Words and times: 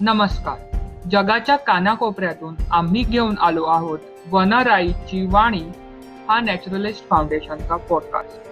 नमस्कार. 0.00 0.78
जगाच्या 1.10 1.56
कानाकोपऱ्यातून 1.56 2.54
आम्ही 2.70 3.02
घेऊन 3.02 3.38
आलो 3.38 3.64
आहोत 3.64 3.98
वनराईची 4.30 5.26
वाणी 5.26 5.62
हा 6.28 6.40
नॅचरलिस्ट 6.40 7.08
फाउंडेशनचा 7.08 7.76
पॉडकास्ट 7.76 8.48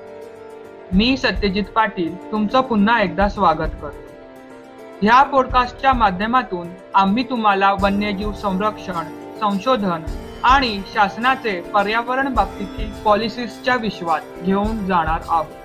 मी 0.93 1.17
सत्यजित 1.17 1.65
पाटील 1.65 2.33
तुमचं 2.33 2.61
पुन्हा 2.61 3.01
एकदा 3.03 3.29
स्वागत 3.29 3.75
करतो. 3.83 4.15
ह्या 5.03 5.23
पॉडकास्टच्या 5.23 5.93
माध्यमातून 5.93 6.69
आम्ही 6.95 7.25
तुम्हाला 7.31 7.73
वन्यजीव 7.73 8.33
संरक्षण 8.33 9.05
संशोधन 9.41 10.03
आणि 10.45 10.81
शासनाचे 10.95 11.61
पर्यावरण 11.61 12.35
बाबतीतील 12.35 12.91
पॉलिसीजच्या 13.05 13.77
विश्वात 13.77 14.21
घेऊन 14.43 14.87
जाणार 14.87 15.21
आहोत. 15.29 15.64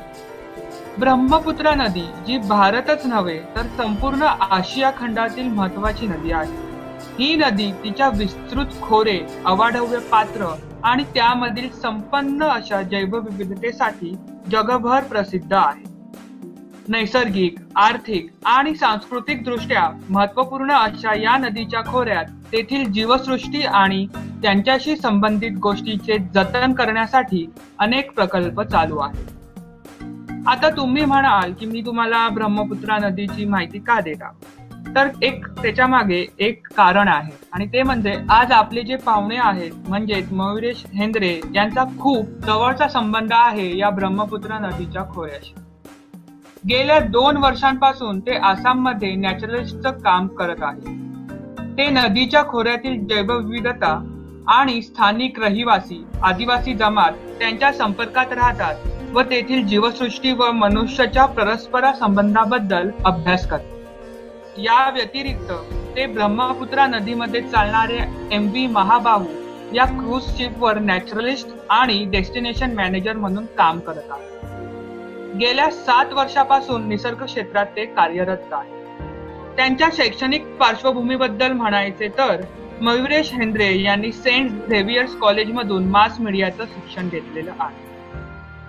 ब्रह्मपुत्रा 1.00 1.74
नदी 1.76 2.02
जी 2.28 2.38
भारतच 2.38 3.06
नव्हे 3.06 3.38
तर 3.56 3.68
संपूर्ण 3.78 4.24
आशिया 4.52 4.90
खंडातील 4.98 5.48
महत्वाची 5.50 6.08
नदी 6.08 6.32
आहे. 6.32 6.58
ही 7.20 7.36
नदी 7.36 7.72
तिच्या 7.84 8.10
विस्तृत 8.10 8.74
खोरे 8.82 9.18
अवाढव्य 9.46 10.00
पात्र 10.12 10.48
आणि 10.84 11.04
त्यामधील 11.14 11.70
संपन्न 11.84 12.44
अशा 12.44 12.82
जैवविविधतेसाठी 12.82 14.14
जगभर 14.52 15.04
प्रसिद्ध 15.04 15.54
आहे. 15.54 15.88
नैसर्गिक 16.88 17.60
आर्थिक 17.78 18.30
आणि 18.46 18.76
सांस्कृतिक 18.76 19.44
दृष्ट्या 19.46 19.90
महत्त्वपूर्ण 20.10 20.72
अशा 20.72 21.18
या 21.18 21.38
नदीच्या 21.38 21.86
खोऱ्यात 21.86 22.26
तेथील 22.52 22.92
जीवसृष्टी 22.92 23.62
आणि 23.64 24.06
त्यांच्याशी 24.44 24.96
संबंधित 24.96 25.58
गोष्टीचे 25.62 26.18
जतन 26.36 26.74
करण्यासाठी 26.74 27.46
अनेक 27.80 28.12
प्रकल्प 28.12 28.62
चालू 28.62 28.98
आहेत. 28.98 29.39
आता 30.48 30.70
तुम्ही 30.70 31.06
म्हणाल 31.06 31.54
की 31.54 31.66
मी 31.66 31.82
तुम्हाला 31.86 32.30
ब्रह्मपुत्रा 32.30 32.98
नदीची 32.98 33.46
माहिती 33.46 33.80
का 33.80 34.00
देता 34.02 34.32
तर 34.96 35.10
एक 35.22 35.48
त्याच्यामागे 35.48 36.26
एक 36.40 36.68
कारण 36.78 37.08
आहे. 37.08 37.32
आणि 37.54 37.66
ते 37.66 37.84
म्हणजे 37.84 38.16
आज 38.30 38.52
आपले 38.52 38.82
जे 38.82 38.96
पाहुणे 38.96 39.38
आहेत 39.38 39.72
म्हणजेच 39.88 40.32
मयुरेश 40.32 40.86
हेंद्रे 40.96 41.42
यांचा 41.56 41.84
खूप 42.00 42.26
जवळचा 42.26 42.88
संबंध 42.88 43.34
आहे 43.34 43.78
या 43.78 43.90
ब्रह्मपुत्रा 43.90 44.60
नदीच्या 44.60 45.04
खोऱ्याशी. 45.04 45.54
गेल्या 46.68 47.00
दोन 47.00 47.38
वर्षांपासून 47.38 48.20
ते 48.20 48.38
आसाममध्ये 48.38 49.16
नॅचरलिस्टचं 49.16 49.92
काम 49.92 50.28
करत 50.28 50.62
आहे. 50.62 50.98
ते 51.78 51.90
नदीच्या 51.90 52.44
खोऱ्यातील 52.44 53.08
जैवविविधता 53.08 54.19
आणि 54.50 54.82
स्थानिक 54.82 55.40
रहिवासी 55.40 56.04
आदिवासी 56.24 56.74
जमात 56.74 57.12
त्यांच्या 57.40 57.72
संपर्कात 57.74 58.32
राहतात 58.34 58.76
व 59.14 59.22
तेथील 59.22 59.66
जीवसृष्टी 59.68 60.32
व 60.32 60.52
मनुष्याच्या 60.52 61.26
परस्पर 61.26 61.92
संबंधाबद्दल 62.00 62.90
अभ्यास 63.06 63.48
करतात. 63.50 63.76
या 64.58 64.90
व्यतिरिक्त 64.90 65.52
ते 65.96 66.06
ब्रह्मपुत्रा 66.06 66.86
नदीमध्ये 66.88 67.42
चालणारे 67.42 68.00
एम 68.32 68.50
व्ही 68.50 68.66
महाबाहू 68.68 69.26
या 69.76 69.86
क्रूज 69.86 70.24
शिपवर 70.38 70.80
नॅचरलिस्ट 70.80 71.48
आणि 71.70 72.04
डेस्टिनेशन 72.06 72.74
मॅनेजर 72.74 73.18
म्हणून 73.18 73.46
काम 73.58 73.80
करत 73.80 74.12
आहेत 74.12 75.38
गेल्या 75.38 75.70
सात 75.72 76.14
वर्षापासून 76.14 76.88
निसर्ग 76.90 77.24
क्षेत्रात 77.26 77.66
ते 77.76 77.86
कार्यरत 77.86 78.54
आहे 78.54 78.78
त्यांच्या 79.56 79.88
शैक्षणिक 79.94 80.46
पार्श्वभूमीबद्दल 80.58 81.52
म्हणायचे 81.52 82.08
तर 82.18 82.42
मयुरेश 82.82 83.32
हेंद्रे 83.34 83.68
यांनी 83.82 84.12
सेंट 84.12 84.52
झेवियर्स 84.70 85.16
कॉलेजमधून 85.16 85.88
मास 85.88 86.20
मीडियाचं 86.20 86.66
शिक्षण 86.66 87.10
घेतलेलं 87.10 87.52
आहे. 87.60 87.88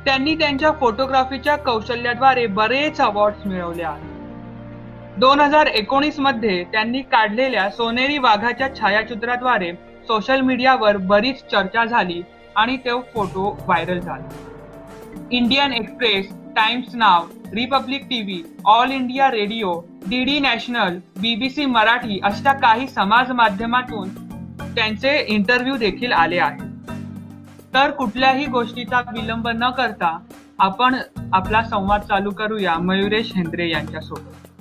त्यांनी 0.05 0.35
त्यांच्या 0.35 0.71
फोटोग्राफीच्या 0.71 1.57
कौशल्याद्वारे 1.57 2.47
बरेच 2.47 3.01
अवॉर्ड 3.01 3.47
मिळवले 3.47 3.83
आहेत. 3.83 5.19
दोन 5.19 5.41
हजार 5.41 5.67
एकोणीसमध्ये 5.67 6.63
त्यांनी 6.65 7.03
काढलेल्या 7.03 7.69
सोनेरी 7.71 8.19
वाघाच्या 8.19 8.69
छायाचित्राद्वारे 8.77 9.73
सोशल 10.07 10.41
मीडियावर 10.41 10.97
बरीच 10.97 11.43
चर्चा 11.51 11.85
झाली 11.85 12.23
आणि 12.57 12.77
तो 12.77 13.01
फोटो 13.15 13.57
व्हायरल 13.67 14.01
झाले. 14.01 15.37
इंडियन 15.37 15.73
एक्सप्रेस 15.73 16.33
टाइम्स 16.57 16.95
नाव 16.95 17.27
Republic 17.55 18.05
TV 18.05 18.43
All 18.65 18.91
India 18.91 19.31
Radio 19.31 19.81
D 20.09 20.25
D 20.25 20.39
National 20.41 20.99
BBC 21.21 21.65
Marathi 21.67 22.21
अशा 22.25 22.53
काही 22.53 22.89
समाज 22.89 23.31
माध्यमातून 23.31 24.09
त्यांचे 24.75 25.25
इंटरव्ह्यू 25.29 25.77
देखील 25.77 26.13
आले 26.13 26.39
आहेत. 26.39 26.91
तर 27.75 27.91
कुठल्याही 27.91 28.47
गोष्टीचा 28.47 29.01
विलंब 29.01 29.49
न 29.49 29.71
करता 29.71 30.19
आपण 30.59 30.97
आपला 31.33 31.63
संवाद 31.63 32.01
चालू 32.01 32.31
करूया 32.31 32.75
मयुरेश 32.79 33.33
हेंद्रे 33.37 33.69
यांच्यासोबत. 33.71 34.61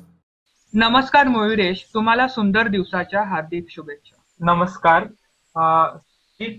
नमस्कार 0.73 1.27
मयुरेश 1.27 1.85
तुम्हाला 1.93 2.27
सुंदर 2.27 2.67
दिवसाच्या 2.67 3.23
हार्दिक 3.23 3.65
शुभेच्छा. 3.69 4.17
नमस्कार. 4.39 5.05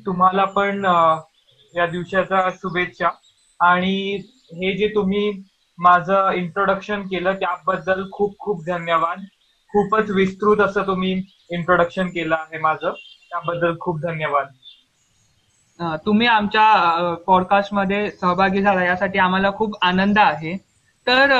तुम्हाला 0.06 0.44
पण 0.44 0.84
या 1.76 1.86
दिवसाच्या 1.86 2.50
शुभेच्छा. 2.54 3.08
आणि 3.60 4.22
हे 4.52 4.76
जे 4.76 4.88
तुम्ही 4.88 5.30
माझं 5.80 6.30
इंट्रोडक्शन 6.32 7.02
केलं 7.02 7.34
त्याबद्दल 7.34 8.04
खूप 8.12 8.36
खूप 8.38 8.64
धन्यवाद. 8.66 9.18
खूपच 9.74 10.10
विस्तृत 10.10 10.60
असं 10.60 10.86
तुम्ही 10.86 11.12
इंट्रोडक्शन 11.50 12.08
केलं 12.08 12.34
आहे 12.34 12.58
माझं. 12.58 12.92
त्याबद्दल 13.32 13.76
खूप 13.80 14.00
धन्यवाद. 14.00 14.46
तुम्ही 16.06 16.26
आमच्या 16.26 17.14
पॉडकास्टमध्ये 17.26 18.10
सहभागी 18.10 18.62
झाला 18.62 18.84
यासाठी 18.84 19.18
आम्हाला 19.18 19.50
खूप 19.50 19.76
आनंद 19.82 20.18
आहे. 20.18 20.56
तर 21.06 21.30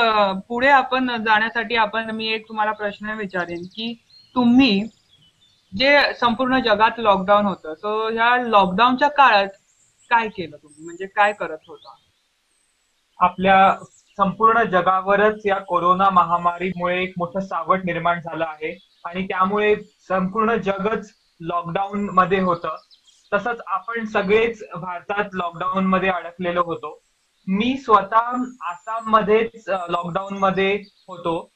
पुढे 0.47 0.67
आपण 0.69 1.23
जाण्यासाठी 1.23 1.75
आपण 1.75 2.09
मी 2.11 2.27
एक 2.27 2.47
तुम्हाला 2.47 2.71
प्रश्न 2.71 3.13
विचारेन 3.17 3.63
की 3.75 3.93
तुम्ही 4.35 4.83
जे 5.73 5.91
संपूर्ण 6.19 6.59
जगात 6.59 6.99
लॉकडाऊन 6.99 7.45
होतं 7.45 7.73
सो 7.75 8.07
ह्या 8.09 8.35
लॉकडाऊनच्या 8.37 9.07
काळात 9.09 9.47
काय 10.11 10.27
केलं 10.27 10.57
तुम्ही? 10.57 10.83
म्हणजे 10.85 11.05
काय 11.05 11.33
करत 11.33 11.67
होता? 11.67 11.95
आपल्या 13.19 13.57
संपूर्ण 14.17 14.63
जगावरच 14.63 15.45
या 15.45 15.59
कोरोना 15.59 16.09
महामारीमुळे 16.09 17.01
एक 17.03 17.13
मोठं 17.17 17.39
सावट 17.39 17.85
निर्माण 17.85 18.19
झालं 18.19 18.45
आहे. 18.45 18.77
आणि 19.05 19.25
त्यामुळे 19.27 19.75
संपूर्ण 20.07 20.55
जगच 20.55 21.11
लॉकडाऊन 21.39 22.09
मध्ये 22.13 22.39
होतं. 22.39 22.75
तसंच 23.33 23.59
आपण 23.67 24.05
सगळेच 24.05 24.63
भारतात 24.75 25.29
लॉकडाऊन 25.33 25.85
मध्ये 25.85 26.09
अडकलेलो 26.09 26.63
होतो. 26.63 26.99
मी 27.47 27.77
स्वतः 27.77 28.43
आसाम 28.69 29.09
मध्येच 29.11 29.69
लॉकडाऊन 29.89 30.37
मध्ये 30.37 30.73
होतो. 31.07 31.49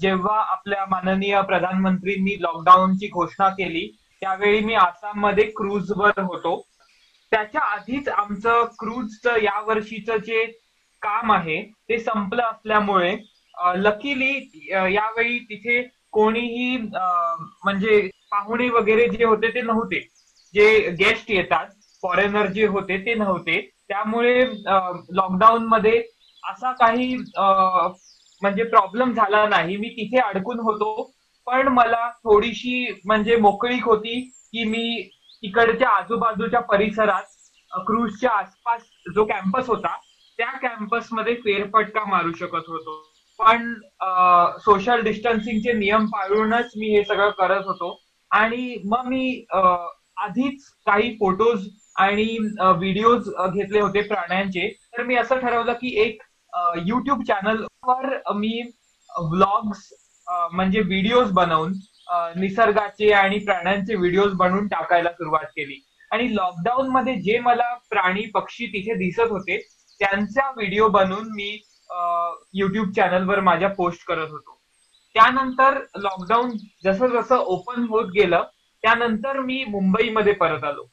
जेव्हा 0.00 0.40
आपल्या 0.52 0.84
माननीय 0.88 1.40
प्रधानमंत्रींनी 1.42 2.36
लॉकडाऊनची 2.42 3.08
घोषणा 3.08 3.48
केली 3.48 3.86
त्यावेळी 4.20 4.60
मी 4.60 4.74
आसाममध्ये 4.74 5.44
क्रूजवर 5.56 6.20
होतो. 6.20 6.62
त्याच्या 7.30 7.60
आधीच 7.60 8.08
आमचं 8.08 8.64
क्रूजचं 8.78 9.40
या 9.42 9.60
वर्षीचं 9.66 10.16
जे 10.16 10.44
काम 11.06 11.32
आहे 11.32 11.62
ते 11.88 11.98
संपलं 11.98 12.42
असल्यामुळे 12.42 13.16
लकीली 13.78 14.32
यावेळी 14.70 15.38
तिथे 15.50 15.80
कोणीही 16.12 16.76
म्हणजे 16.76 18.00
पाहुणे 18.30 18.68
वगैरे 18.70 19.08
जे 19.08 19.24
होते 19.24 19.48
ते 19.54 19.60
नव्हते. 19.62 20.00
जे 20.54 20.90
गेस्ट 21.00 21.30
येतात 21.30 21.66
फॉरेनर 22.02 22.46
जे 22.52 22.66
होते 22.66 22.98
ते 23.06 23.14
नव्हते. 23.14 23.60
त्यामुळे 23.88 24.44
लॉकडाऊन 25.16 25.66
मध्ये 25.66 26.02
असा 26.42 26.72
काही 26.72 27.14
म्हणजे 28.42 28.64
प्रॉब्लेम 28.64 29.12
झाला 29.12 29.46
नाही. 29.48 29.76
मी 29.76 29.88
तिथे 29.88 30.18
अडकून 30.20 30.60
होतो. 30.60 31.12
पण 31.46 31.68
मला 31.68 32.08
थोडीशी 32.24 32.86
म्हणजे 33.04 33.36
मोकळीक 33.36 33.84
होती 33.84 34.20
की 34.52 34.64
मी 34.64 35.02
तिकडच्या 35.42 35.88
आजूबाजूच्या 35.88 36.60
परिसरात 36.70 37.22
क्रूजच्या 37.72 38.30
आसपास 38.30 38.82
जो 39.14 39.24
कॅम्पस 39.24 39.68
होता 39.68 39.94
त्या 40.38 40.50
कॅम्पसमध्ये 40.62 41.34
फेरफटका 41.44 42.04
मारू 42.10 42.32
शकत 42.38 42.68
होतो. 42.68 43.02
पण 43.38 43.72
सोशल 44.64 45.02
डिस्टन्सिंगचे 45.04 45.72
नियम 45.72 46.04
पाळूनच 46.12 46.72
मी 46.78 46.94
हे 46.96 47.02
सगळं 47.04 47.30
करत 47.38 47.64
होतो. 47.66 47.98
आणि 48.30 48.76
मग 48.84 49.06
मी 49.08 49.44
आधीच 49.54 50.64
काही 50.86 51.10
फोटोज 51.18 51.66
आणि 51.96 52.24
व्हिडिओज 52.60 53.28
घेतले 53.52 53.80
होते 53.80 54.00
प्राण्यांचे. 54.08 54.68
तर 54.92 55.02
मी 55.02 55.16
असं 55.16 55.38
ठरवलं 55.40 55.72
की 55.72 55.94
एक 56.02 56.22
युट्यूब 56.86 57.22
चॅनलवर 57.28 58.32
मी 58.36 58.60
व्लॉग्स 59.10 59.88
म्हणजे 60.52 60.80
व्हिडिओज 60.80 61.30
बनवून 61.32 61.72
निसर्गाचे 62.40 63.12
आणि 63.12 63.38
प्राण्यांचे 63.38 63.94
व्हिडिओज 63.94 64.32
बनवून 64.32 64.66
टाकायला 64.68 65.10
सुरुवात 65.12 65.44
केली. 65.56 65.80
आणि 66.10 66.34
लॉकडाऊन 66.34 66.88
मध्ये 66.88 67.14
जे 67.22 67.38
मला 67.38 67.72
प्राणी 67.90 68.26
पक्षी 68.34 68.66
तिथे 68.66 68.94
दिसत 68.94 69.30
होते 69.30 69.56
त्यांचा 70.00 70.50
व्हिडिओ 70.50 70.88
बनवून 70.88 71.30
मी 71.30 71.50
युट्यूब 72.54 72.90
चॅनलवर 72.90 73.40
माझ्या 73.40 73.68
पोस्ट 73.68 74.06
करत 74.06 74.30
होतो. 74.30 74.58
त्यानंतर 75.14 75.78
लॉकडाऊन 75.98 76.50
जसं 76.84 77.06
जसं 77.10 77.36
ओपन 77.36 77.84
होत 77.88 78.10
गेलं 78.14 78.42
त्यानंतर 78.84 79.38
मी 79.40 79.64
मुंबईमध्ये 79.64 80.32
परत 80.32 80.64
आलो. 80.64 80.84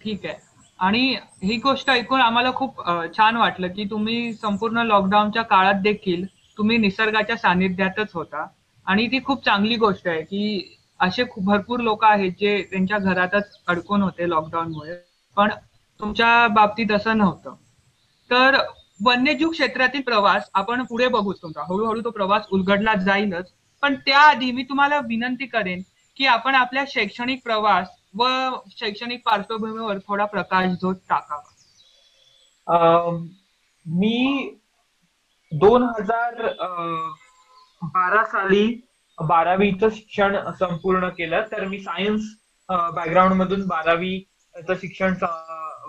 ठीक 0.00 0.26
आहे. 0.26 0.34
आणि 0.78 1.16
ही 1.42 1.56
गोष्ट 1.56 1.90
ऐकून 1.90 2.20
आम्हाला 2.20 2.50
खूप 2.52 2.80
छान 3.16 3.36
वाटलं 3.36 3.68
की 3.68 3.84
तुम्ही 3.84 4.32
संपूर्ण 4.34 4.82
लॉकडाऊनच्या 4.86 5.42
काळात 5.42 5.80
देखील 5.82 6.24
तुम्ही 6.58 6.76
निसर्गाच्या 6.78 7.36
सानिध्यातच 7.36 8.12
होता. 8.14 8.46
आणि 8.86 9.06
ती 9.06 9.22
खूप 9.24 9.44
चांगली 9.44 9.76
गोष्ट 9.76 10.08
आहे 10.08 10.22
की 10.22 10.76
असे 11.00 11.24
भरपूर 11.36 11.80
लोक 11.80 12.04
आहेत 12.04 12.32
जे 12.40 12.62
त्यांच्या 12.70 12.98
घरातच 12.98 13.58
अडकून 13.66 14.02
होते 14.02 14.28
लॉकडाऊनमुळे 14.30 14.96
पण 15.36 15.50
तुमच्या 16.00 16.46
बाबतीत 16.48 16.92
असं 16.92 17.18
नव्हतं. 17.18 17.54
तर 18.30 18.56
वन्यजीव 19.04 19.50
क्षेत्रातील 19.50 20.00
प्रवास 20.02 20.48
आपण 20.54 20.82
पुढे 20.84 21.08
बघूच 21.08 21.40
तुमचा. 21.42 21.62
हळूहळू 21.68 22.00
तो 22.04 22.10
प्रवास 22.10 22.46
उलगडला 22.52 22.94
जाईलच. 23.04 23.52
पण 23.82 23.94
त्याआधी 24.06 24.50
मी 24.52 24.62
तुम्हाला 24.68 24.98
विनंती 25.08 25.46
करेन 25.46 25.82
की 26.16 26.26
आपण 26.26 26.54
आपल्या 26.54 26.84
शैक्षणिक 26.88 27.42
प्रवास 27.44 27.88
व 28.18 28.26
शैक्षणिक 28.78 29.22
पार्श्वभूमीवर 29.24 29.98
थोडा 30.06 30.24
प्रकाश 30.24 30.66
झोत 30.72 30.96
टाकावा. 31.10 31.42
मी 33.86 34.56
दोन 35.52 35.82
हजार 35.82 36.42
बारा 37.82 38.24
साली 38.24 38.66
बारावीचं 39.18 39.88
शिक्षण 39.94 40.36
संपूर्ण 40.58 41.08
केलं. 41.08 41.42
तर 41.52 41.64
मी 41.66 41.78
सायन्स 41.80 42.22
बॅकग्राऊंड 42.68 43.34
मधून 43.34 43.66
बारावीचं 43.66 44.74
शिक्षण 44.80 45.14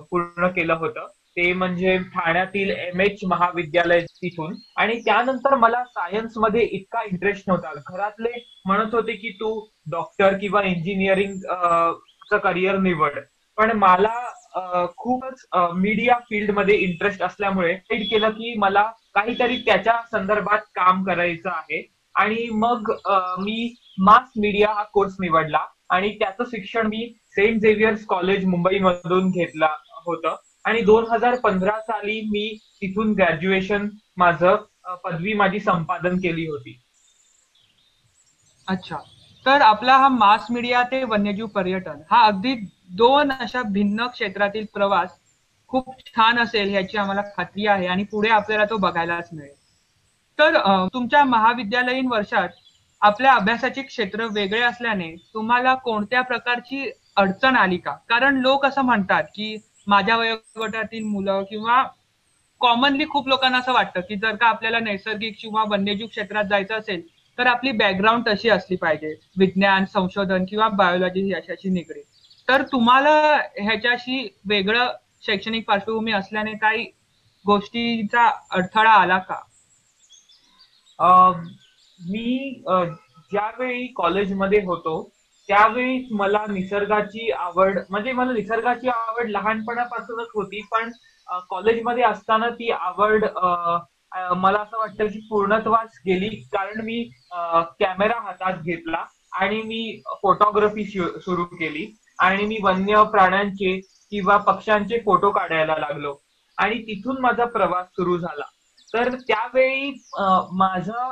पूर्ण 0.10 0.48
केलं 0.48 0.74
होतं. 0.74 1.08
ते 1.38 1.52
म्हणजे 1.54 1.98
ठाण्यातील 2.14 2.70
एम 2.72 3.02
एच 3.02 3.20
महाविद्यालय 3.28 4.00
तिथून. 4.22 4.54
आणि 4.78 5.00
त्यानंतर 5.06 5.56
मला 5.56 5.84
सायन्समध्ये 5.86 6.62
इतका 6.62 7.02
इंटरेस्ट 7.12 7.44
नव्हता. 7.48 7.74
घरातले 7.90 8.30
म्हणत 8.66 8.94
होते 8.96 9.16
की 9.16 9.30
तू 9.40 9.50
डॉक्टर 9.92 10.38
किंवा 10.38 10.62
इंजिनिअरिंग 10.66 11.38
च 12.32 12.40
करिअर 12.44 12.78
निवड. 12.78 13.20
पण 13.58 13.72
मला 13.78 14.16
खूपच 14.98 15.46
मीडिया 15.76 16.18
फील्डमध्ये 16.30 16.76
इंटरेस्ट 16.76 17.22
असल्यामुळे 17.24 17.72
डिसाईड 17.74 18.10
केलं 18.10 18.30
की 18.30 18.54
मला 18.60 18.84
काहीतरी 19.16 19.58
त्याच्या 19.66 20.02
संदर्भात 20.12 20.60
काम 20.76 21.04
करायचं 21.04 21.50
आहे. 21.50 21.82
आणि 22.16 22.48
मग 22.52 22.92
मी 23.40 23.74
मास 24.00 24.32
मीडिया 24.38 24.72
हा 24.74 24.84
कोर्स 24.94 25.16
निवडला. 25.20 25.66
आणि 25.90 26.10
त्याचं 26.20 26.44
शिक्षण 26.46 26.88
मी 26.88 27.08
सेंट 27.30 27.62
झेवियर्स 27.62 28.06
कॉलेज 28.06 28.46
मुंबईमधून 28.46 29.30
घेतलं 29.30 29.44
घेतला 29.44 29.70
होतं. 30.06 30.36
आणि 30.68 30.82
दोन 30.82 31.06
हजार 31.10 31.36
पंधरा 31.40 31.80
साली 31.82 32.20
मी 32.30 32.48
तिथून 32.82 33.14
ग्रॅज्युएशन 33.14 33.88
माझं 34.18 34.56
पदवी 35.04 35.34
माझी 35.34 35.60
संपादन 35.60 36.18
केली 36.18 36.48
होती. 36.48 36.80
अच्छा. 38.68 38.98
तर 39.46 39.62
आपला 39.62 39.96
हा 39.98 40.08
मास 40.10 40.48
मीडिया 40.52 40.82
ते 40.84 41.04
वन्यजीव 41.04 41.46
पर्यटन 41.48 42.02
हा 42.12 42.26
अगदी 42.26 42.54
दोन 42.98 43.32
अशा 43.32 43.62
भिन्न 43.72 44.08
क्षेत्रातील 44.08 44.66
प्रवास 44.74 45.18
खूप 45.70 45.94
छान 46.08 46.40
असेल 46.40 46.70
ह्याची 46.70 46.98
आम्हाला 46.98 47.22
खात्री 47.38 47.68
आहे 47.68 47.88
आणि 47.88 48.04
पुढे 48.04 48.30
आपल्याला 48.30 48.66
तो 48.66 48.78
बघायलाच 48.78 49.30
मिळेल. 49.34 49.56
तर 50.40 50.58
तुमच्या 50.94 51.24
महाविद्यालयीन 51.24 52.08
वर्षात 52.08 52.50
आपल्या 53.02 53.34
अभ्यासाचे 53.34 53.82
क्षेत्र 53.82 54.26
वेगळे 54.32 54.62
असल्याने 54.62 55.16
तुम्हाला 55.34 55.74
कोणत्या 55.76 56.22
प्रकारची 56.22 56.90
अडचण 57.16 57.56
आली 57.56 57.78
का? 57.78 57.92
कारण 58.10 58.38
लोक 58.42 58.66
असं 58.66 58.82
म्हणतात 58.82 59.24
की 59.36 59.56
माझ्या 59.88 60.18
वयोगटातील 60.18 61.04
मुलं 61.04 61.44
किंवा 61.44 61.84
कॉमनली 62.60 63.06
खूप 63.10 63.28
लोकांना 63.28 63.58
असं 63.58 63.74
वाटतं 63.74 64.00
की 64.00 64.16
जर 64.16 64.36
का 64.36 64.48
आपल्याला 64.48 64.80
नैसर्गिक 64.80 65.36
किंवा 65.42 65.64
वन्यजीव 65.68 66.08
क्षेत्रात 66.08 66.44
जायचं 66.44 66.76
असेल 66.76 67.02
तर 67.38 67.48
आपली 67.48 67.72
बॅकग्राऊंड 67.72 68.24
तशी 68.28 68.50
असली 68.50 68.76
पाहिजे. 68.76 69.16
विज्ञान 69.38 69.86
संशोधन 69.86 70.46
किंवा 70.46 70.68
बायोलॉजी 70.68 71.32
याच्याशी 71.32 71.70
निगडीत. 71.70 72.04
तर 72.48 72.62
तुम्हाला 72.62 73.36
ह्याच्याशी 73.38 74.38
वेगळं 74.46 74.92
शैक्षणिक 75.26 75.68
पार्श्वभूमी 75.68 76.12
असल्याने 76.12 76.54
काही 76.54 76.84
गोष्टीचा 77.46 78.26
अडथळा 78.52 78.92
आला 78.92 79.18
का? 79.18 79.36
अं, 81.00 81.44
मी 82.00 82.64
ज्यावेळी 83.32 83.88
कॉलेजमध्ये 83.88 84.64
होतो 84.66 85.12
त्यावेळी 85.50 86.08
मला 86.12 86.44
निसर्गाची 86.50 87.30
आवड 87.32 87.80
म्हणजे 87.90 88.12
मला 88.12 88.32
निसर्गाची 88.32 88.88
आवड 88.90 89.30
लहानपणापासूनच 89.30 90.28
होती 90.34 90.62
पण 90.72 90.92
कॉलेजमध्ये 91.50 92.04
असताना 92.04 92.50
ती 92.50 92.70
आवड 92.72 93.26
मला 94.38 94.60
असं 94.60 94.78
वाटतं 94.78 95.08
की 95.08 95.20
पूर्णत्वास 95.30 96.00
गेली 96.06 96.30
कारण 96.54 96.82
मी 96.82 97.04
कॅमेरा 97.80 98.20
हातात 98.22 98.62
घेतला 98.64 99.04
आणि 99.40 99.62
मी 99.62 100.02
फोटोग्राफी 100.22 100.84
सुरू 100.86 101.46
केली 101.46 101.86
आणि 102.20 102.46
मी 102.46 102.58
वन्य 102.64 103.04
प्राण्यांचे 103.04 103.80
किंवा 104.12 104.38
पक्ष्यांचे 104.38 105.00
फोटो 105.06 105.32
काढायला 105.32 105.76
लागलो 105.80 106.16
आणि 106.58 106.82
तिथून 106.82 107.20
माझा 107.22 107.46
प्रवास 107.46 107.86
सुरू 107.88 108.18
झाला. 108.18 108.44
तर 108.94 109.16
त्यावेळी 109.28 109.92
माझा 110.52 111.10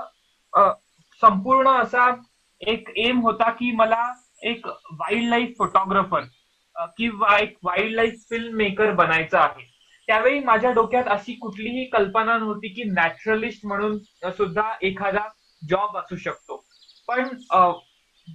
संपूर्ण 1.21 1.69
असा 1.69 2.09
एक 2.61 2.89
एम 2.97 3.19
होता 3.21 3.49
की 3.49 3.71
मला 3.71 4.03
एक 4.43 4.67
वाईल्ड 4.67 5.29
लाईफ 5.29 5.53
फोटोग्राफर 5.57 6.19
किंवा 6.97 7.37
एक 7.41 7.57
वाईल्ड 7.63 7.91
लाईफ 7.91 8.13
फिल्म 8.29 8.55
मेकर 8.55 8.91
बनायचं 8.91 9.37
आहे. 9.37 9.75
त्यावेळी 10.07 10.39
माझ्या 10.39 10.71
डोक्यात 10.71 11.03
अशी 11.07 11.33
कुठलीही 11.33 11.85
कल्पना 11.85 12.37
नव्हती 12.37 12.67
की 12.67 12.83
नॅचरलिस्ट 12.83 13.65
म्हणून 13.65 13.97
सुद्धा 14.31 14.73
एखादा 14.81 15.21
जॉब 15.69 15.97
असू 15.97 16.15
शकतो. 16.15 16.65
पण 17.07 17.23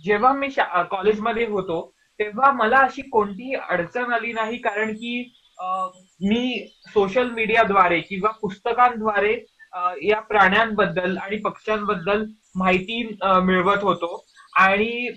जेव्हा 0.05 0.33
मी 0.33 0.51
शा- 0.51 0.83
कॉलेजमध्ये 0.83 1.47
होतो 1.47 1.95
तेव्हा 2.19 2.53
मला 2.53 2.79
अशी 2.79 3.03
कोणतीही 3.03 3.55
अडचण 3.55 4.13
आली 4.13 4.33
नाही 4.33 4.59
कारण 4.59 4.93
की 4.93 5.35
मी 6.21 6.67
सोशल 6.87 7.31
मीडियाद्वारे 7.31 8.01
किंवा 8.01 8.31
पुस्तकांद्वारे 8.31 9.45
या 10.03 10.21
प्राण्यांबद्दल 10.21 11.17
आणि 11.17 11.37
पक्ष्यांबद्दल 11.37 12.25
माहिती 12.55 13.17
मिळवत 13.23 13.83
होतो. 13.83 14.27
आणि 14.57 15.11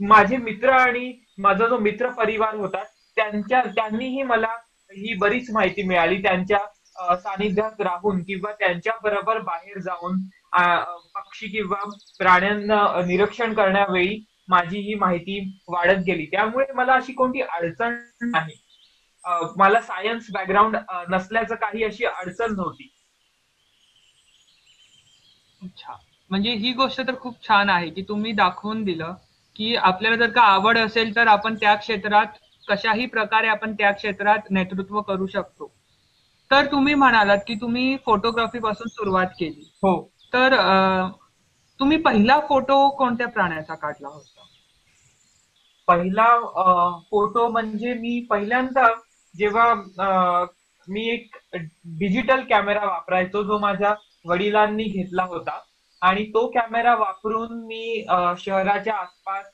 माझे 0.00 0.36
मित्र 0.36 0.70
आणि 0.70 1.12
माझा 1.38 1.66
जो 1.68 1.78
मित्र 1.78 2.08
परिवार 2.10 2.54
होता 2.54 2.82
त्यांच्या 3.16 3.62
त्यांनीही 3.66 4.22
मला 4.22 4.48
ही 4.90 5.14
बरीच 5.20 5.50
माहिती 5.50 5.82
मिळाली. 5.82 6.22
त्यांच्या 6.22 6.58
सानिध्यात 7.16 7.80
राहून 7.80 8.22
किंवा 8.24 8.52
त्यांच्या 8.58 8.92
बरोबर 9.02 9.38
बाहेर 9.38 9.78
जाऊन 9.80 10.20
पक्षी 11.14 11.48
किंवा 11.48 11.78
प्राण्यांना 12.18 12.84
निरीक्षण 13.06 13.52
करण्यावेळी 13.54 14.18
माझी 14.48 14.78
ही 14.80 14.94
माहिती 14.94 15.38
वाढत 15.68 16.02
गेली. 16.06 16.26
त्यामुळे 16.26 16.66
मला 16.74 16.94
अशी 16.94 17.12
कोणती 17.12 17.40
अडचण 17.42 17.96
नाही. 18.22 18.54
मला 19.56 19.80
सायन्स 19.80 20.26
बॅकग्राऊंड 20.32 20.76
नसल्याचं 21.10 21.54
काही 21.54 21.84
अशी 21.84 22.04
अडचण 22.04 22.54
नव्हती. 22.56 22.88
अच्छा. 25.62 25.96
म्हणजे 26.30 26.50
ही 26.54 26.72
गोष्ट 26.72 27.00
तर 27.00 27.14
खूप 27.20 27.46
छान 27.48 27.70
आहे 27.70 27.90
की 27.90 28.02
तुम्ही 28.08 28.32
दाखवून 28.32 28.82
दिलं. 28.84 29.14
की 29.56 29.74
आपल्याला 29.76 30.16
जर 30.16 30.30
का 30.30 30.42
आवड 30.42 30.78
असेल 30.78 31.14
तर 31.16 31.26
आपण 31.26 31.54
त्या 31.54 31.74
क्षेत्रात 31.74 32.26
कशाही 32.68 33.06
प्रकारे 33.06 33.48
आपण 33.48 33.72
त्या 33.72 33.90
क्षेत्रात 33.92 34.50
नेतृत्व 34.50 35.00
करू 35.00 35.26
शकतो. 35.26 35.70
तर 36.50 36.66
तुम्ही 36.66 36.94
म्हणालात 36.94 37.38
की 37.46 37.54
तुम्ही 37.54 37.96
फोटोग्राफी 38.04 38.58
पासून 38.58 38.88
सुरुवात 38.88 39.26
केली. 39.26 39.70
हो. 39.76 40.00
तर 40.32 40.56
तुम्ही 41.80 41.96
पहिला 41.96 42.38
फोटो 42.48 42.88
कोणत्या 42.88 43.28
प्राण्याचा 43.28 43.74
काढला 43.74 44.08
होता? 44.08 44.42
पहिला 45.86 46.28
फोटो 47.10 47.48
म्हणजे 47.48 47.94
मी 47.94 48.20
पहिल्यांदा 48.30 48.88
जेव्हा 49.34 49.74
मी 50.88 51.08
एक 51.14 51.36
डिजिटल 51.98 52.40
कॅमेरा 52.40 52.84
वापरायचो 52.84 53.42
जो 53.42 53.58
माझ्या 53.58 53.94
वडिलांनी 54.24 54.84
घेतला 54.84 55.22
होता 55.22 55.58
आणि 56.02 56.24
तो 56.34 56.46
कॅमेरा 56.54 56.94
वापरून 56.96 57.64
मी 57.66 58.04
शहराच्या 58.38 58.94
आसपास 58.94 59.44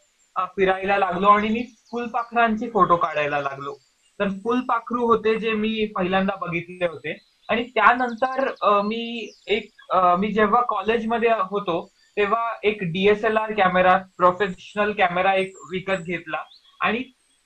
फिरायला 0.57 0.97
लागलो 0.99 1.29
आणि 1.29 1.49
मी 1.49 1.63
फुलपाखरांचे 1.91 2.69
फोटो 2.71 2.97
काढायला 2.97 3.41
लागलो. 3.41 3.75
तर 4.21 4.29
फुलपाखरू 4.45 5.07
होते 5.07 5.35
जे 5.41 5.53
मी 5.53 5.85
पहिल्यांदा 5.97 6.35
बघितले 6.41 6.87
होते. 6.87 7.17
आणि 7.49 7.63
त्यानंतर 7.75 8.49
मी 8.85 9.31
एक 9.47 9.71
मी 10.19 10.33
जेव्हा 10.33 10.61
कॉलेजमध्ये 10.69 11.31
होतो 11.51 11.85
तेव्हा 12.17 12.49
एक 12.65 12.83
डीएसएलआर 12.93 13.53
कॅमेरा 13.57 13.97
प्रोफेशनल 14.17 14.93
कॅमेरा 14.99 15.35
एक 15.35 15.57
विकत 15.73 16.03
घेतला. 16.07 16.43
आणि 16.81 17.03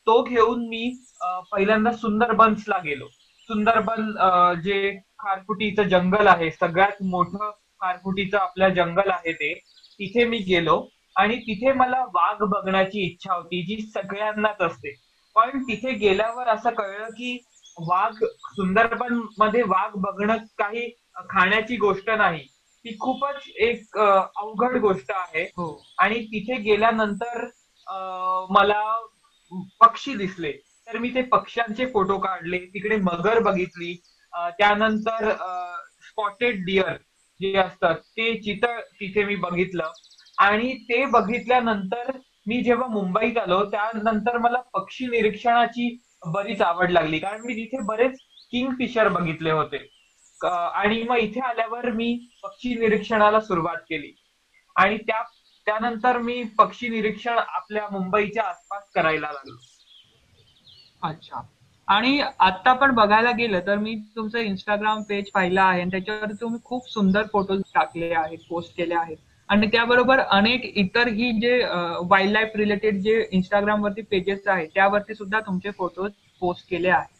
तो 0.06 0.22
घेऊन 0.22 0.66
मी 0.68 0.90
पहिल्यांदा 1.52 1.92
सुंदरबन्सला 1.92 2.78
गेलो. 2.84 3.08
सुंदरबन 3.48 4.10
जे 4.62 4.90
खारफुटीचं 5.18 5.88
जंगल 5.88 6.26
आहे 6.26 6.50
सगळ्यात 6.50 7.02
मोठं 7.02 7.50
खारफुटीचं 7.80 8.38
आपलं 8.38 8.74
जंगल 8.74 9.10
आहे 9.10 9.32
ते 9.32 9.52
तिथे 9.98 10.24
मी 10.24 10.38
गेलो 10.38 10.88
आणि 11.16 11.36
तिथे 11.36 11.72
मला 11.72 12.04
वाघ 12.14 12.36
बघण्याची 12.42 13.04
इच्छा 13.06 13.34
होती 13.34 13.62
जी 13.66 13.80
सगळ्यांनाच 13.86 14.60
असते. 14.60 14.94
पण 15.36 15.62
तिथे 15.62 15.92
गेल्यावर 15.92 16.48
असं 16.48 16.70
कळलं 16.70 17.08
की 17.08 17.38
वाघ 17.78 18.12
सुंदरबनमध्ये 18.24 19.62
वाघ 19.62 19.90
बघणं 19.96 20.36
काही 20.58 20.88
खाण्याची 21.30 21.76
गोष्ट 21.76 22.10
नाही. 22.10 22.46
ती 22.84 22.96
खूपच 23.00 23.48
एक 23.56 23.98
अवघड 23.98 24.76
गोष्ट 24.76 25.10
आहे. 25.10 25.42
हो. 25.56 25.82
आणि 25.98 26.20
तिथे 26.26 26.60
गेल्यानंतर 26.60 27.44
अं, 27.86 28.46
मला 28.50 28.82
पक्षी 29.80 30.14
दिसले. 30.14 30.52
तर 30.86 30.98
मी 30.98 31.08
ते 31.14 31.22
पक्ष्यांचे 31.22 31.86
फोटो 31.86 32.18
काढले 32.18 32.58
तिकडे 32.58 32.96
मगर 32.96 33.38
बघितली. 33.40 33.94
त्यानंतर 34.58 35.30
स्पॉटेड 36.08 36.64
डिअर 36.64 36.96
जे 37.40 37.56
असतात 37.58 37.94
ते 37.94 38.34
चित्र 38.40 38.80
तिथे 38.80 39.24
मी 39.24 39.36
बघितलं. 39.36 39.92
आणि 40.38 40.74
ते 40.78 41.04
बघितल्यानंतर 41.06 42.10
मी 42.46 42.62
जेव्हा 42.62 42.86
मुंबईत 42.88 43.38
आलो 43.38 43.64
त्यानंतर 43.70 44.38
मला 44.38 44.60
पक्षी 44.74 45.06
निरीक्षणाची 45.06 45.98
बरीच 46.26 46.62
आवड 46.62 46.90
लागली. 46.90 47.18
कारण 47.18 47.40
मी 47.40 47.54
तिथे 47.54 47.82
बरेच 47.82 48.18
किंग 48.50 48.70
फिशर 48.70 49.08
बघितले 49.08 49.50
होते. 49.50 49.86
आणि 50.44 51.02
मग 51.02 51.16
इथे 51.16 51.40
आल्यावर 51.40 51.90
मी 51.90 52.28
पक्षी 52.42 52.74
निरीक्षणाला 52.74 53.40
सुरुवात 53.40 53.76
केली. 53.76 54.12
आणि 54.76 54.98
त्या 54.98 55.22
त्यानंतर 55.66 56.18
मी 56.18 56.42
पक्षी 56.58 56.88
निरीक्षण 56.88 57.38
आपल्या 57.38 57.88
मुंबईच्या 57.92 58.42
आसपास 58.42 58.90
करायला 58.94 59.30
लागलो. 59.32 59.56
अच्छा. 61.02 61.40
आणि 61.88 62.20
आता 62.20 62.72
पण 62.74 62.94
बघायला 62.94 63.30
गेलं 63.32 63.60
तर 63.66 63.76
मी 63.78 63.94
तुमचं 64.16 64.38
इंस्टाग्राम 64.38 65.02
पेज 65.08 65.30
पाहिलं 65.34 65.60
आहे 65.60 65.80
आणि 65.80 65.90
त्याच्यावर 65.90 66.32
तुम्ही 66.40 66.58
खूप 66.64 66.88
सुंदर 66.90 67.26
फोटो 67.32 67.56
टाकले 67.74 68.12
आहेत 68.14 68.38
पोस्ट 68.48 68.76
केले 68.76 68.94
आहेत. 68.94 69.16
आणि 69.48 69.66
त्याबरोबर 69.72 70.18
अनेक 70.20 70.64
इतरही 70.76 71.30
जे 71.40 71.58
वाईल्ड 72.10 72.32
लाईफ 72.32 72.56
रिलेटेड 72.56 72.96
जे 73.02 73.20
इंस्टाग्राम 73.32 73.82
वरती 73.84 74.02
पेजेस 74.10 74.46
आहेत 74.46 74.68
त्यावरती 74.74 75.14
सुद्धा 75.14 75.40
तुमचे 75.40 75.70
फोटो 75.70 76.06
पोस्ट 76.42 76.68
केले 76.70 76.88
आहेत. 76.90 77.14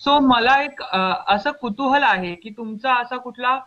सो 0.00 0.18
मला 0.20 0.60
एक 0.62 0.82
असं 0.82 1.50
कुतूहल 1.60 2.02
आहे 2.02 2.34
की 2.34 2.50
तुमचा 2.56 2.94
असा 2.94 3.16
कुठला 3.16 3.58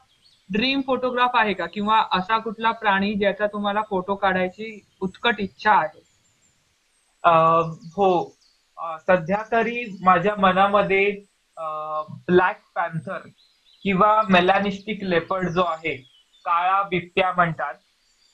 ड्रीम 0.49 0.81
फोटोग्राफ 0.87 1.35
आहे 1.35 1.53
का? 1.53 1.65
किंवा 1.65 2.03
असा 2.13 2.37
कुठला 2.39 2.71
प्राणी 2.73 3.13
ज्याचा 3.15 3.47
तुम्हाला 3.47 3.81
फोटो 3.89 4.15
काढायची 4.15 4.79
उत्कट 5.01 5.39
इच्छा 5.39 5.71
आहे? 5.71 5.99
हो. 7.95 8.11
सध्या 9.07 9.41
तरी 9.51 9.83
माझ्या 10.03 10.35
मनामध्ये 10.39 11.09
ब्लॅक 12.27 12.59
पॅन्थर 12.75 13.27
किंवा 13.83 14.21
मेलॅनिस्टिक 14.29 15.03
लेपर्ड 15.03 15.49
जो 15.49 15.63
आहे 15.63 15.95
काळा 16.45 16.81
बिबट्या 16.89 17.31
म्हणतात 17.31 17.73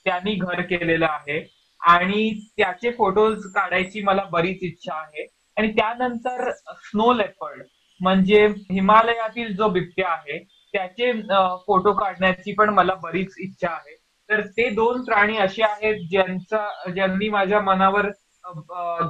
त्यांनी 0.06 0.34
घर 0.34 0.60
केलेलं 0.60 1.06
आहे. 1.06 1.40
आणि 1.80 2.30
त्याचे 2.56 2.90
फोटोज 2.92 3.44
काढायची 3.54 4.02
मला 4.02 4.22
बरीच 4.32 4.62
इच्छा 4.62 4.94
आहे. 4.94 5.26
आणि 5.56 5.72
त्यानंतर 5.72 6.50
स्नो 6.52 7.12
लेपर्ड 7.12 7.62
म्हणजे 8.00 8.46
हिमालयातील 8.70 9.54
जो 9.56 9.68
बिबट्या 9.68 10.08
आहे 10.08 10.38
त्याचे 10.74 11.12
फोटो 11.66 11.92
काढण्याची 11.94 12.52
पण 12.54 12.70
मला 12.70 12.94
बरीच 13.02 13.34
इच्छा 13.40 13.68
आहे. 13.70 13.96
तर 14.28 14.40
ते 14.56 14.68
दोन 14.70 15.04
प्राणी 15.04 15.36
असे 15.38 15.62
आहेत 15.62 16.08
ज्यांचा 16.10 16.90
ज्यांनी 16.94 17.28
माझ्या 17.28 17.60
मनावर 17.60 18.10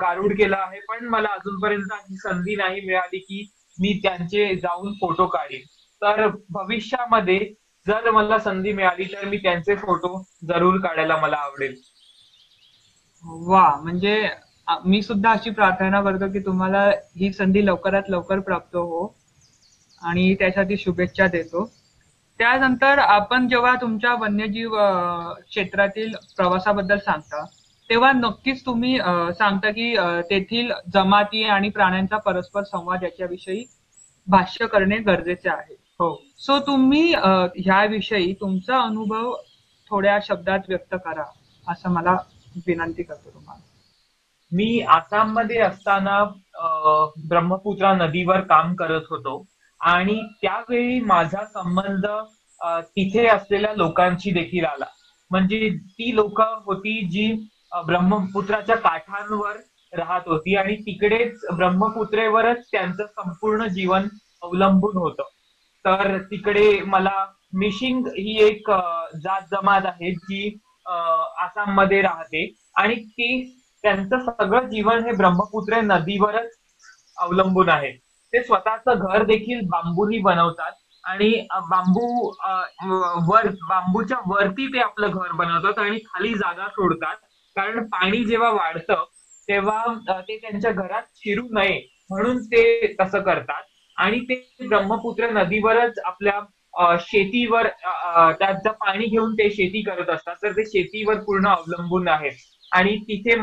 गारुड 0.00 0.32
केला 0.38 0.56
आहे 0.58 0.80
पण 0.88 1.06
मला 1.08 1.28
अजूनपर्यंत 1.28 1.92
अशी 1.92 2.16
संधी 2.18 2.56
नाही 2.56 2.80
मिळाली 2.80 3.18
की 3.18 3.46
मी 3.78 3.92
त्यांचे 4.02 4.54
जाऊन 4.56 4.92
फोटो 5.00 5.26
काढेन. 5.26 5.60
तर 6.02 6.26
भविष्यामध्ये 6.50 7.38
जर 7.86 8.10
मला 8.10 8.38
संधी 8.38 8.72
मिळाली 8.72 9.04
तर 9.04 9.24
मी 9.24 9.36
त्यांचे 9.36 9.74
फोटो 9.76 10.22
जरूर 10.48 10.80
काढायला 10.80 11.16
मला 11.16 11.36
आवडेल. 11.36 11.74
वा 13.24 13.68
म्हणजे 13.82 14.28
मी 14.84 15.00
सुद्धा 15.02 15.30
अशी 15.30 15.50
प्रार्थना 15.50 16.00
करतो 16.02 16.30
की 16.32 16.38
तुम्हाला 16.38 16.84
ही 17.16 17.32
संधी 17.32 17.64
लवकरात 17.66 18.10
लवकर 18.10 18.40
प्राप्त 18.40 18.76
हो 18.76 19.06
आणि 20.02 20.34
त्यासाठी 20.34 20.76
शुभेच्छा 20.76 21.26
देतो. 21.26 21.64
त्यानंतर 22.40 22.98
आपण 22.98 23.48
जेव्हा 23.48 23.74
तुमच्या 23.74 24.12
वन्यजीव 24.14 24.74
क्षेत्रातील 25.40 26.14
प्रवासाबद्दल 26.36 26.98
सांगता 26.98 27.44
तेव्हा 27.90 28.10
नक्कीच 28.12 28.64
तुम्ही 28.66 28.96
सांगता 29.38 29.70
की 29.70 29.94
तेथील 30.30 30.72
जमाती 30.94 31.42
आणि 31.44 31.68
प्राण्यांचा 31.70 32.16
परस्पर 32.16 32.62
संवाद 32.64 33.04
याच्याविषयी 33.04 33.64
भाष्य 34.26 34.66
करणे 34.66 34.96
गरजेचे 34.98 35.48
आहे. 35.50 35.74
हो. 36.00 36.14
सो 36.38 36.58
तुम्ही 36.66 37.12
ह्याविषयी 37.12 38.32
तुमचा 38.40 38.80
अनुभव 38.80 39.32
थोड्या 39.90 40.18
शब्दात 40.22 40.68
व्यक्त 40.68 40.94
करा 41.04 41.24
असं 41.66 41.90
मला 41.90 42.16
विनंती 42.66 43.02
करतो 43.02 43.30
तुम्हाला. 43.30 43.62
मी 44.52 44.80
आसाममध्ये 44.88 45.58
असताना 45.60 46.22
ब्रह्मपुत्रा 47.28 47.92
नदीवर 47.96 48.40
काम 48.40 48.74
करत 48.74 49.02
होतो 49.10 49.44
आणि 49.80 50.20
त्यावेळी 50.42 51.00
माझा 51.00 51.44
संबंध 51.44 52.06
तिथे 52.86 53.26
असलेल्या 53.28 53.72
लोकांशी 53.76 54.30
देखील 54.32 54.64
आला. 54.64 54.86
म्हणजे 55.30 55.68
ती 55.68 56.14
लोक 56.14 56.40
होती 56.40 57.00
जी 57.08 57.32
ब्रह्मपुत्राच्या 57.72 58.76
काठांवर 58.76 59.56
राहत 59.92 60.28
होती 60.28 60.56
आणि 60.56 60.74
तिकडेच 60.76 61.44
ब्रह्मपुत्रेवरच 61.56 62.64
त्यांचं 62.72 63.06
संपूर्ण 63.06 63.66
जीवन 63.74 64.08
अवलंबून 64.42 64.96
होतं. 64.96 65.22
तर 65.84 66.16
तिकडे 66.30 66.80
मला 66.86 67.24
मिशिंग 67.60 68.06
ही 68.08 68.38
एक 68.46 68.70
जात 69.22 69.42
जमात 69.52 69.86
आहे 69.86 70.10
जी 70.12 70.48
आसाममध्ये 70.86 72.00
राहते. 72.02 72.46
आणि 72.76 72.94
ती 72.94 73.28
त्यांचं 73.84 74.18
सगळं 74.24 74.68
जीवन 74.70 75.04
हे 75.04 75.12
ब्रह्मपुत्र 75.16 75.80
नदीवरच 75.82 76.50
अवलंबून 77.16 77.68
आहे. 77.68 77.90
ते 78.32 78.42
स्वतःचं 78.44 78.98
घर 78.98 79.22
देखील 79.24 79.60
बांबूनी 79.70 80.18
बनवतात 80.22 80.72
आणि 81.04 81.30
बांबू 81.70 82.06
वर 83.28 83.48
बांबूच्या 83.68 84.18
वरती 84.26 84.66
ते 84.72 84.80
आपलं 84.80 85.10
घर 85.10 85.32
बनवतात 85.36 85.78
आणि 85.78 85.98
खाली 86.06 86.34
जागा 86.34 86.68
सोडतात. 86.68 87.16
कारण 87.58 87.84
पाणी 87.92 88.24
जेव्हा 88.24 88.50
वाढतं 88.52 89.04
तेव्हा 89.48 90.18
ते 90.28 90.36
त्यांच्या 90.38 90.70
घरात 90.72 91.02
शिरू 91.16 91.46
नये 91.52 91.80
म्हणून 92.10 92.38
ते 92.44 92.94
तसं 93.00 93.22
करतात. 93.22 93.62
आणि 93.96 94.18
ते 94.28 94.34
ब्रह्मपुत्र 94.68 95.30
नदीवरच 95.32 95.98
आपल्या 96.04 96.40
शेतीवर 97.00 97.66
त्याचं 98.38 98.70
पाणी 98.80 99.04
घेऊन 99.06 99.32
ते 99.34 99.48
शेती 99.50 99.82
करत 99.82 100.10
असतात. 100.10 100.34
तर 100.42 100.52
ते 100.52 100.64
शेतीवर 100.66 101.18
पूर्ण 101.24 101.48
अवलंबून 101.48 102.08
आहेत 102.08 102.32
आणि 102.72 102.96
तिथे 103.08 103.34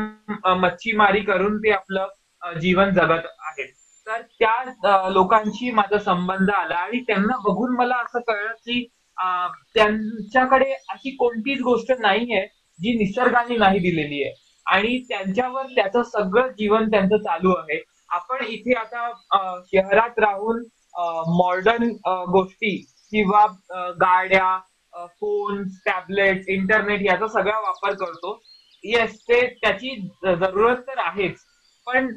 मच्छीमारी 0.54 1.20
करून 1.22 1.58
ते 1.58 1.70
आपलं 1.72 2.58
जीवन 2.60 2.90
जगत 2.94 3.26
आहेत. 3.48 3.68
तर 4.06 4.20
त्या 4.40 5.08
लोकांशी 5.10 5.70
माझा 5.70 5.98
संबंध 5.98 6.50
आला. 6.50 6.74
आणि 6.74 7.00
त्यांना 7.06 7.36
बघून 7.44 7.76
मला 7.76 7.96
असं 8.04 8.20
कळलं 8.28 8.52
की 8.54 8.86
त्यांच्याकडे 9.74 10.72
अशी 10.90 11.10
कोणतीच 11.16 11.60
गोष्ट 11.62 11.92
नाहीये. 12.00 12.46
जी 12.80 12.96
निसर्गाने 12.98 13.56
नाही 13.56 13.78
दिलेली 13.78 14.22
आहे. 14.22 14.34
आणि 14.66 14.98
त्यांच्यावर 15.08 15.66
त्याचं 15.74 16.02
सगळं 16.04 16.48
जीवन 16.58 16.88
त्यांचं 16.90 17.16
चालू 17.18 17.52
आहे. 17.52 17.80
आपण 18.10 18.44
इथे 18.46 18.74
आता 18.74 19.08
शहरात 19.66 20.18
राहून 20.18 20.62
मॉडर्न 21.38 21.88
गोष्टी 22.30 22.76
किंवा 23.12 23.46
गाड्या 24.00 24.56
फोन 25.10 25.62
टॅबलेट 25.86 26.48
इंटरनेट 26.48 27.02
याचा 27.02 27.26
सगळा 27.28 27.58
वापर 27.60 27.94
करतो. 27.94 28.40
येस 28.84 29.18
ते 29.20 29.40
त्याची 29.52 29.94
जरूरत 30.24 30.76
तर 30.88 30.98
आहेच. 30.98 31.36
पण 31.86 32.14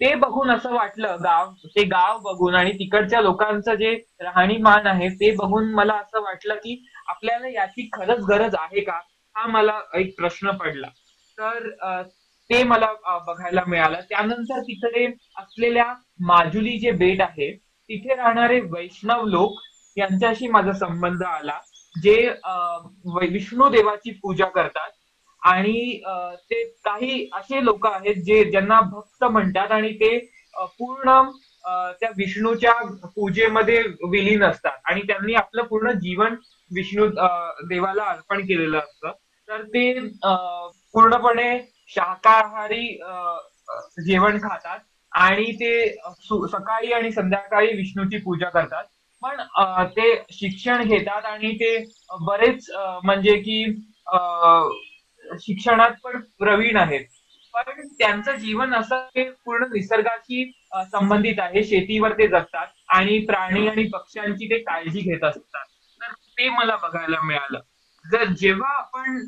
ते 0.00 0.14
बघून 0.14 0.50
असं 0.50 0.72
वाटलं 0.74 1.16
गाव 1.24 1.50
ते 1.66 1.82
गाव 1.86 2.18
बघून 2.22 2.54
आणि 2.54 2.72
तिकडच्या 2.72 3.20
लोकांचं 3.20 3.74
जे 3.74 3.94
राहणीमान 4.20 4.86
आहे 4.86 5.08
ते 5.14 5.30
बघून 5.36 5.72
मला 5.74 5.94
असं 5.94 6.22
वाटलं 6.22 6.54
की 6.54 6.82
आपल्याला 7.08 7.48
याची 7.50 7.88
खरंच 7.92 8.24
गरज 8.28 8.54
आहे 8.54 8.80
का? 8.80 8.98
हा 9.36 9.46
मला 9.46 9.80
एक 9.98 10.14
प्रश्न 10.18 10.50
पडला. 10.58 10.88
तर 11.38 11.68
ते 12.50 12.62
मला 12.64 12.86
बघायला 13.26 13.62
मिळालं. 13.66 14.00
त्यानंतर 14.08 14.60
तिकडे 14.62 15.06
असलेल्या 15.38 15.92
माजुली 16.28 16.78
जे 16.78 16.90
बेट 17.02 17.20
आहे 17.22 17.52
तिथे 17.90 18.14
राहणारे 18.16 18.60
वैष्णव 18.70 19.24
लोक 19.26 19.60
यांच्याशी 19.96 20.48
माझा 20.48 20.72
संबंध 20.78 21.22
आला 21.24 21.58
जे 21.94 22.16
विष्णू 23.30 23.68
देवाची 23.68 24.10
पूजा 24.22 24.44
करतात. 24.54 24.90
आणि 25.42 26.00
ते 26.50 26.62
काही 26.84 27.28
असे 27.34 27.64
लोक 27.64 27.86
आहेत 27.86 28.16
जे 28.24 28.42
ज्यांना 28.50 28.80
भक्त 28.92 29.24
म्हणतात 29.24 29.70
आणि 29.72 29.92
ते 30.00 30.18
पूर्ण 30.78 31.20
त्या 32.00 32.08
विष्णूच्या 32.16 32.72
पूजेमध्ये 33.14 33.80
विलीन 34.10 34.42
असतात. 34.44 34.78
आणि 34.84 35.02
त्यांनी 35.06 35.34
आपलं 35.34 35.62
पूर्ण 35.64 35.90
जीवन 36.00 36.34
विष्णू 36.70 37.06
देवाला 37.68 38.04
अर्पण 38.04 38.44
केलेलं 38.46 38.78
असतं. 38.78 39.12
तर 39.50 39.62
ते 39.64 39.82
पूर्णपणे 40.94 41.50
शाकाहारी 41.88 42.86
जेवण 44.04 44.38
खातात 44.38 44.78
आणि 45.12 45.52
ते 45.52 45.72
सकाळी 46.52 46.92
आणि 46.92 47.10
संध्याकाळी 47.12 47.72
विष्णूची 47.76 48.18
पूजा 48.18 48.48
करतात. 48.50 48.84
पण 49.22 49.40
ते 49.96 50.14
शिक्षण 50.32 50.82
घेतात 50.84 51.24
आणि 51.26 51.52
ते 51.54 51.76
बरेच 52.20 52.70
म्हणजे 53.04 53.36
की 53.38 53.64
शिक्षणात 55.40 55.90
पण 56.04 56.20
प्रवीण 56.38 56.76
आहेत. 56.76 57.04
पण 57.54 57.86
त्यांचं 57.98 58.36
जीवन 58.36 58.74
असं 58.74 59.06
ते 59.16 59.22
पूर्ण 59.44 59.64
निसर्गाशी 59.72 60.44
संबंधित 60.92 61.40
आहे. 61.40 61.62
शेतीवर 61.64 62.12
ते 62.18 62.26
जगतात 62.28 62.66
आणि 62.96 63.18
प्राणी 63.26 63.66
आणि 63.68 63.84
पक्ष्यांची 63.92 64.50
ते 64.50 64.58
काळजी 64.62 65.00
घेत 65.00 65.24
असतात. 65.24 65.64
तर 66.00 66.12
ते 66.38 66.48
मला 66.50 66.76
बघायला 66.82 67.20
मिळालं. 67.22 67.60
जर 68.04 68.24
जेव्हा 68.38 68.72
आपण 68.76 69.18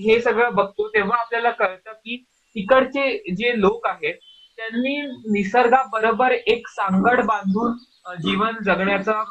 हे 0.00 0.20
सगळं 0.20 0.54
बघतो 0.54 0.88
तेव्हा 0.88 1.18
आपल्याला 1.20 1.50
कळतं 1.50 1.92
की 1.92 2.16
तिकडचे 2.56 3.34
जे 3.34 3.52
लोक 3.60 3.86
आहेत 3.86 4.14
त्यांनी 4.58 4.96
निसर्गाबरोबर 5.32 6.32
एक 6.32 6.68
सांगड 6.68 7.20
बांधून 7.26 7.76
जीवन 8.22 8.62
जगण्याचा 8.64 9.22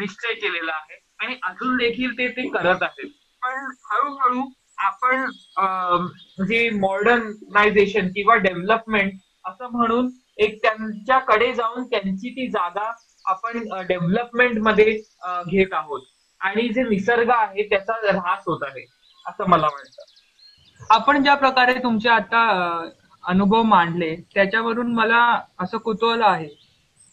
निश्चय 0.00 0.34
केलेला 0.34 0.72
आहे. 0.72 0.98
आणि 1.20 1.34
अजून 1.42 1.76
देखील 1.76 2.12
ते 2.18 2.28
ते 2.28 2.48
करत 2.48 2.82
आहेत. 2.82 3.10
पण 3.42 3.70
हळूहळू 3.90 4.42
आपण 4.78 5.24
जे 6.48 6.68
मॉडर्नायझेशन 6.80 8.08
किंवा 8.08 8.34
डेव्हलपमेंट 8.36 9.12
असं 9.44 9.70
म्हणून 9.72 10.08
एक 10.38 10.58
त्यांच्याकडे 10.62 11.52
जाऊन 11.54 11.84
त्यांची 11.84 12.30
ती 12.30 12.46
जागा 12.50 12.90
आपण 13.24 13.58
डेव्हलपमेंटमध्ये 13.88 14.90
घेत 15.46 15.72
आहोत. 15.72 16.02
आणि 16.44 16.68
जे 16.68 16.82
निसर्ग 16.82 17.30
आहे 17.30 17.62
त्याचा 17.62 17.92
ऱ्हास 18.08 18.38
होत 18.46 18.60
आहे 18.62 18.84
असं 19.26 19.44
मला 19.48 19.66
वाटतं. 19.66 20.02
आपण 20.90 21.22
ज्या 21.22 21.34
प्रकारे 21.34 21.74
तुमचे 21.74 22.08
आता 22.08 22.42
अनुभव 23.24 23.62
मांडले 23.62 24.16
त्याच्यावरून 24.34 24.94
मला 24.94 25.40
असं 25.58 25.78
कुतूहल 25.78 26.22
आहे 26.22 26.48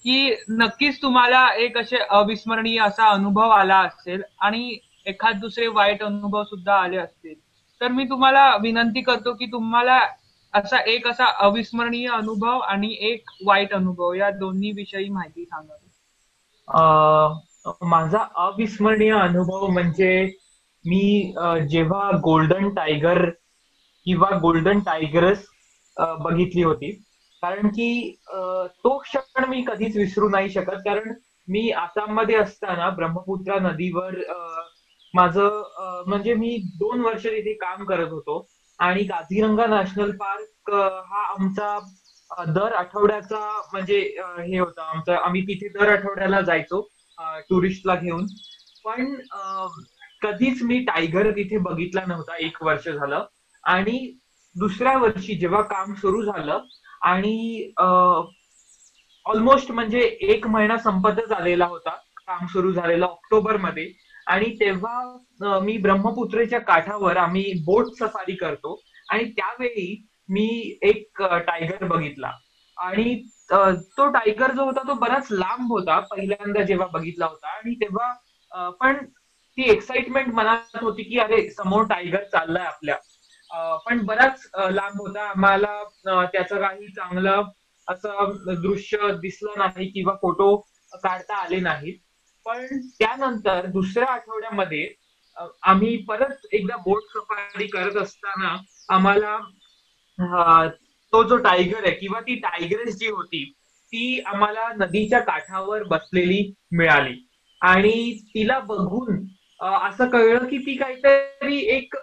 की 0.05 0.35
नक्कीच 0.49 1.01
तुम्हाला 1.01 1.47
एक 1.55 1.77
असे 1.77 1.97
अविस्मरणीय 2.09 2.79
असा 2.79 3.09
अनुभव 3.09 3.49
आला 3.49 3.79
असेल 3.79 4.21
आणि 4.41 4.77
एखाद 5.05 5.39
दुसरे 5.39 5.67
वाईट 5.67 6.03
अनुभव 6.03 6.43
सुद्धा 6.43 6.75
आले 6.75 6.97
असतील. 6.97 7.33
तर 7.81 7.87
मी 7.87 8.03
तुम्हाला 8.03 8.55
विनंती 8.55 9.01
करतो 9.01 9.33
की 9.33 9.45
तुम्हाला 9.45 9.99
असा 10.53 10.77
एक 10.77 11.07
असा 11.07 11.25
अविस्मरणीय 11.25 12.07
अनुभव 12.07 12.59
आणि 12.59 12.97
एक 12.99 13.29
वाईट 13.45 13.73
अनुभव 13.73 14.13
या 14.13 14.29
दोन्ही 14.29 14.71
विषयी 14.71 15.09
माहिती 15.09 15.45
सांगावी. 15.45 15.87
माझा 17.65 18.19
अविस्मरणीय 18.45 19.11
अनुभव 19.13 19.67
म्हणजे 19.71 20.13
मी 20.85 21.33
जेव्हा 21.69 22.09
गोल्डन 22.23 22.69
टायगर 22.75 23.29
किंवा 24.05 24.29
गोल्डन 24.41 24.79
टायगरस 24.85 25.45
बघितली 25.97 26.63
होती. 26.63 26.91
कारण 27.43 27.67
की 27.67 28.15
तो 28.83 28.97
क्षण 28.99 29.45
मी 29.49 29.61
कधीच 29.67 29.95
विसरू 29.97 30.29
नाही 30.29 30.49
शकत. 30.49 30.77
कारण 30.85 31.13
मी 31.47 31.69
आसाममध्ये 31.71 32.35
असताना 32.37 32.89
ब्रह्मपुत्रा 32.97 33.59
नदीवर 33.59 34.15
माझं 35.13 35.61
म्हणजे 36.07 36.33
मी 36.33 36.55
दोन 36.79 37.01
वर्ष 37.01 37.23
तिथे 37.25 37.53
काम 37.61 37.83
करत 37.85 38.11
होतो. 38.11 38.45
आणि 38.79 39.03
काझीरंगा 39.03 39.65
नॅशनल 39.67 40.11
पार्क 40.17 40.71
हा 41.07 41.23
आमचा 41.33 41.77
दर 42.55 42.73
आठवड्याचा 42.73 43.39
म्हणजे 43.71 43.99
हे 44.19 44.59
होता 44.59 44.83
आमचं. 44.89 45.13
आम्ही 45.13 45.41
तिथे 45.47 45.67
दर 45.69 45.91
आठवड्याला 45.93 46.41
जायचो. 46.41 46.87
टुरिस्टला 47.49 47.95
घेऊन. 47.95 48.25
पण 48.85 49.15
कधीच 50.21 50.61
मी 50.63 50.79
टायगर 50.79 51.31
तिथे 51.31 51.57
बघितला 51.57 52.01
नव्हता. 52.07 52.35
एक 52.45 52.63
वर्ष 52.63 52.87
झालं. 52.89 53.25
आणि 53.63 54.17
दुसऱ्या 54.55 54.97
वर्षी 54.97 55.35
जेव्हा 55.39 55.61
काम 55.61 55.93
सुरू 55.93 56.21
झालं 56.23 56.59
आणि 57.01 57.71
ऑलमोस्ट 59.25 59.71
म्हणजे 59.71 59.99
एक 60.21 60.47
महिना 60.47 60.77
संपतच 60.77 61.31
आलेला 61.31 61.65
होता. 61.65 61.95
काम 62.27 62.45
सुरू 62.47 62.71
झालेलं 62.71 63.05
ऑक्टोबरमध्ये 63.05 63.91
आणि 64.27 64.55
तेव्हा 64.59 65.59
मी 65.61 65.77
ब्रह्मपुत्रेच्या 65.77 66.59
काठावर 66.59 67.17
आम्ही 67.17 67.53
बोट 67.65 67.85
सफारी 67.99 68.35
करतो. 68.35 68.81
आणि 69.09 69.31
त्यावेळी 69.31 70.05
मी 70.29 70.77
एक 70.81 71.21
टायगर 71.21 71.85
बघितला. 71.87 72.31
आणि 72.77 73.23
तो 73.51 74.07
टायगर 74.11 74.51
जो 74.51 74.63
होता 74.65 74.81
तो 74.87 74.93
बराच 74.99 75.27
लांब 75.31 75.71
होता 75.71 75.99
पहिल्यांदा 76.11 76.61
जेव्हा 76.63 76.87
बघितला 76.87 77.25
होता 77.25 77.47
आणि 77.49 77.73
तेव्हा 77.81 78.69
पण 78.81 79.05
ती 79.57 79.69
एक्साइटमेंट 79.71 80.33
मनात 80.33 80.77
होती 80.81 81.03
की 81.03 81.17
अरे 81.19 81.49
समोर 81.51 81.83
टायगर 81.85 82.23
चाललाय 82.23 82.65
आपल्या. 82.65 82.95
पण 83.85 84.03
बराच 84.05 84.47
लांब 84.55 84.99
होता. 85.01 85.23
आम्हाला 85.29 85.83
त्याचं 86.25 86.61
काही 86.61 86.87
चांगलं 86.87 87.43
असं 87.87 88.61
दृश्य 88.61 89.11
दिसलं 89.21 89.57
नाही 89.57 89.87
किंवा 89.91 90.13
फोटो 90.21 90.55
काढता 90.93 91.35
आले 91.35 91.59
नाहीत. 91.59 91.97
पण 92.45 92.65
त्यानंतर 92.99 93.65
दुसऱ्या 93.65 94.07
आठवड्यामध्ये 94.07 94.87
आम्ही 95.63 95.95
परत 96.07 96.47
एकदा 96.51 96.75
बोट 96.77 97.01
सफारी 97.09 97.67
करत 97.67 97.97
असताना 97.97 98.55
आम्हाला 98.89 99.37
तो 101.13 101.23
जो 101.23 101.37
टायगर 101.37 101.85
आहे 101.85 101.95
किंवा 101.95 102.19
ती 102.19 102.35
टायगरेस 102.39 102.95
जी 102.99 103.07
होती 103.07 103.43
ती 103.93 104.19
आम्हाला 104.25 104.67
नदीच्या 104.77 105.19
काठावर 105.19 105.83
बसलेली 105.83 106.53
मिळाली. 106.71 107.15
आणि 107.61 108.11
तिला 108.27 108.59
बघून 108.59 109.23
असं 109.59 110.09
कळलं 110.09 110.45
की 110.49 110.57
ती 110.57 110.75
काहीतरी 110.77 111.57
एक 111.75 111.95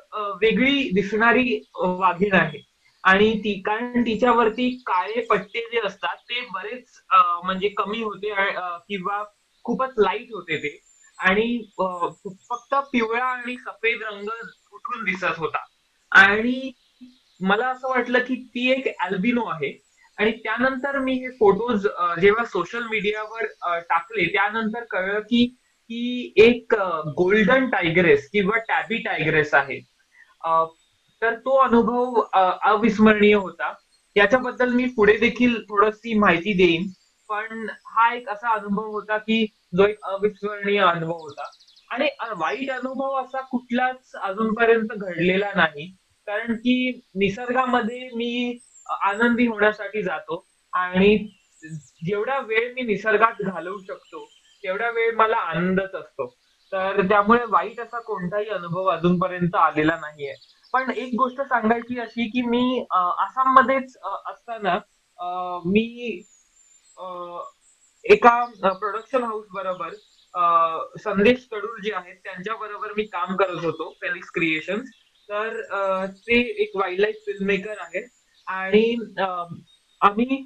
वेगळी 0.43 0.91
दिसणारी 0.95 1.61
वाघीण 1.77 2.35
आहे. 2.35 2.61
आणि 3.05 3.33
ती 3.39 3.53
कारण 3.67 4.03
तिच्यावरती 4.07 4.69
काळे 4.87 5.21
पट्टे 5.27 5.61
जे 5.73 5.81
असतात 5.87 6.17
ते 6.31 6.41
बरेच 6.55 7.01
म्हणजे 7.45 7.69
कमी 7.77 8.03
होते 8.03 8.35
किंवा 8.89 9.23
खूपच 9.65 9.95
लाइट 9.99 10.33
होते 10.33 10.57
ते. 10.63 10.79
आणि 11.19 11.59
फक्त 12.51 12.75
पिवळा 12.93 13.25
आणि 13.25 13.57
सफेद 13.57 14.03
रंग 14.03 14.29
उठून 14.73 15.05
दिसत 15.05 15.39
होता. 15.39 15.65
आणि 16.13 16.71
मला 17.41 17.67
असं 17.69 17.89
वाटलं 17.89 18.19
की 18.19 18.35
ती 18.55 18.71
एक 18.73 18.87
अल्बिनो 19.01 19.45
आहे. 19.51 19.73
आणि 20.19 20.31
त्यानंतर 20.45 20.99
मी 20.99 21.13
हे 21.15 21.31
फोटोज 21.31 21.87
जेव्हा 22.21 22.45
सोशल 22.45 22.87
मीडियावर 22.91 23.45
टाकले 23.89 24.25
त्यानंतर 24.33 24.85
कळलं 24.91 25.21
की 25.21 25.43
ही 25.91 26.33
एक 26.37 26.75
गोल्डन 27.19 27.69
टायगरेस 27.71 28.29
किंवा 28.31 28.59
टॅबी 28.69 28.97
टायगरेस 29.03 29.55
आहे. 29.55 29.79
तर 31.23 31.35
तो 31.35 31.57
अनुभव 31.59 32.21
अविस्मरणीय 32.35 33.35
होता. 33.35 33.73
याच्याबद्दल 34.17 34.73
मी 34.75 34.85
पुढे 34.97 35.17
देखील 35.19 35.57
थोडीशी 35.63 36.19
माहिती 36.19 36.53
देईन. 36.57 36.87
पण 37.31 37.67
हा 37.87 38.13
एक 38.15 38.29
असा 38.29 38.53
अनुभव 38.55 38.91
होता 38.91 39.17
की 39.19 39.45
जो 39.77 39.87
एक 39.87 40.01
अविस्मरणीय 40.03 40.81
अनुभव 40.81 41.19
होता. 41.21 41.49
आणि 41.91 42.09
वाईट 42.37 42.71
अनुभव 42.71 43.17
असा 43.21 43.41
कुठलाच 43.41 44.15
अजूनपर्यंत 44.23 44.93
घडलेला 44.97 45.51
नाही. 45.57 45.91
कारण 46.29 46.55
की 46.55 46.91
निसर्गामध्ये 47.15 48.09
मी 48.15 48.59
आनंदी 49.03 49.47
होण्यासाठी 49.47 50.03
जातो 50.03 50.45
आणि 50.73 51.17
जेवढा 52.07 52.39
वेळ 52.39 52.73
मी 52.75 52.83
निसर्गात 52.83 53.43
घालवू 53.43 53.79
शकतो 53.79 54.25
तेवढा 54.65 54.91
वेळ 54.91 55.15
मला 55.17 55.37
आनंदच 55.37 55.95
असतो. 55.95 56.27
तर 56.73 57.01
त्यामुळे 57.09 57.45
वाईट 57.49 57.81
असा 57.81 58.01
कोणताही 58.01 58.49
अनुभव 58.49 58.89
अजूनपर्यंत 58.91 59.55
आलेला 59.57 59.97
नाहीये. 60.01 60.35
पण 60.73 60.91
एक 60.91 61.15
गोष्ट 61.19 61.41
सांगायची 61.43 61.99
अशी 62.01 62.29
की 62.31 62.43
मी 62.43 62.85
आसाममध्येच 62.93 63.97
असताना 64.27 64.79
मी 65.67 65.87
एका 68.05 68.45
प्रोडक्शन 68.73 69.23
हाऊस 69.23 69.47
बरोबर 69.53 69.95
संदेश 70.99 71.47
कडूर 71.51 71.81
जे 71.85 71.93
आहेत 71.93 72.17
त्यांच्या 72.25 72.55
बरोबर 72.57 72.93
मी 72.97 73.03
काम 73.13 73.37
करत 73.37 73.65
होतो 73.65 73.91
फेलिक्स 74.03 74.31
क्रिएशन 74.35 74.81
तर 75.29 76.07
ते 76.27 76.39
एक 76.63 76.77
वाईल्ड 76.77 77.01
लाईफ 77.01 77.17
फिल्म 77.27 77.47
मेकर 77.47 77.79
आहेत 77.81 78.09
आणि 78.47 78.95
आम्ही 80.01 80.37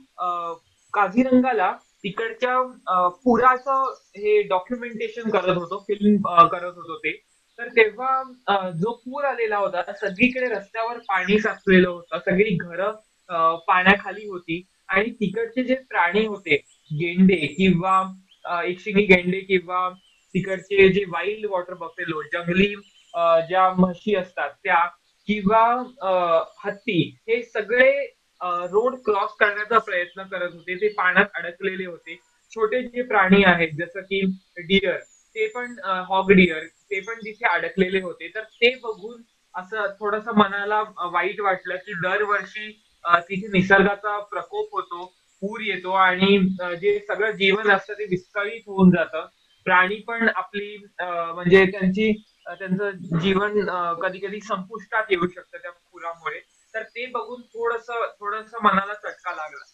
काझीरंगाला 0.94 1.72
तिकडच्या 2.04 2.60
पुराचं 3.24 3.92
हे 4.16 4.40
डॉक्युमेंटेशन 4.48 5.30
करत 5.30 5.56
होतो 5.56 5.78
फिल्म 5.88 6.46
करत 6.52 6.72
होतो 6.76 6.96
ते. 6.98 7.12
तर 7.58 7.68
तेव्हा 7.76 8.70
जो 8.80 8.92
पूर 9.04 9.24
आलेला 9.24 9.56
होता 9.56 9.82
सगळीकडे 9.92 10.48
रस्त्यावर 10.48 10.98
पाणी 11.08 11.38
साचलेलं 11.40 11.88
होतं. 11.88 12.18
सगळी 12.18 12.56
घरं 12.56 13.56
पाण्याखाली 13.68 14.26
होती. 14.26 14.62
आणि 14.88 15.10
तिकडचे 15.20 15.62
जे 15.64 15.74
प्राणी 15.90 16.24
होते 16.26 16.56
गेंडे 16.90 17.36
किंवा 17.56 18.62
एकशिंगी 18.64 19.04
गेंडे 19.06 19.40
किंवा 19.40 19.88
तिकडचे 20.34 20.88
जे 20.92 21.04
वाईल्ड 21.08 21.46
वॉटर 21.50 21.74
बफेलो 21.74 22.22
जंगली 22.32 22.74
ज्या 23.48 23.68
म्हशी 23.78 24.14
असतात 24.16 24.50
त्या 24.64 24.84
किंवा 25.28 25.62
हत्ती 26.64 27.00
हे 27.28 27.42
सगळे 27.44 27.90
रोड 28.40 28.94
क्रॉस 29.04 29.34
करण्याचा 29.40 29.78
प्रयत्न 29.78 30.22
करत 30.30 30.52
होते. 30.54 30.74
ते 30.76 30.88
पाण्यात 30.92 31.26
अडकलेले 31.34 31.86
होते. 31.86 32.16
छोटे 32.52 32.82
जे 32.82 33.02
प्राणी 33.08 33.42
आहेत 33.44 33.68
जसं 33.78 34.00
की 34.02 34.20
डिअर 34.68 34.96
ते 35.36 35.46
पण 35.48 35.74
हॉग 36.08 36.32
डिअर 36.32 36.64
ते 36.90 37.00
पण 37.00 37.18
तिथे 37.24 37.46
अडकलेले 37.48 38.00
होते. 38.02 38.28
तर 38.28 38.42
ते 38.54 38.74
बघून 38.82 39.22
असं 39.54 39.86
थोडस 40.00 40.28
मनाला 40.36 40.82
वाईट 41.12 41.40
वाटलं 41.40 41.76
की 41.76 41.92
दरवर्षी 42.02 42.70
तिथे 43.20 43.48
निसर्गाचा 43.52 44.18
प्रकोप 44.30 44.68
होतो 44.72 45.04
पूर 45.42 45.60
येतो 45.60 45.90
आणि 45.98 46.38
जे 46.80 46.98
सगळं 47.08 47.30
जीवन 47.36 47.70
असतं 47.70 47.94
ते 47.94 48.04
विस्कळीत 48.10 48.62
होऊन 48.66 48.90
जातं. 48.90 49.26
प्राणी 49.66 49.96
पण 50.06 50.28
आपली 50.36 50.76
म्हणजे 51.00 51.64
त्यांची 51.66 52.12
त्यांचं 52.54 53.18
जीवन 53.20 53.60
कधी 54.02 54.18
कधी 54.18 54.40
संपुष्टात 54.40 55.10
येऊ 55.10 55.26
शकतं 55.26 55.58
त्या 55.58 55.70
पुरामुळे. 55.70 56.40
तर 56.74 56.82
ते 56.82 57.06
बघून 57.14 57.40
थोडस 57.42 57.86
थोडस 58.20 58.54
मनाला 58.62 58.94
चटका 58.94 59.34
लागला. 59.34 59.64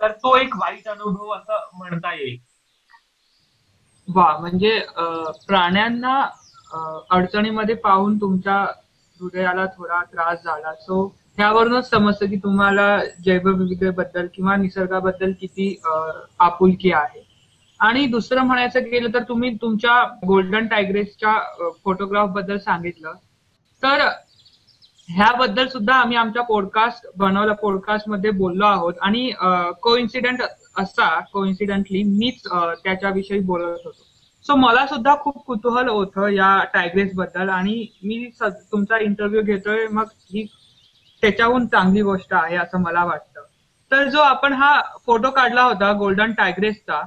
तर 0.00 0.12
तो 0.12 0.36
एक 0.36 0.54
वाईट 0.56 0.88
अनुभव 0.88 1.30
असं 1.34 1.68
म्हणता 1.78 2.14
येईल. 2.14 2.36
वा 4.08 4.36
म्हणजे 4.40 4.78
प्राण्यांना 5.46 6.20
अडचणीमध्ये 7.10 7.74
पाहून 7.74 8.16
तुमच्या 8.20 8.60
हृदयाला 9.20 9.64
थोडा 9.76 10.02
त्रास 10.12 10.42
झाला. 10.44 10.74
सो 10.74 11.06
त्यावरूनच 11.36 11.88
समजतं 11.90 12.26
की 12.26 12.36
तुम्हाला 12.36 12.86
जैवविविधतेबद्दल 13.24 14.26
किंवा 14.34 14.56
निसर्गाबद्दल 14.56 15.32
किती 15.40 15.74
आपुलकी 16.38 16.92
आहे. 16.92 17.26
आणि 17.80 18.06
दुसरं 18.06 18.42
म्हणायचं 18.42 18.84
गेलं 18.90 19.14
तर 19.14 19.22
तुम्ही 19.28 19.54
तुमच्या 19.62 20.02
गोल्डन 20.26 20.66
टायग्रेसच्या 20.66 21.38
फोटोग्राफबद्दल 21.84 22.58
सांगितलं. 22.58 23.12
तर 23.82 24.08
ह्याबद्दल 25.08 25.66
सुद्धा 25.68 25.94
आम्ही 25.94 26.16
आमच्या 26.16 26.42
पॉडकास्ट 26.42 27.06
बनवला 27.18 27.52
पॉडकास्टमध्ये 27.62 28.30
बोललो 28.30 28.64
आहोत. 28.66 28.94
आणि 29.02 29.30
कोइन्सिडेंट 29.82 30.42
असा 30.78 31.08
कोइन्सिडेंटली 31.32 32.02
मीच 32.02 32.42
त्याच्याविषयी 32.84 33.38
बोलत 33.40 33.84
होतो. 33.84 34.04
सो 34.46 34.54
मला 34.56 34.86
सुद्धा 34.86 35.14
खूप 35.20 35.44
कुतूहल 35.44 35.88
होतं 35.88 36.28
या 36.28 36.62
टायग्रेस 36.74 37.14
बद्दल 37.14 37.48
आणि 37.48 37.86
मी 38.04 38.24
तुमचा 38.42 38.98
इंटरव्ह्यू 38.98 39.42
घेतोय 39.42 39.86
मग 39.90 40.08
ही 40.32 40.46
त्याच्याहून 41.22 41.66
चांगली 41.66 42.02
गोष्ट 42.02 42.34
आहे 42.34 42.56
असं 42.56 42.80
मला 42.82 43.04
वाटतं. 43.04 43.42
तर 43.90 44.08
जो 44.08 44.20
आपण 44.20 44.52
हा 44.52 44.80
फोटो 45.06 45.30
काढला 45.30 45.62
होता 45.62 45.92
गोल्डन 45.98 46.32
टायग्रेसचा 46.32 47.00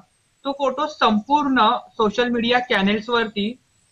तो 0.46 0.52
फोटो 0.52 0.86
संपूर्ण 0.88 1.68
सोशल 1.98 2.30
मीडिया 2.30 2.60
चॅनेल्सवरती 2.60 3.52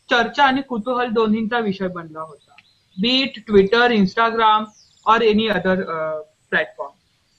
चर्चा 0.10 0.44
आणि 0.44 0.62
कुतूहल 0.62 1.10
दोन्हींचा 1.10 1.60
विषय 1.60 1.88
बनला 1.88 2.22
होता. 2.22 2.56
बीट 2.98 3.40
ट्विटर 3.48 3.92
इंस्टाग्राम 3.92 4.64
और 5.06 5.22
एनी 5.22 5.48
अदर 5.48 5.84
प्लॅटफॉर्म 6.52 6.92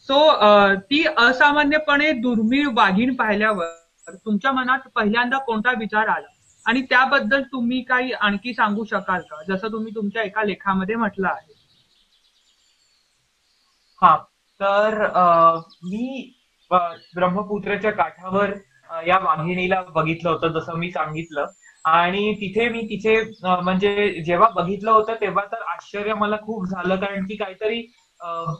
सो 0.09 0.77
ती 0.81 1.05
असामान्यपणे 1.18 2.11
दुर्मिळ 2.12 2.68
वाघीण 2.75 3.14
पाहिल्यावर 3.14 4.14
तुमच्या 4.14 4.53
मनात 4.53 4.88
पहिल्यांदा 4.94 5.38
कोणता 5.38 5.73
विचार 5.79 6.09
आला? 6.09 6.27
आणि 6.66 6.83
त्याबद्दल 6.83 7.42
तुम्ही 7.42 7.81
काही 7.83 8.12
आणखी 8.12 8.53
सांगू 8.55 8.85
शकाल 8.85 9.20
का? 9.23 9.42
जसं 9.49 9.73
तुम्ही 9.73 9.94
तुमच्या 9.94 10.23
एका 10.23 10.42
लेखामध्ये 10.44 10.96
म्हटलं 10.96 11.29
आहे. 11.29 11.53
हा. 14.03 14.16
तर 14.61 15.05
मी 15.83 16.33
ब्रह्मपुत्राच्या 16.70 17.90
काठावर 17.90 18.51
या 19.07 19.18
वाघिणीला 19.22 19.81
बघितलं 19.94 20.31
होतं 20.31 20.59
जसं 20.59 20.79
मी 20.79 20.90
सांगितलं. 20.90 21.46
आणि 21.85 22.33
तिथे 22.40 22.68
मी 22.68 22.81
तिथे 22.90 23.14
म्हणजे 23.42 24.09
जेव्हा 24.26 24.48
बघितलं 24.55 24.90
होतं 24.90 25.14
तेव्हा 25.20 25.44
तर 25.53 25.62
आश्चर्य 25.72 26.14
मला 26.14 26.37
खूप 26.42 26.66
झालं 26.68 26.96
कारण 26.96 27.24
की 27.26 27.37
काहीतरी 27.37 27.81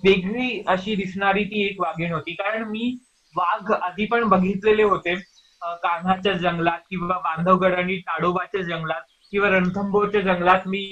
वेगळी 0.04 0.62
अशी 0.68 0.94
दिसणारी 0.96 1.44
ती 1.44 1.64
एक 1.66 1.80
वाघीण 1.80 2.12
होती. 2.12 2.34
कारण 2.34 2.62
मी 2.70 2.96
वाघ 3.34 3.72
आधी 3.72 4.06
पण 4.06 4.28
बघितलेले 4.28 4.82
होते 4.82 5.14
कान्हाच्या 5.62 6.32
जंगलात 6.34 6.78
किंवा 6.90 7.18
बांधवगड 7.24 7.74
आणि 7.78 7.96
ताडोबाच्या 8.00 8.62
जंगलात 8.62 9.02
किंवा 9.32 9.48
रणथंबोरच्या 9.48 10.20
जंगलात 10.20 10.66
मी 10.68 10.84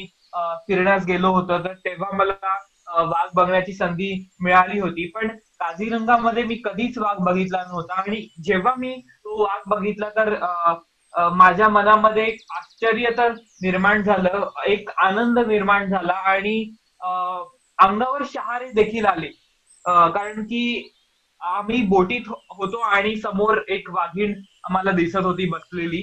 फिरण्यास 0.68 1.06
गेलो 1.06 1.28
होतो. 1.34 1.58
तर 1.64 1.74
तेव्हा 1.84 2.16
मला 2.16 2.54
वाघ 3.04 3.28
बघण्याची 3.34 3.72
संधी 3.72 4.12
मिळाली 4.40 4.80
होती. 4.80 5.06
पण 5.14 5.28
काझीरंगामध्ये 5.60 6.42
मी 6.44 6.54
कधीच 6.64 6.98
वाघ 6.98 7.16
बघितला 7.24 7.62
नव्हता. 7.68 8.00
आणि 8.00 8.26
जेव्हा 8.44 8.74
मी 8.78 8.94
तो 9.00 9.42
वाघ 9.42 9.60
बघितला 9.68 10.08
तर 10.16 10.34
माझ्या 11.34 11.68
मनामध्ये 11.68 12.26
एक 12.26 12.40
आश्चर्य 12.56 13.10
तर 13.18 13.32
निर्माण 13.62 14.02
झालं 14.02 14.48
एक 14.66 14.90
आनंद 15.04 15.38
निर्माण 15.38 15.88
झाला 15.90 16.12
आणि 16.32 16.60
अंगावर 17.78 18.22
शहारे 18.32 18.70
देखील 18.72 19.06
आले. 19.06 19.26
कारण 19.84 20.42
की 20.44 20.94
आम्ही 21.42 21.82
बोटीत 21.86 22.28
हो, 22.28 22.34
होतो 22.50 22.78
आणि 22.84 23.14
समोर 23.16 23.58
एक 23.68 23.90
वाघीण 23.90 24.34
आम्हाला 24.64 24.90
दिसत 24.90 25.24
होती 25.24 25.48
बसलेली. 25.50 26.02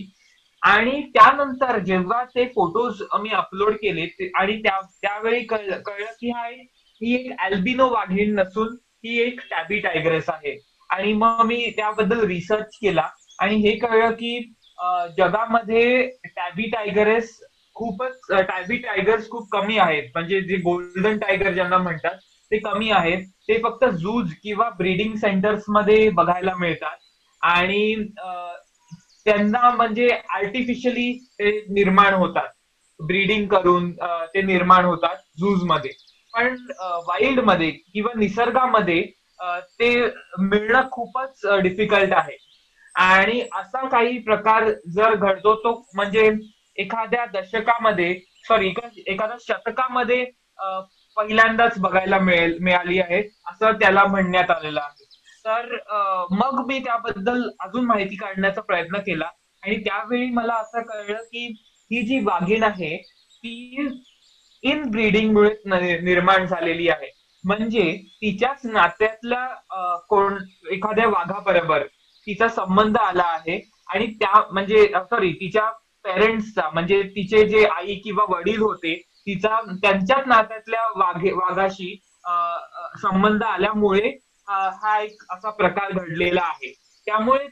आणि 0.62 1.02
त्यानंतर 1.14 1.78
जेव्हा 1.80 2.24
ते 2.26 2.46
फोटोज 2.56 3.02
मी 3.22 3.30
अपलोड 3.30 3.74
केले 3.74 4.30
आणि 4.36 4.58
त्या 4.64 4.80
त्यावेळी 5.02 5.44
कळलं 5.46 6.12
की 6.20 6.30
हा 6.30 6.48
ही 6.48 7.16
एक 7.16 7.32
अल्बिनो 7.42 7.90
वाघीण 7.90 8.34
नसून 8.40 8.76
ही 9.06 9.20
एक 9.22 9.40
टॅबी 9.52 9.80
टायग्रेस 9.80 10.30
आहे. 10.30 10.58
आणि 10.90 11.14
मग 11.14 11.42
मी 11.46 11.70
त्याबद्दल 11.78 12.26
रिसर्च 12.28 12.78
केला. 12.82 13.08
आणि 13.40 13.56
हे 13.58 13.76
कळलं 13.78 14.12
की 14.14 14.40
जगामध्ये 15.18 16.06
टॅबी 16.36 16.70
टायगरेस 16.70 17.38
खूपच 17.76 18.32
टॅबी 18.32 18.78
टायगर्स 18.78 19.30
खूप 19.30 19.48
कमी 19.52 19.78
आहेत. 19.78 20.10
म्हणजे 20.14 20.42
जे 20.42 20.58
गोल्डन 20.62 21.18
टायगर 21.20 21.52
ज्यांना 21.54 21.78
म्हणतात 21.78 22.16
ते 22.52 22.58
कमी 22.60 22.90
आहेत. 22.92 23.24
ते 23.48 23.58
फक्त 23.64 23.86
झूज 23.86 24.34
किंवा 24.44 24.70
ब्रीडिंग 24.78 25.16
सेंटर्समध्ये 25.18 26.10
बघायला 26.10 26.54
मिळतात. 26.60 26.98
आणि 27.42 27.96
त्यांना 29.26 29.70
म्हणजे 29.70 30.08
आर्टिफिशियली 30.34 31.12
ते 31.40 31.52
निर्माण 31.74 32.14
होतात. 32.14 32.48
ब्रीडिंग 33.00 33.48
करून 33.48 33.92
ते 34.34 34.42
निर्माण 34.42 34.86
होतात 34.86 35.18
झूजमध्ये. 35.40 35.92
पण 36.36 36.56
वाईल्डमध्ये 37.08 37.70
किंवा 37.72 38.12
निसर्गामध्ये 38.20 39.02
ते 39.80 39.90
मिळणं 40.40 40.90
खूपच 40.92 41.46
डिफिकल्ट 41.64 42.14
आहे. 42.14 42.38
आणि 42.96 43.40
असा 43.56 43.88
काही 43.90 44.18
प्रकार 44.24 44.70
जर 44.96 45.16
घडतो 45.16 45.56
तो 45.56 45.74
म्हणजे 45.96 46.30
एखाद्या 46.78 47.26
दशकामध्ये 47.34 48.14
सॉरी 48.48 48.74
एखाद्या 49.08 49.38
शतकामध्ये 49.42 50.24
पहिल्यांदाच 51.18 51.78
बघायला 51.80 52.20
मिळेल 52.20 52.58
मिळाली 52.62 53.00
आहे 53.00 53.22
असं 53.48 53.78
त्याला 53.80 54.04
म्हणण्यात 54.06 54.52
आलेलं 54.52 54.80
आहे. 54.80 55.04
तर 55.46 55.76
मग 56.32 56.66
मी 56.68 56.80
त्याबद्दल 56.80 57.50
अजून 57.60 57.86
माहिती 57.86 58.16
काढण्याचा 58.16 58.62
प्रयत्न 58.62 58.98
केला. 58.98 59.30
आणि 59.64 59.78
त्यावेळी 59.84 60.30
मला 60.32 60.54
असं 60.54 60.82
कळलं 60.82 61.22
की 61.24 61.46
ही 61.92 62.02
जी 62.02 62.20
वाघीण 62.24 62.64
आहे 62.64 62.96
ती 62.98 63.88
इन 64.66 64.90
ब्रीडिंगमुळे 64.92 65.98
निर्माण 66.02 66.46
झालेली 66.46 66.88
आहे. 66.90 67.10
म्हणजे 67.44 67.92
तिच्याच 68.22 68.66
नात्यातल्या 68.66 69.46
कोण 70.10 70.38
एखाद्या 70.72 71.08
वाघाबरोबर 71.08 71.84
तिचा 72.28 72.48
संबंध 72.50 72.98
आला 72.98 73.24
आहे 73.28 73.60
आणि 73.94 74.06
त्या 74.22 74.42
म्हणजे 74.52 74.88
सॉरी 75.10 75.32
तिच्या 75.34 75.70
पेरेंट्सचा 76.06 76.70
म्हणजे 76.70 77.02
तिचे 77.16 77.46
जे 77.50 77.66
आई 77.68 77.96
किंवा 77.96 78.26
वडील 78.30 78.62
होते 78.62 78.96
तिचा 79.28 79.60
त्यांच्याच 79.82 80.28
नात्यातल्या 80.28 80.82
वाघे 80.96 81.32
वाघाशी 81.34 81.96
संबंध 83.02 83.44
आल्यामुळे 83.44 84.10
हा 84.48 85.00
एक 85.02 85.24
असा 85.32 85.50
प्रकार 85.52 85.92
घडलेला 85.92 86.42
आहे. 86.44 86.72
त्यामुळे 87.08 87.46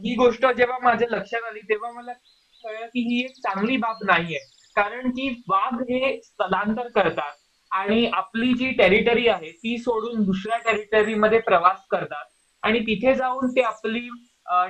ही 0.00 0.14
गोष्ट 0.16 0.46
जेव्हा 0.46 0.78
माझ्या 0.82 1.08
लक्षात 1.10 1.42
आली 1.42 1.60
तेव्हा 1.68 1.90
मला 1.92 2.12
कळलं 2.12 2.86
की 2.86 3.00
ही 3.02 3.24
एक 3.24 3.38
चांगली 3.42 3.76
बाब 3.76 4.04
नाहीये. 4.06 4.38
कारण 4.76 5.10
की 5.10 5.28
वाघ 5.48 5.74
हे 5.82 6.16
स्थलांतर 6.22 6.88
करतात 6.94 7.32
आणि 7.70 8.06
आपली 8.14 8.52
जी 8.54 8.70
टेरिटरी 8.78 9.26
आहे 9.28 9.50
ती 9.52 9.76
सोडून 9.78 10.22
दुसऱ्या 10.24 10.58
टेरिटरीमध्ये 10.64 11.38
प्रवास 11.40 11.86
करतात. 11.90 12.24
आणि 12.62 12.78
तिथे 12.80 13.14
जाऊन 13.14 13.50
ते 13.56 13.62
आपली 13.62 14.08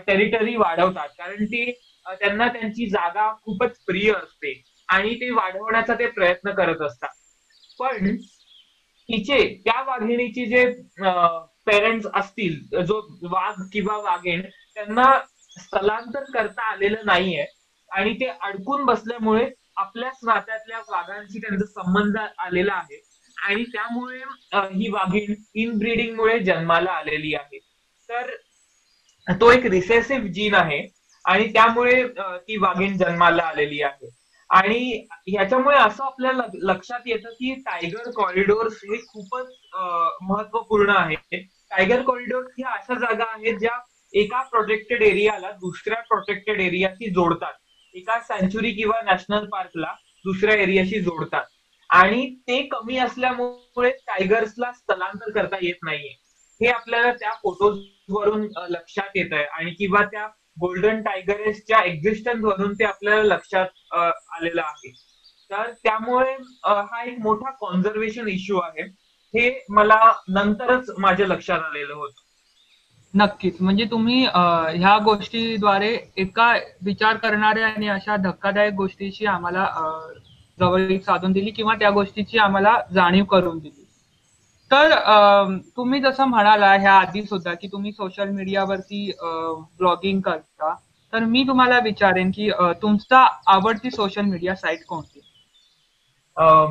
टेरिटरी 0.06 0.54
वाढवतात. 0.56 1.08
कारण 1.18 1.44
ते 1.44 1.70
त्यांना 2.06 2.46
त्यांची 2.48 2.86
जागा 2.90 3.30
खूपच 3.44 3.78
प्रिय 3.86 4.12
असते. 4.12 4.52
आणि 4.88 5.14
ते 5.14 5.30
वाढवण्याचा 5.30 5.94
ते 5.94 6.06
प्रयत्न 6.10 6.50
करत 6.54 6.82
असतात. 6.82 7.08
पण 7.80 8.16
तिचे 9.08 9.38
त्या 9.64 9.80
वाघिणीचे 9.82 10.44
जे 10.46 10.64
पेरेंट्स 11.66 12.06
असतील 12.14 12.84
जो 12.86 13.00
वाघ 13.30 13.54
किंवा 13.72 13.96
वाघेण 14.00 14.40
त्यांना 14.74 15.04
स्थलांतर 15.58 16.24
करता 16.32 16.70
आलेलं 16.72 17.06
नाहीये. 17.06 17.44
आणि 17.90 18.14
ते 18.20 18.26
अडकून 18.26 18.84
बसल्यामुळे 18.84 19.48
आपल्याच 19.76 20.18
नात्यातल्या 20.24 20.78
वाघांशी 20.90 21.38
त्यांचा 21.40 21.66
संबंध 21.66 22.18
आलेला 22.18 22.74
आहे. 22.74 23.00
आणि 23.36 23.64
त्यामुळे 23.72 24.18
ही 24.74 24.90
वाघीण 24.92 25.34
इन 25.60 26.14
मुळे 26.16 26.38
जन्माला 26.44 26.90
आलेली 26.92 27.34
आहे. 27.34 27.58
तर 28.08 28.30
तो 29.40 29.50
एक 29.52 29.66
रिसेसिव्ह 29.66 30.26
जीन 30.32 30.54
आहे 30.54 30.86
आणि 31.24 31.52
त्यामुळे 31.52 32.02
ती 32.18 32.56
वाघीण 32.60 32.96
जन्माला 32.98 33.42
आलेली 33.42 33.80
आहे. 33.82 34.08
आणि 34.50 35.06
ह्याच्यामुळे 35.28 35.76
असं 35.78 36.04
आपल्याला 36.04 36.42
लक्षात 36.62 37.06
येतं 37.06 37.30
की 37.30 37.54
टायगर 37.66 38.10
कॉरिडोर्स 38.16 38.80
हे 38.84 38.98
खूपच 39.08 39.52
महत्त्वपूर्ण 40.22 40.96
आहे. 40.96 41.40
टायगर 41.70 42.02
कॉरिडोर्स 42.06 42.54
ह्या 42.58 42.70
अशा 42.70 42.98
जागा 43.00 43.24
आहेत 43.34 43.58
ज्या 43.58 43.78
एका 44.14 44.42
प्रोटेक्टेड 44.42 45.02
एरियाला 45.02 45.50
दुसऱ्या 45.52 46.00
प्रोटेक्टेड 46.02 46.60
एरियाशी 46.60 47.10
जोडतात. 47.10 47.52
एका 47.94 48.18
सँच्युरी 48.20 48.70
किंवा 48.72 49.00
नॅशनल 49.04 49.46
पार्कला 49.48 49.92
दुसऱ्या 50.24 50.54
एरियाशी 50.54 51.00
जोडतात. 51.00 51.44
आणि 51.90 52.26
ते 52.48 52.60
कमी 52.66 52.96
असल्यामुळे 52.98 53.90
टायगर्सला 54.06 54.70
स्थलांतर 54.72 55.30
करता 55.30 55.56
येत 55.62 55.84
नाहीये. 55.84 56.14
हे 56.60 56.68
आपल्याला 56.68 57.12
त्या 57.12 57.32
फोटोज 57.42 57.78
वरून 58.08 58.46
लक्षात 58.70 59.16
येत 59.16 59.32
आहे 59.32 59.44
आणि 59.44 59.70
किंवा 59.70 60.04
त्या 60.04 60.26
गोल्डन 60.60 61.02
टायगर्सच्या 61.02 61.82
एक्झिस्टन्स 61.84 62.44
वरून 62.44 62.72
ते 62.74 62.84
आपल्याला 62.84 63.22
लक्षात 63.34 63.94
आलेलं 63.94 64.62
आहे. 64.62 64.90
तर 65.50 65.70
त्यामुळे 65.84 66.32
हा 66.64 67.02
एक 67.04 67.18
मोठा 67.18 67.50
कॉन्झर्वेशन 67.50 68.28
इश्यू 68.28 68.58
आहे. 68.58 68.82
हे 69.34 69.64
मला 69.68 70.00
नंतरच 70.28 70.90
माझ्या 70.98 71.26
लक्षात 71.26 71.60
आलेलं 71.60 71.94
होतं. 71.94 72.21
नक्कीच. 73.14 73.56
म्हणजे 73.60 73.84
तुम्ही 73.90 74.24
ह्या 74.24 74.96
गोष्टीद्वारे 75.04 75.96
एका 76.16 76.52
विचार 76.84 77.16
करणाऱ्या 77.16 77.66
आणि 77.68 77.88
अशा 77.88 78.16
धक्कादायक 78.16 78.74
गोष्टीची 78.74 79.26
आम्हाला 79.26 79.66
जवळीक 80.60 81.04
साधून 81.04 81.32
दिली 81.32 81.50
किंवा 81.50 81.74
त्या 81.74 81.90
गोष्टीची 81.90 82.38
आम्हाला 82.38 82.76
जाणीव 82.94 83.24
करून 83.24 83.58
दिली. 83.58 83.80
तर 84.70 84.92
तुम्ही 85.76 86.00
जसं 86.00 86.24
म्हणाला 86.24 86.72
ह्या 86.74 86.92
आधी 86.92 87.22
सुद्धा 87.22 87.52
की 87.54 87.68
तुम्ही 87.72 87.92
सोशल 87.92 88.28
मीडियावरती 88.28 89.10
ब्लॉगिंग 89.78 90.20
करता 90.20 90.74
तर 91.12 91.24
मी 91.24 91.42
तुम्हाला 91.48 91.78
विचारेन 91.84 92.30
की 92.30 92.50
तुमचा 92.82 93.26
आवडती 93.46 93.90
सोशल 93.90 94.24
मीडिया 94.24 94.54
साईट 94.54 94.84
कोणती? 94.88 95.20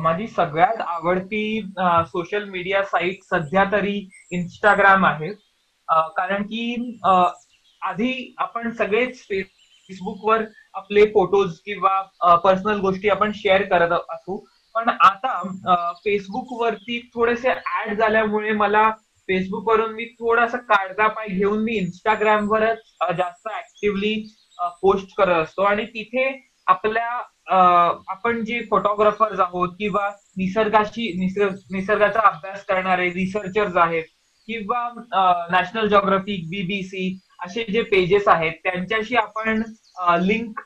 माझी 0.02 0.26
सगळ्यात 0.26 0.80
आवडती 0.80 1.60
सोशल 2.06 2.44
मीडिया 2.44 2.82
साईट 2.82 3.22
सध्या 3.24 3.64
तरी 3.72 3.96
इंस्टाग्राम 4.30 5.06
आहे. 5.06 5.30
कारण 6.16 6.42
की 6.42 6.98
आधी 7.82 8.34
आपण 8.38 8.70
सगळेच 8.70 9.22
फेसबुकवर 9.22 10.44
आपले 10.74 11.04
फोटोज 11.12 11.58
किंवा 11.64 12.36
पर्सनल 12.44 12.80
गोष्टी 12.80 13.08
आपण 13.08 13.32
शेअर 13.34 13.62
करत 13.70 13.92
असू. 13.92 14.36
पण 14.74 14.88
आता 14.88 15.40
फेसबुक 16.04 16.52
वरती 16.60 16.98
थोडेसे 17.14 17.50
ऍड 17.50 17.98
झाल्यामुळे 17.98 18.52
मला 18.52 18.90
फेसबुक 19.28 19.68
वरून 19.68 19.92
मी 19.94 20.04
थोडासा 20.20 20.58
काढता 20.68 21.06
पाय 21.08 21.26
घेऊन 21.28 21.62
मी 21.64 21.72
इंस्टाग्रामवरच 21.76 22.78
जास्त 23.18 23.48
ऍक्टिव्हली 23.48 24.14
पोस्ट 24.82 25.14
करत 25.16 25.42
असतो. 25.42 25.62
आणि 25.62 25.84
तिथे 25.86 26.30
आपल्या 26.66 27.08
आपण 28.08 28.44
जे 28.44 28.60
फोटोग्राफर्स 28.70 29.40
आहोत 29.40 29.68
किंवा 29.78 30.08
निसर्गाशी 30.36 31.12
निसर्ग 31.18 31.54
निसर्गाचा 31.72 32.20
अभ्यास 32.28 32.64
करणारे 32.64 33.08
रिसर्चर्स 33.12 33.76
आहेत 33.76 34.04
किंवा 34.48 34.88
नॅशनल 35.50 35.88
जॉग्राफी 35.88 36.36
बीबीसी 36.50 37.18
असे 37.44 37.64
जे 37.72 37.82
पेजेस 37.82 38.28
आहेत 38.28 38.52
त्यांच्याशी 38.64 39.16
आपण 39.16 39.62
लिंक 40.26 40.60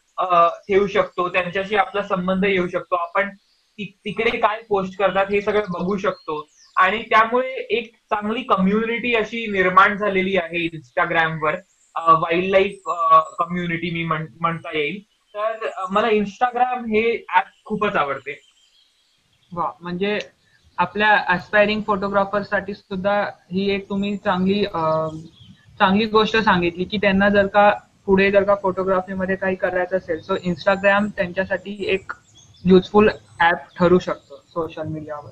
ठेवू 0.69 0.87
शकतो. 0.87 1.29
त्यांच्याशी 1.29 1.77
आपला 1.77 2.03
संबंध 2.03 2.45
येऊ 2.45 2.69
शकतो. 2.69 2.97
आपण 2.97 3.31
तिकडे 3.79 4.37
काय 4.39 4.61
पोस्ट 4.69 4.99
करतात 4.99 5.27
हे 5.31 5.41
सगळं 5.41 5.73
बघू 5.73 5.97
शकतो. 5.97 6.47
आणि 6.77 7.03
त्यामुळे 7.11 7.53
एक 7.79 7.95
चांगली 8.11 8.43
कम्युनिटी 8.49 9.15
अशी 9.17 9.47
निर्माण 9.53 9.97
झालेली 9.97 10.37
आहे 10.37 10.65
इंस्टाग्रामवर 10.65 11.55
वाईल्ड 12.21 12.51
लाईफ 12.51 12.89
कम्युनिटी 13.39 13.91
मी 13.91 14.05
म्हणता 14.05 14.77
येईल. 14.79 15.01
तर 15.35 15.69
मला 15.91 16.09
इंस्टाग्राम 16.11 16.85
हे 16.85 17.03
ऍप 17.37 17.47
खूपच 17.65 17.97
आवडते. 17.97 18.39
म्हणजे 19.53 20.19
आपल्या 20.79 21.11
अस्पायरिंग 21.29 21.83
फोटोग्राफरसाठी 21.83 22.75
सुद्धा 22.75 23.21
ही 23.53 23.69
एक 23.71 23.89
तुम्ही 23.89 24.17
चांगली 24.17 24.65
चांगली 25.79 26.05
गोष्ट 26.07 26.37
सांगितली 26.37 26.85
की 26.85 26.99
त्यांना 26.99 27.29
जर 27.29 27.47
का 27.47 27.71
पुढे 28.07 28.31
जर 28.31 28.43
का 28.43 28.55
फोटोग्राफीमध्ये 28.55 29.37
काही 29.37 29.57
करायचं 29.57 29.97
असेल 29.97 30.21
सो 30.21 30.37
इंस्टाग्राम 30.43 31.09
त्यांच्यासाठी 31.09 31.77
एक 31.89 32.12
युजफुल 32.65 33.09
ऍप 33.41 33.67
ठरू 33.77 33.99
शकतो 33.99 34.43
सोशल 34.47 34.87
मीडियावर 34.89 35.31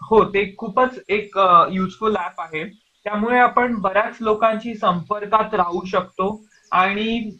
हो 0.00 0.22
ते 0.24 0.44
खूपच 0.58 0.98
एक 1.08 1.38
युजफुल 1.72 2.16
ऍप 2.16 2.40
आहे. 2.40 2.64
त्यामुळे 3.06 3.38
आपण 3.38 3.74
बऱ्याच 3.74 4.16
लोकांशी 4.20 4.74
संपर्कात 4.74 5.54
राहू 5.54 5.84
शकतो 5.84 6.28
आणि 6.72 7.30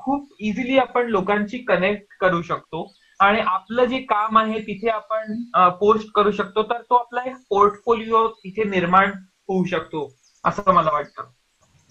खूप 0.00 0.28
इझिली 0.40 0.78
आपण 0.78 1.06
लोकांशी 1.06 1.58
कनेक्ट 1.58 2.16
करू 2.20 2.42
शकतो. 2.42 2.82
आणि 3.20 3.40
आपलं 3.40 3.84
जे 3.84 3.98
काम 3.98 4.38
आहे 4.38 4.60
तिथे 4.60 4.88
आपण 4.88 5.42
पोस्ट 5.80 6.08
करू 6.14 6.30
शकतो. 6.30 6.62
तर 6.62 6.80
तो 6.80 6.94
आपला 6.94 7.20
एक 7.26 7.36
पोर्टफोलिओ 7.50 8.26
तिथे 8.28 8.64
निर्माण 8.64 9.10
होऊ 9.48 9.64
शकतो 9.64 10.08
असं 10.44 10.72
मला 10.74 10.90
वाटतं. 10.92 11.24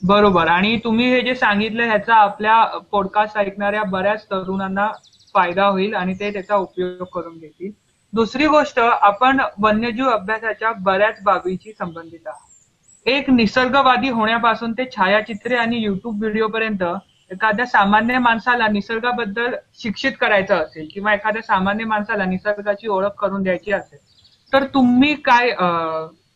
बरोबर. 0.01 0.47
आणि 0.47 0.77
तुम्ही 0.83 1.09
हे 1.09 1.21
जे 1.21 1.35
सांगितलं 1.35 1.83
ह्याचा 1.83 2.15
आपल्या 2.15 2.63
पॉडकास्ट 2.91 3.37
ऐकणाऱ्या 3.37 3.83
बऱ्याच 3.83 4.25
तरुणांना 4.25 4.87
फायदा 5.33 5.65
होईल 5.65 5.95
आणि 5.95 6.13
ते 6.13 6.31
त्याचा 6.33 6.55
उपयोग 6.55 7.03
करून 7.13 7.37
घेतील. 7.37 7.71
दुसरी 8.13 8.47
गोष्ट 8.47 8.79
आपण 8.79 9.41
वन्यजीव 9.59 10.09
अभ्यासाच्या 10.09 10.71
बऱ्याच 10.71 11.21
बाबीशी 11.23 11.71
संबंधित 11.79 12.27
आहात. 12.27 12.45
एक 13.05 13.29
निसर्गवादी 13.29 14.09
होण्यापासून 14.09 14.71
ते 14.71 14.85
छायाचित्रे 14.95 15.55
आणि 15.55 15.77
युट्यूब 15.77 16.19
व्हिडिओ 16.19 16.47
पर्यंत 16.47 16.83
एखाद्या 17.31 17.65
सामान्य 17.65 18.17
माणसाला 18.19 18.67
निसर्गाबद्दल 18.67 19.55
शिक्षित 19.73 20.11
करायचं 20.19 20.55
असेल 20.55 20.87
किंवा 20.93 21.13
एखाद्या 21.13 21.41
सामान्य 21.41 21.85
माणसाला 21.85 22.25
निसर्गाची 22.25 22.87
ओळख 22.87 23.15
करून 23.19 23.43
द्यायची 23.43 23.71
असेल 23.71 23.99
तर 24.51 24.65
तुम्ही 24.73 25.13
काय 25.21 25.51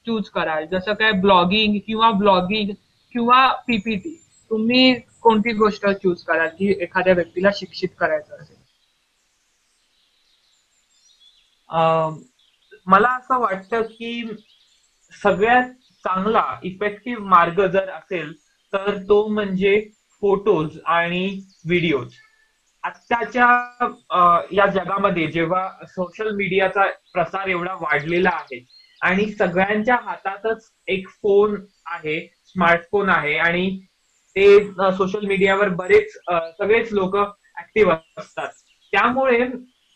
चूज 0.05 0.29
कराल? 0.29 0.65
जसं 0.65 0.93
काय 0.93 1.11
ब्लॉगिंग 1.21 1.77
किंवा 1.87 2.09
ब्लॉगिंग 2.13 2.73
किंवा 3.15 3.47
पीपीटी 3.67 4.15
तुम्ही 4.51 4.93
कोणती 5.21 5.53
गोष्ट 5.53 5.85
चूज 5.93 6.23
कराल 6.23 6.47
की 6.57 6.73
एखाद्या 6.81 7.13
व्यक्तीला 7.13 7.49
शिक्षित 7.55 7.89
करायचं 7.99 8.35
असेल? 8.35 8.55
मला 12.87 13.09
असं 13.15 13.39
वाटतं 13.39 13.81
की 13.89 14.23
सगळ्यात 15.13 15.69
चांगला 16.03 16.43
इफेक्टिव्ह 16.63 17.27
मार्ग 17.29 17.65
जर 17.67 17.89
असेल 17.89 18.33
तर 18.73 18.97
तो 19.09 19.25
म्हणजे 19.27 19.79
फोटोज 20.21 20.77
आणि 20.87 21.27
व्हिडिओज. 21.65 22.13
आत्ताच्या 22.83 23.47
या 24.51 24.65
जगामध्ये 24.65 25.25
जेव्हा 25.31 25.67
सोशल 25.87 26.29
मीडियाचा 26.35 26.85
प्रसार 27.13 27.47
एवढा 27.49 27.73
वाढलेला 27.81 28.29
आहे 28.33 28.59
आणि 29.01 29.25
सगळ्यांच्या 29.31 29.95
हातातच 30.03 30.69
एक 30.87 31.07
फोन 31.21 31.55
आहे 31.91 32.19
स्मार्टफोन 32.47 33.09
आहे 33.09 33.37
आणि 33.39 33.69
ते 34.35 34.45
सोशल 34.97 35.25
मीडियावर 35.27 35.69
बरेच 35.75 36.13
सगळेच 36.57 36.91
लोक 36.93 37.15
ऍक्टिव्ह 37.15 37.93
असतात. 38.17 38.49
त्यामुळे 38.93 39.45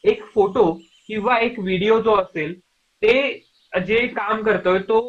एक 0.04 0.24
फोटो 0.34 0.72
किंवा 1.08 1.38
एक 1.40 1.60
व्हिडिओ 1.60 2.00
जो 2.02 2.16
असेल 2.16 2.54
ते 3.02 3.18
जे 3.74 4.06
काम 4.08 4.42
करतोय 4.44 4.80
तो 4.80 5.00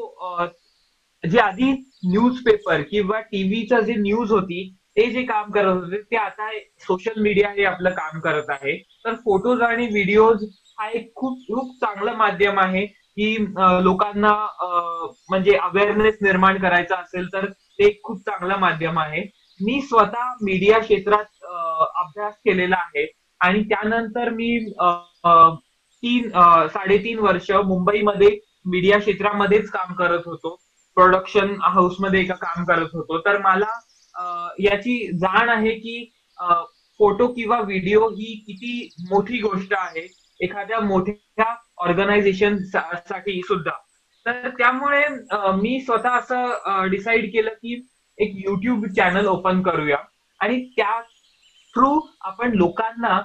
जे 1.25 1.39
आधी 1.39 1.71
न्यूजपेपर 2.07 2.83
किंवा 2.83 3.21
टीव्हीचा 3.23 3.81
जे 3.81 3.95
न्यूज 3.95 4.31
होती 4.31 4.63
ते 4.97 5.07
जे 5.13 5.23
काम 5.25 5.51
करत 5.51 5.75
होते 5.75 6.01
ते 6.03 6.17
आता 6.17 6.51
सोशल 6.87 7.21
मीडिया 7.23 7.49
हे 7.57 7.65
आपलं 7.65 7.91
काम 7.95 8.21
करत 8.21 8.51
आहे. 8.51 8.77
तर 9.05 9.15
फोटोज 9.25 9.63
आणि 9.63 9.87
व्हिडिओज 9.87 10.45
हा 10.79 10.89
एक 10.91 11.13
खूप 11.17 11.39
खूप 11.49 11.75
चांगलं 11.81 12.17
माध्यम 12.17 12.59
आहे 12.61 12.85
की 12.87 13.37
लोकांना 13.83 14.33
म्हणजे 15.31 15.57
अवेअरनेस 15.57 16.17
निर्माण 16.23 16.59
करायचा 16.61 16.97
असेल 16.97 17.27
तर 17.33 17.47
ते 17.47 17.87
एक 17.87 18.03
खूप 18.05 18.21
चांगलं 18.27 18.59
माध्यम 18.61 18.99
आहे. 18.99 19.23
मी 19.61 19.81
स्वतः 19.83 20.33
मीडिया 20.43 20.79
क्षेत्रात 20.79 21.45
अभ्यास 21.45 22.35
केलेला 22.45 22.77
आहे 22.77 23.07
आणि 23.41 23.63
त्यानंतर 23.69 24.29
मी 24.31 24.59
तीन 26.03 26.29
साडेतीन 26.73 27.19
वर्ष 27.19 27.51
मुंबईमध्ये 27.67 28.39
मीडिया 28.67 28.99
क्षेत्रामध्येच 28.99 29.71
काम 29.71 29.95
करत 29.95 30.23
होतो. 30.27 30.55
प्रोडक्शन 30.97 31.55
हाऊसमध्ये 31.63 32.21
एका 32.21 32.35
काम 32.43 32.65
करत 32.65 32.95
होतो. 32.95 33.19
तर 33.19 33.39
मला 33.43 33.71
याची 34.61 34.97
जाण 35.19 35.49
आहे 35.49 35.71
की 35.79 36.05
फोटो 37.01 37.27
किंवा 37.27 37.61
व्हिडिओ 37.61 38.09
ही 38.11 38.35
किती 38.47 38.89
मोठी 39.11 39.39
गोष्ट 39.39 39.75
आहे 39.79 40.07
एखाद्या 40.41 40.81
मोठ्या 40.81 41.55
ऑर्गनायझेशनसाठी 41.87 43.41
सुद्धा. 43.43 43.73
तर 44.27 44.49
त्यामुळे 44.49 45.03
मी 45.57 45.81
स्वतः 45.81 46.17
असं 46.19 46.89
डिसाईड 46.91 47.33
केलं 47.33 47.51
की 47.51 47.75
एक 48.19 48.33
युट्यूब 48.37 48.87
चॅनल 48.97 49.27
ओपन 49.27 49.63
करूया. 49.63 49.97
आणि 50.41 50.65
त्या 50.77 51.01
थ्रू 51.75 52.01
आपण 52.21 52.55
लोकांना 52.55 53.21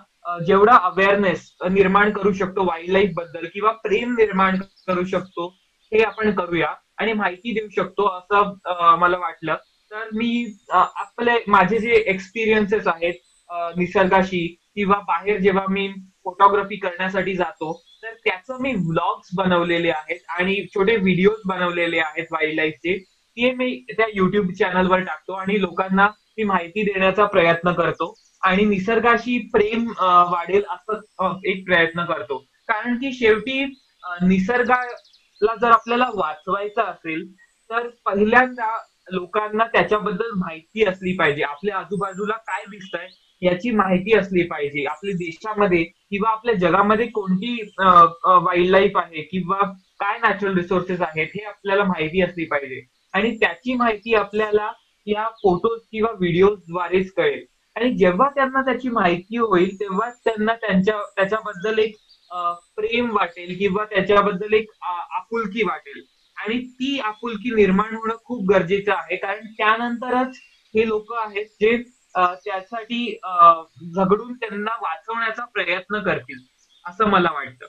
जेवढा 0.47 0.75
अवेअरनेस 0.83 1.49
निर्माण 1.71 2.11
करू 2.13 2.31
शकतो 2.33 2.65
वाईल्ड 2.65 2.91
लाईफबद्दल 2.91 3.45
किंवा 3.53 3.71
प्रेम 3.83 4.13
निर्माण 4.17 4.59
करू 4.87 5.03
शकतो 5.05 5.47
हे 5.91 6.03
आपण 6.03 6.31
करूया. 6.35 6.73
आणि 6.97 7.13
माहिती 7.13 7.51
देऊ 7.53 7.69
शकतो 7.75 8.07
असं 8.17 8.95
मला 8.99 9.17
वाटलं. 9.17 9.55
तर 9.91 10.09
मी 10.13 10.31
आपले 10.71 11.31
माझे 11.47 11.77
जे 11.77 11.95
एक्सपिरियन्सेस 12.07 12.87
आहेत 12.87 13.13
निसर्गाशी 13.77 14.45
किंवा 14.75 14.99
बाहेर 15.07 15.39
जेव्हा 15.39 15.65
मी 15.69 15.87
फोटोग्राफी 16.23 16.75
करण्यासाठी 16.75 17.33
जातो 17.35 17.71
तर 18.03 18.13
त्याचं 18.23 18.61
मी 18.61 18.73
व्लॉग्स 18.87 19.29
बनवलेले 19.35 19.89
आहेत 19.89 20.19
आणि 20.29 20.55
छोटे 20.75 20.95
व्हिडिओज 20.97 21.41
बनवलेले 21.45 21.99
आहेत 21.99 22.31
वाईल्ड 22.31 22.55
लाईफचे 22.55 22.97
ते 23.37 23.51
मी 23.53 23.75
त्या 23.97 24.05
युट्यूब 24.13 24.51
चॅनलवर 24.51 24.99
टाकतो 24.99 25.33
आणि 25.33 25.59
लोकांना 25.61 26.07
ती 26.07 26.43
माहिती 26.43 26.83
देण्याचा 26.83 27.25
प्रयत्न 27.25 27.71
करतो. 27.73 28.13
आणि 28.43 28.63
निसर्गाशी 28.65 29.37
प्रेम 29.53 29.87
वाढेल 30.31 30.63
असं 30.69 31.39
एक 31.45 31.65
प्रयत्न 31.65 32.05
करतो. 32.05 32.37
कारण 32.69 32.95
की 32.95 33.11
शेवटी 33.13 33.63
निसर्गाला 34.21 35.55
जर 35.61 35.71
आपल्याला 35.71 36.09
वाचवायचं 36.13 36.81
असेल 36.81 37.25
तर 37.69 37.87
पहिल्यांदा 38.05 38.75
लोकांना 39.11 39.65
त्याच्याबद्दल 39.73 40.31
माहिती 40.37 40.85
असली 40.89 41.13
पाहिजे. 41.17 41.43
आपल्या 41.43 41.77
आजूबाजूला 41.77 42.33
काय 42.47 42.63
दिसतंय 42.69 43.07
याची 43.41 43.71
माहिती 43.71 44.17
असली 44.17 44.43
पाहिजे. 44.47 44.83
आपल्या 44.85 45.13
देशामध्ये 45.17 45.83
किंवा 45.83 46.29
आपल्या 46.31 46.55
जगामध्ये 46.59 47.05
कोणती 47.09 47.55
वाईल्ड 47.79 48.69
लाईफ 48.71 48.97
आहे 48.97 49.21
किंवा 49.31 49.59
काय 49.99 50.17
नॅचरल 50.19 50.57
रिसोर्सेस 50.57 51.01
आहेत 51.01 51.27
हे 51.35 51.43
आपल्याला 51.45 51.83
माहिती 51.83 52.21
असली 52.21 52.45
पाहिजे. 52.45 52.81
आणि 53.13 53.35
त्याची 53.39 53.73
माहिती 53.75 54.13
आपल्याला 54.15 54.71
या 55.07 55.27
फोटोज 55.41 55.79
किंवा 55.91 56.11
व्हिडिओद्वारेच 56.11 57.11
कळेल. 57.13 57.43
आणि 57.75 57.91
जेव्हा 57.97 58.27
त्यांना 58.29 58.61
त्याची 58.61 58.89
माहिती 58.89 59.37
होईल 59.37 59.79
तेव्हा 59.79 60.09
त्यांना 60.25 60.53
त्यांच्या 60.61 60.97
त्याच्याबद्दल 61.15 61.79
एक 61.79 61.95
प्रेम 62.75 63.09
वाटेल 63.15 63.57
किंवा 63.59 63.83
त्याच्याबद्दल 63.85 64.53
एक 64.53 64.69
आपुलकी 64.81 65.63
वाटेल. 65.63 66.01
आणि 66.41 66.57
ती 66.69 66.99
आपुलकी 66.99 67.53
निर्माण 67.55 67.95
होणं 67.95 68.15
खूप 68.25 68.45
गरजेचं 68.49 68.91
आहे. 68.93 69.15
कारण 69.15 69.45
त्यानंतरच 69.57 70.37
हे 70.73 70.87
लोक 70.87 71.13
आहेत 71.15 71.45
जे 71.61 71.75
त्यासाठी 72.15 73.05
झगडून 73.95 74.33
त्यांना 74.33 74.75
वाचवण्याचा 74.81 75.45
प्रयत्न 75.45 76.01
करतील 76.03 76.39
असं 76.85 77.09
मला 77.09 77.29
वाटतं. 77.33 77.65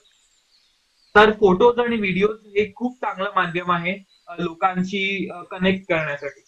तर 1.14 1.32
फोटोज 1.40 1.78
आणि 1.78 1.96
व्हिडिओज 1.96 2.46
हे 2.56 2.70
खूप 2.76 2.96
चांगलं 2.96 3.30
माध्यम 3.34 3.72
आहे 3.72 3.92
लोकांशी 4.38 5.28
कनेक्ट 5.50 5.88
करण्यासाठी. 5.88 6.40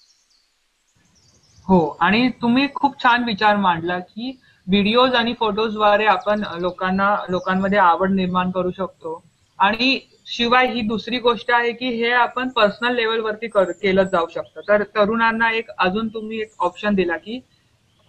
हो 1.67 1.87
आणि 2.01 2.29
तुम्ही 2.43 2.67
खूप 2.75 3.03
छान 3.03 3.25
विचार 3.25 3.57
मांडला 3.57 3.99
की 3.99 4.31
व्हिडिओज 4.67 5.15
आणि 5.15 5.35
फोटोजद्वारे 5.39 6.07
आपण 6.07 6.43
लोकांना 6.61 7.15
लोकांमध्ये 7.29 7.79
आवड 7.79 8.11
निर्माण 8.11 8.51
करू 8.51 8.71
शकतो. 8.71 9.23
आणि 9.59 9.99
शिवाय 10.27 10.67
ही 10.67 10.81
दुसरी 10.89 11.19
गोष्ट 11.19 11.51
आहे 11.51 11.73
की 11.73 11.89
हे 11.97 12.11
आपण 12.13 12.49
पर्सनल 12.49 12.95
लेवलवरती 12.95 13.49
केलं 13.49 14.03
जाऊ 14.03 14.27
शकतं. 14.35 14.61
तर 14.69 14.83
तरुणांना 14.97 15.51
एक 15.53 15.71
अजून 15.79 16.09
तुम्ही 16.09 16.41
एक 16.41 16.53
ऑप्शन 16.61 16.95
दिला 16.95 17.17
की 17.17 17.41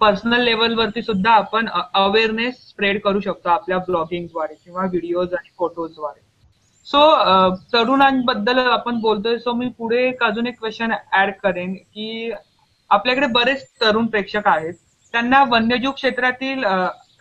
पर्सनल 0.02 0.42
लेवलवरती 0.44 1.02
सुद्धा 1.02 1.32
आपण 1.32 1.68
अवेअरनेस 1.94 2.56
स्प्रेड 2.70 3.00
करू 3.02 3.20
शकतो 3.20 3.50
आपल्या 3.50 3.78
ब्लॉगिंगद्वारे 3.88 4.54
किंवा 4.56 4.86
व्हिडिओज 4.86 5.34
आणि 5.34 5.50
फोटोजद्वारे 5.58 6.24
सो 6.88 7.00
तरुणांबद्दल 7.74 8.58
आपण 8.60 9.00
बोलतोय. 9.02 9.38
सो 9.38 9.54
मी 9.54 9.68
पुढे 9.78 10.04
एक 10.08 10.24
अजून 10.24 10.48
एक 10.48 10.58
क्वेश्चन 10.60 10.92
ऍड 11.18 11.32
करेन 11.44 11.74
की 11.74 12.32
आपल्याकडे 12.90 13.28
बरेच 13.28 13.66
तरुण 13.82 14.06
प्रेक्षक 14.08 14.48
आहेत. 14.48 14.74
त्यांना 15.14 15.44
वन्यजीव 15.50 15.92
क्षेत्रातील 15.92 16.64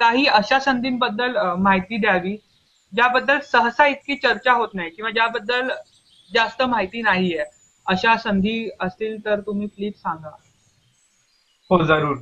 काही 0.01 0.27
अशा 0.27 0.59
संधींबद्दल 0.61 1.37
माहिती 1.59 1.97
द्यावी 1.97 2.37
ज्याबद्दल 2.95 3.39
सहसा 3.43 3.87
इतकी 3.87 4.17
चर्चा 4.17 4.53
होत 4.53 4.75
नाही 4.75 4.91
किंवा 4.91 5.11
ज्याबद्दल 5.11 5.71
जास्त 6.31 6.63
माहिती 6.63 7.03
नाहीये 7.03 7.45
अशा 7.87 8.17
संधी 8.17 8.69
असतील 8.81 9.25
तर 9.25 9.41
तुम्ही 9.41 9.67
प्लीज 9.67 9.93
सांगा. 9.95 10.31
हो 11.71 11.83
जरूर. 11.85 12.17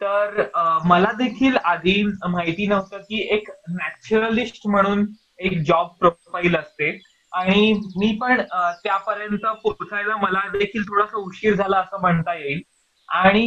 तर 0.00 0.42
मला 0.84 1.10
देखील 1.12 1.56
आधी 1.56 2.02
माहिती 2.28 2.66
नव्हतं 2.66 2.98
की 2.98 3.20
एक 3.34 3.48
नॅचरलिस्ट 3.68 4.66
म्हणून 4.66 5.06
एक 5.38 5.58
जॉब 5.66 5.88
प्रोफाईल 6.00 6.56
असते. 6.56 6.90
आणि 7.32 7.72
मी 7.96 8.16
पण 8.20 8.40
त्यापर्यंत 8.82 9.46
पोहोचायला 9.62 10.16
मला 10.16 10.40
देखील 10.52 10.82
थोडासा 10.82 11.18
उशीर 11.18 11.54
झाला 11.54 11.78
असं 11.78 12.00
म्हणता 12.00 12.34
येईल. 12.34 12.60
आणि 13.08 13.46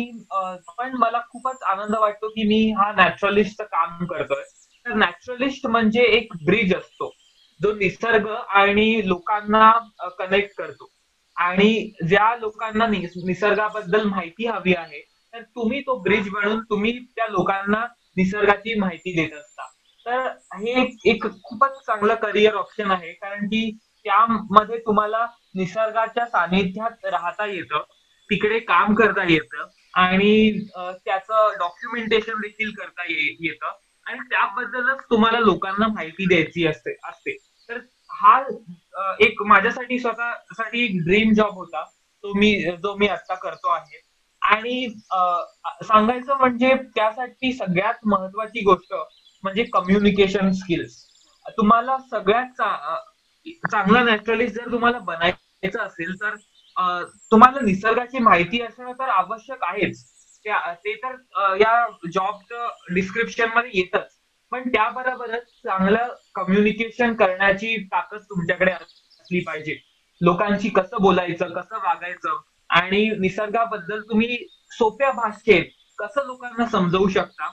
पण 0.78 0.96
मला 1.00 1.20
खूपच 1.30 1.64
आनंद 1.64 1.96
वाटतो 1.96 2.30
की 2.30 2.48
मी 2.48 2.72
हा 2.72 2.92
नॅचरलिस्टचं 2.92 3.64
काम 3.64 4.06
करतोय. 4.06 4.44
तर 4.86 4.94
नॅचरलिस्ट 4.94 5.68
म्हणजे 5.68 6.02
एक 6.02 6.34
ब्रिज 6.46 6.76
असतो. 6.76 7.14
जो 7.62 7.74
निसर्ग 7.74 8.30
आणि 8.50 9.02
लोकांना 9.06 9.74
कनेक्ट 10.10 10.56
करतो. 10.58 10.90
आणि 11.38 11.92
ज्या 12.08 12.36
लोकांना 12.36 12.88
निसर्गाबद्दल 12.88 14.04
माहिती 14.04 14.46
हवी 14.46 14.74
आहे 14.78 15.00
तर 15.34 15.42
तुम्ही 15.42 15.82
तो 15.82 16.00
ब्रिज 16.00 16.30
बनवून 16.30 16.60
तुम्ही 16.60 17.00
त्या 17.16 17.28
लोकांना 17.28 17.86
निसर्गाची 18.18 18.80
माहिती 18.80 19.14
देत 19.16 19.38
असता. 19.38 19.64
तर 20.06 20.28
हे 20.58 20.98
एक- 21.06 21.30
खूपच 21.44 21.86
चांगलं 21.86 22.16
करिअर 22.16 22.54
ऑप्शन 22.54 22.92
आहे. 22.92 23.14
कारण 23.14 23.46
की 23.46 23.78
त्यामध्ये 24.04 24.78
तुम्हाला 24.78 25.28
निसर्गाच्या 25.56 26.26
सानिध्यात 26.26 27.06
राहता 27.06 27.46
येतं 27.46 27.84
तिकडे 28.30 28.60
काम 28.60 28.96
करता 28.96 29.32
येतं 29.32 29.68
आणि 29.94 30.66
त्याचं 31.06 31.54
डॉक्युमेंटेशन 31.60 32.34
देखील 32.38 32.72
करता 32.72 33.04
येतं. 33.10 33.72
आणि 34.06 34.20
त्याबद्दलच 34.20 35.00
तुम्हाला 35.10 35.40
लोकांना 35.40 35.88
माहिती 35.88 36.26
द्यायची 36.26 36.68
असते 36.68 36.92
असते. 36.92 37.38
तर 37.70 37.80
हा 38.12 38.44
एक 39.20 39.42
माझ्यासाठी 39.42 40.00
स्वतःसाठी 40.00 40.84
एक 40.86 40.92
ड्रीम 41.06 41.34
जॉब 41.34 41.54
होता. 41.54 41.84
तो 42.24 42.34
मी 42.34 42.66
जो 42.84 42.96
मी 42.96 43.08
आता 43.08 43.36
करतो 43.36 43.70
आहे. 43.70 44.02
आणि 44.42 44.90
सांगायचं 45.84 46.38
म्हणजे 46.38 46.74
त्यासाठी 46.96 47.54
सगळ्यात 47.54 47.94
महत्वाची 48.06 48.62
गोष्ट 48.62 48.94
म्हणजे 49.44 49.64
कम्युनिकेशन 49.64 50.52
स्किल्स 50.52 51.06
तुम्हाला 51.50 51.98
सगळ्यात 52.12 52.46
चा- 52.46 52.96
चांगला 53.72 54.04
नॅचरलिस्ट 54.04 54.56
जर 54.56 54.72
तुम्हाला 54.72 55.00
बनायचं 55.00 55.80
असेल 55.80 56.16
तर 56.22 56.36
तुम्हाला 57.32 57.60
निसर्गाची 57.60 58.20
माहिती 58.20 58.62
असणं 58.62 58.92
तर 58.92 59.10
आवश्यक 59.10 59.58
आहेच. 59.62 60.15
ते 60.48 60.94
तर 61.04 61.16
या 61.62 61.86
जॉबचं 62.14 62.94
डिस्क्रिप्शनमध्ये 62.94 63.72
येतच. 63.74 64.12
पण 64.52 64.68
त्याबरोबरच 64.74 65.46
चांगलं 65.64 66.14
कम्युनिकेशन 66.36 67.14
करण्याची 67.16 67.76
ताकद 67.84 68.20
तुमच्याकडे 68.20 68.72
असली 68.72 69.40
पाहिजे. 69.40 69.76
लोकांशी 70.22 70.70
कसं 70.70 71.02
बोलायचं 71.02 71.54
कसं 71.54 71.78
वागायचं 71.78 72.38
आणि 72.70 73.08
निसर्गाबद्दल 73.20 74.02
तुम्ही 74.02 74.38
सोप्या 74.72 75.12
भाषेत 75.12 75.66
कसं 75.98 76.26
लोकांना 76.26 76.66
समजवू 76.68 77.08
शकता 77.10 77.46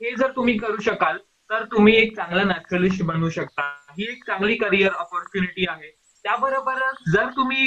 हे 0.00 0.14
जर 0.16 0.30
तुम्ही 0.36 0.56
करू 0.58 0.80
शकाल 0.82 1.18
तर 1.50 1.64
तुम्ही 1.72 1.94
एक 1.96 2.14
चांगला 2.16 2.42
नॅचरलिस्ट 2.44 3.02
बनू 3.02 3.28
शकता. 3.30 3.62
ही 3.90 4.10
एक 4.10 4.24
चांगली 4.26 4.56
करिअर 4.56 4.92
ऑपॉर्च्युनिटी 4.92 5.66
आहे. 5.68 5.90
त्याबरोबरच 6.24 7.10
जर 7.12 7.26
तुम्ही 7.36 7.66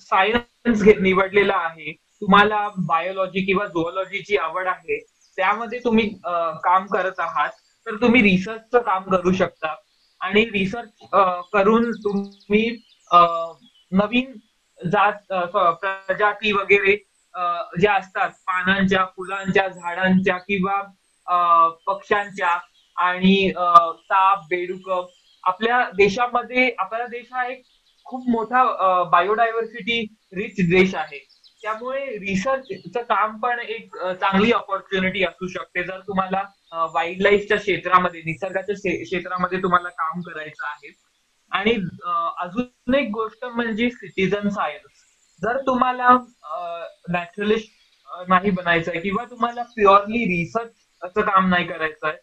सायन्स 0.00 0.82
निवडलेला 1.00 1.56
आहे 1.56 1.92
तुम्हाला 2.22 2.66
बायोलॉजी 2.86 3.44
किंवा 3.46 3.66
झुओलॉजीची 3.66 4.36
आवड 4.36 4.68
आहे 4.68 4.98
त्यामध्ये 5.38 5.78
तुम्ही 5.78 6.08
काम 6.64 6.86
करत 6.86 7.20
आहात 7.20 7.50
तर 7.86 7.96
तुम्ही 7.96 8.22
रिसर्चचं 8.22 8.82
काम 8.82 9.02
करू 9.10 9.32
शकता. 9.32 9.74
आणि 10.20 10.44
रिसर्च 10.52 11.08
करून 11.52 11.90
तुम्ही 12.04 12.68
नवीन 13.92 14.32
जात 14.78 15.32
प्रजाती 15.52 16.52
वगैरे 16.52 16.96
ज्या 17.80 17.92
असतात 17.94 18.30
पानांच्या 18.46 19.04
फुलांच्या 19.16 19.66
झाडांच्या 19.68 20.36
किंवा 20.38 20.80
पक्ष्यांच्या 21.86 22.58
आणि 22.96 23.50
ताप 23.50 23.96
साप 24.02 24.44
बेडूक 24.50 24.90
आपल्या 25.44 25.82
देशामध्ये 25.96 26.70
आपला 26.78 27.06
देश 27.06 27.26
हा 27.32 27.46
एक 27.46 27.62
खूप 28.06 28.28
मोठा 28.28 28.64
बायोडायव्हर्सिटी 29.12 30.00
रिच 30.32 30.54
देश 30.70 30.94
आहे. 30.94 31.18
त्यामुळे 31.62 32.04
रिसर्चचं 32.18 33.02
काम 33.02 33.36
पण 33.40 33.58
एक 33.60 33.96
चांगली 33.96 34.52
ऑपॉर्च्युनिटी 34.52 35.24
असू 35.24 35.46
शकते. 35.48 35.82
जर 35.82 36.00
तुम्हाला 36.08 36.42
वाईल्ड 36.94 37.22
लाईफच्या 37.22 37.56
क्षेत्रामध्ये 37.56 38.20
निसर्गाच्या 38.24 38.74
क्षेत्रामध्ये 39.02 39.62
तुम्हाला 39.62 39.88
काम 39.88 40.20
करायचं 40.20 40.66
आहे. 40.66 40.92
आणि 41.52 41.72
अजून 42.42 42.94
एक 42.94 43.10
गोष्ट 43.10 43.44
म्हणजे 43.44 43.88
सिटीजन 43.90 44.48
सायन्स 44.48 45.04
जर 45.42 45.56
तुम्हाला 45.66 46.08
नॅचरलिस्ट 47.10 47.76
नाही 48.28 48.50
बनायचं 48.50 48.90
आहे 48.90 49.00
किंवा 49.00 49.24
तुम्हाला 49.24 49.62
प्युअरली 49.74 50.24
रिसर्चचं 50.26 51.20
काम 51.20 51.48
नाही 51.48 51.66
करायचं 51.66 52.06
आहे 52.08 52.16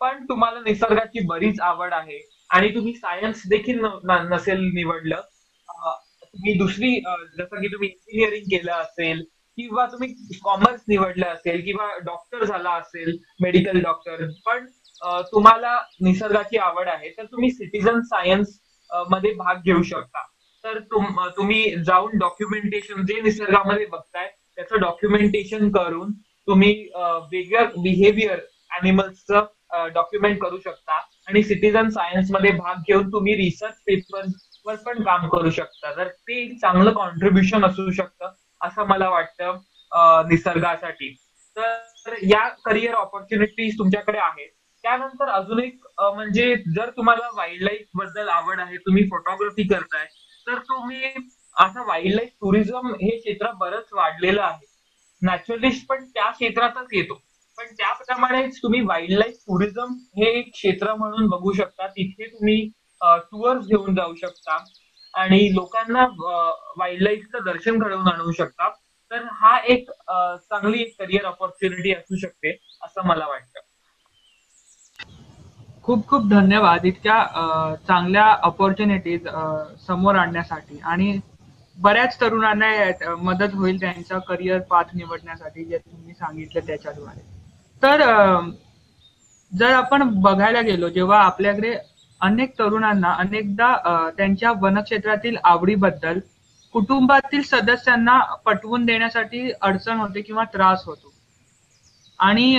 पण 0.00 0.24
तुम्हाला 0.24 0.60
निसर्गाची 0.60 1.26
बरीच 1.26 1.60
आवड 1.60 1.94
आहे 1.94 2.20
आणि 2.50 2.74
तुम्ही 2.74 2.92
सायन्स 2.94 3.42
देखील 3.48 3.80
नसेल 4.30 4.60
निवडलं 4.74 5.20
तुम्ही 6.38 6.54
दुसरी 6.54 7.00
जसं 7.38 7.60
की 7.60 7.68
तुम्ही 7.68 7.88
इंजिनिअरिंग 7.88 8.44
केलं 8.44 8.72
असेल 8.72 9.24
किंवा 9.56 9.86
तुम्ही 9.86 10.14
कॉमर्स 10.44 10.80
निवडलं 10.88 11.26
असेल 11.26 11.64
किंवा 11.64 11.98
डॉक्टर 11.98 12.44
झाला 12.44 12.70
असेल 12.70 13.18
मेडिकल 13.40 13.80
डॉक्टर 13.80 14.30
पण 14.46 14.66
तुम्हाला 15.32 15.80
निसर्गाची 16.00 16.56
आवड 16.56 16.88
आहे 16.88 17.08
तर 17.08 17.24
तुम्ही 17.24 17.50
सिटीजन 17.50 18.00
सायन्समध्ये 18.00 19.34
भाग 19.34 19.54
घेऊ 19.64 19.82
शकता. 19.82 20.22
तर 20.64 20.78
तुम- 20.78 21.28
तुम्ही 21.36 21.74
जाऊन 21.86 22.18
डॉक्युमेंटेशन 22.18 23.06
जे 23.06 23.20
निसर्गामध्ये 23.20 23.86
बघताय 23.86 24.30
त्याचं 24.56 24.80
डॉक्युमेंटेशन 24.80 25.70
करून 25.70 26.12
तुम्ही 26.46 26.88
वेगळं 27.32 27.64
बिहेवियर 27.64 28.38
अॅनिमल्सचं 28.70 29.44
डॉक्युमेंट 29.92 30.40
करू 30.40 30.58
शकता. 30.58 30.98
आणि 30.98 31.42
सिटीजन 31.42 31.88
सायन्समध्ये 31.88 32.50
भाग 32.50 32.74
घेऊन 32.74 33.12
तुम्ही 33.12 33.34
रिसर्च 33.34 33.74
पेपर 33.86 34.22
वर 34.68 34.76
पण 34.86 35.02
काम 35.04 35.28
करू 35.28 35.50
शकता. 35.50 35.90
तर 35.96 36.08
ते 36.08 36.40
एक 36.42 36.58
चांगलं 36.60 36.92
कॉन्ट्रीब्युशन 36.92 37.64
असू 37.64 37.90
शकतं 37.92 38.32
असं 38.60 38.86
मला 38.86 39.08
वाटतं 39.10 40.28
निसर्गासाठी. 40.28 41.14
तर 41.56 42.14
या 42.22 42.46
करिअर 42.64 42.94
ऑपॉर्च्युनिटीज 42.94 43.78
तुमच्याकडे 43.78 44.18
आहेत. 44.18 44.48
त्यानंतर 44.84 45.28
अजून 45.28 45.60
एक 45.60 45.86
म्हणजे 45.98 46.54
जर 46.74 46.90
तुम्हाला 46.96 47.28
वाईल्ड 47.36 47.62
लाईफबद्दल 47.62 48.28
आवड 48.28 48.60
आहे 48.60 48.76
तुम्ही 48.86 49.04
फोटोग्राफी 49.10 49.66
करताय 49.68 50.04
तर 50.46 50.58
तुम्ही 50.68 51.12
आता 51.56 51.82
वाईल्ड 51.86 52.14
लाईफ 52.14 52.28
टुरिझम 52.40 52.92
हे 52.94 53.16
क्षेत्र 53.18 53.50
बरंच 53.60 53.92
वाढलेलं 53.92 54.42
आहे. 54.42 54.66
नॅचरलिस्ट 55.22 55.86
पण 55.88 56.04
त्या 56.04 56.30
क्षेत्रातच 56.30 56.92
येतो. 56.92 57.14
पण 57.58 57.74
त्याप्रमाणेच 57.78 58.58
तुम्ही 58.62 58.80
वाईल्ड 58.80 59.18
लाईफ 59.18 59.36
टुरिझम 59.46 59.94
हे 60.16 60.30
एक 60.38 60.52
क्षेत्र 60.52 60.94
म्हणून 60.94 61.28
बघू 61.28 61.52
शकता. 61.52 61.86
तिथे 61.86 62.26
तुम्ही 62.26 62.68
टूअर्स 63.00 63.66
घेऊन 63.66 63.94
जाऊ 63.94 64.14
शकता. 64.14 64.56
आणि 65.14 65.48
लोकांना 65.54 66.04
वाईल्ड 66.78 67.02
लाईफचं 67.02 67.44
दर्शन 67.44 67.78
घडवून 67.78 68.08
आणू 68.08 68.32
शकता. 68.32 68.68
तर 69.10 69.24
हा 69.32 69.56
एक 69.66 69.90
चांगली 69.90 70.84
करिअर 70.90 71.24
ऑपॉर्च्युनिटी 71.24 71.92
असू 71.94 72.16
शकते 72.16 72.56
असं 72.84 73.06
मला 73.06 73.26
वाटतं. 73.28 73.60
खूप 75.84 76.06
खूप 76.08 76.28
धन्यवाद 76.28 76.84
इतक्या 76.86 77.16
चांगल्या 77.88 78.24
ऑपॉर्च्युनिटीज 78.42 79.28
समोर 79.86 80.14
आणण्यासाठी. 80.14 80.78
आणि 80.80 81.18
बऱ्याच 81.76 82.20
तरुणांना 82.20 83.14
मदत 83.22 83.54
होईल 83.54 83.80
त्यांचा 83.80 84.18
करिअर 84.28 84.60
पाथ 84.70 84.94
निवडण्यासाठी 84.94 85.64
जे 85.64 85.78
तुम्ही 85.78 86.14
सांगितलं 86.14 86.66
त्याच्याद्वारे. 86.66 87.20
तर 87.82 88.00
जर 89.52 89.74
आपण 89.74 90.02
बघायला 90.22 90.60
गेलो 90.60 90.88
जेव्हा 90.88 91.18
आपल्याकडे 91.20 91.74
अनेक 92.20 92.58
तरुणांना 92.58 93.12
अनेकदा 93.12 93.74
त्यांच्या 94.16 94.52
वनक्षेत्रातील 94.60 95.36
आवडीबद्दल 95.44 96.18
कुटुंबातील 96.74 97.42
सदस्यांना 97.42 98.18
पटवून 98.46 98.84
देण्यासाठी 98.84 99.50
अडचण 99.62 100.00
होते 100.00 100.20
किंवा 100.20 100.44
त्रास 100.44 100.82
होतो. 100.86 101.12
आणि 102.20 102.58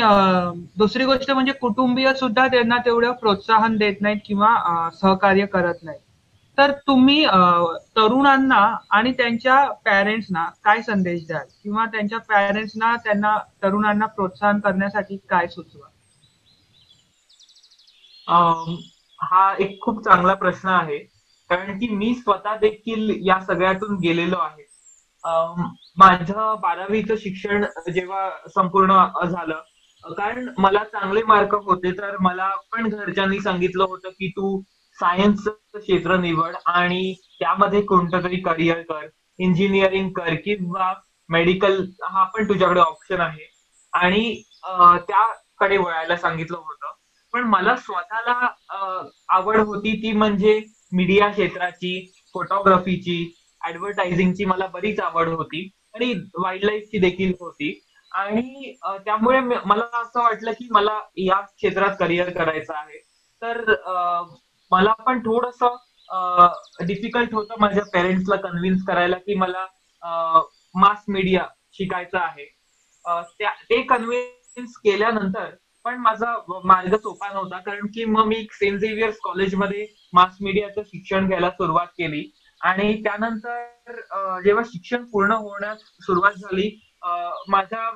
दुसरी 0.78 1.05
गोष्ट 1.05 1.32
म्हणजे 1.32 1.51
कुटुंबीय 1.51 2.14
सुद्धा 2.14 2.47
त्यांना 2.47 2.78
तेवढं 2.78 3.12
प्रोत्साहन 3.12 3.76
देत 3.78 4.01
नाहीत 4.01 4.20
किंवा 4.26 4.89
सहकार्य 5.01 5.45
करत 5.45 5.84
नाहीत. 5.84 5.99
तर 6.57 6.72
तुम्ही 6.88 7.24
अं, 7.26 7.78
तरुणांना 7.95 8.62
आणि 8.91 9.12
त्यांच्या 9.12 9.64
पॅरेंट्सना 9.86 10.45
काय 10.64 10.82
संदेश 10.82 11.26
द्याल? 11.28 11.45
किंवा 11.64 11.86
त्यांच्या 11.86 12.20
पॅरेंट्सना 12.20 12.95
त्यांना 12.95 13.38
तरुणांना 13.64 14.05
प्रोत्साहन 14.05 14.60
करण्यासाठी 14.60 15.18
काय 15.30 15.47
सुचवा? 15.47 15.88
हा 19.22 19.41
एक 19.59 19.78
खूप 19.84 20.03
चांगला 20.03 20.34
प्रश्न 20.36 20.70
आहे. 20.70 20.97
कारण 21.49 21.78
की 21.80 21.88
मी 21.95 22.13
स्वतः 22.15 22.55
देखील 22.59 23.09
या 23.28 23.39
सगळ्यातून 23.41 23.95
गेलेलो 24.03 24.38
आहे. 24.39 24.63
माझं 25.97 26.55
बारावीचं 26.61 27.15
शिक्षण 27.20 27.65
जेव्हा 27.93 28.30
संपूर्ण 28.49 28.97
झालं 29.26 29.61
कारण 30.03 30.47
मला 30.57 30.84
चांगले 30.84 31.22
मार्क 31.24 31.55
होते 31.65 31.91
तर 31.91 32.15
मला 32.22 32.49
पण 32.72 32.88
घरच्यांनी 32.89 33.39
सांगितलं 33.39 33.84
होतं 33.84 34.09
की 34.09 34.30
तू 34.30 34.61
सायन्सचं 34.97 35.80
क्षेत्र 35.80 36.17
निवड 36.17 36.55
आणि 36.67 37.13
त्यामध्ये 37.39 37.82
कोणतं 37.82 38.24
तरी 38.24 38.39
करिअर 38.41 38.82
कर 38.89 39.07
इंजिनिअरिंग 39.39 40.09
कर 40.13 40.34
किंवा 40.45 40.93
मेडिकल 41.30 41.82
हा 42.03 42.24
पण 42.34 42.47
तुझ्याकडे 42.49 42.80
ऑप्शन 42.80 43.22
आहे. 43.22 43.45
आणि 43.93 44.41
त्याकडे 45.07 45.78
वळायला 45.78 46.17
सांगितलं 46.17 46.57
होतं. 46.57 46.91
पण 47.34 47.43
मला 47.43 47.75
स्वतःला 47.75 49.07
आवड 49.30 49.57
होती 49.57 49.91
ती 50.03 50.11
म्हणजे 50.11 50.59
मीडिया 50.91 51.30
क्षेत्राची 51.32 51.99
फोटोग्राफीची 52.34 53.17
ऍडव्हर्टायझिंगची 53.61 54.45
मला 54.45 54.67
बरीच 54.73 54.99
आवड 54.99 55.27
होती 55.30 55.69
आणि 55.95 56.13
वाईल्ड 56.38 56.65
लाईफची 56.65 56.99
देखील 56.99 57.34
होती. 57.39 57.80
आणि 58.11 58.73
त्यामुळे 59.05 59.39
मला 59.39 59.84
असं 60.01 60.21
वाटलं 60.21 60.51
की 60.51 60.67
मला 60.71 60.99
या 61.17 61.39
क्षेत्रात 61.41 61.95
करिअर 61.99 62.30
करायचं 62.30 62.73
आहे. 62.73 62.97
तर 63.41 63.73
मला 64.71 64.93
पण 65.05 65.19
थोडस 65.19 65.63
डिफिकल्ट 66.88 67.34
होतं 67.34 67.55
माझ्या 67.59 67.84
पेरेंट्सला 67.93 68.36
कन्व्हिन्स 68.41 68.84
करायला 68.88 69.17
की 69.17 69.36
मला 69.36 69.65
मास 70.75 71.03
मीडिया 71.07 71.45
शिकायचं 71.73 72.17
आहे. 72.17 72.45
ते 73.69 73.82
कन्व्हिन्स 73.84 74.75
केल्यानंतर 74.77 75.49
पण 75.86 75.97
माझा 75.97 76.34
मार्ग 76.65 76.95
सोपा 76.95 77.32
नव्हता 77.34 77.57
कारण 77.61 77.88
की 77.93 78.05
मग 78.05 78.25
मी 78.27 78.45
सेंट 78.51 78.80
झेवियर्स 78.80 79.17
कॉलेजमध्ये 79.23 79.86
मास 80.13 80.38
मीडियाचं 80.41 80.84
शिक्षण 80.86 81.27
घ्यायला 81.27 81.49
सुरुवात 81.49 81.88
केली. 81.97 82.30
आणि 82.61 82.93
त्यानंतर 83.03 84.39
जेव्हा 84.43 84.63
शिक्षण 84.67 85.03
पूर्ण 85.11 85.32
होण्यास 85.34 85.82
सुरुवात 86.05 86.34
झाली 86.34 86.69
माझ्या 87.49 87.89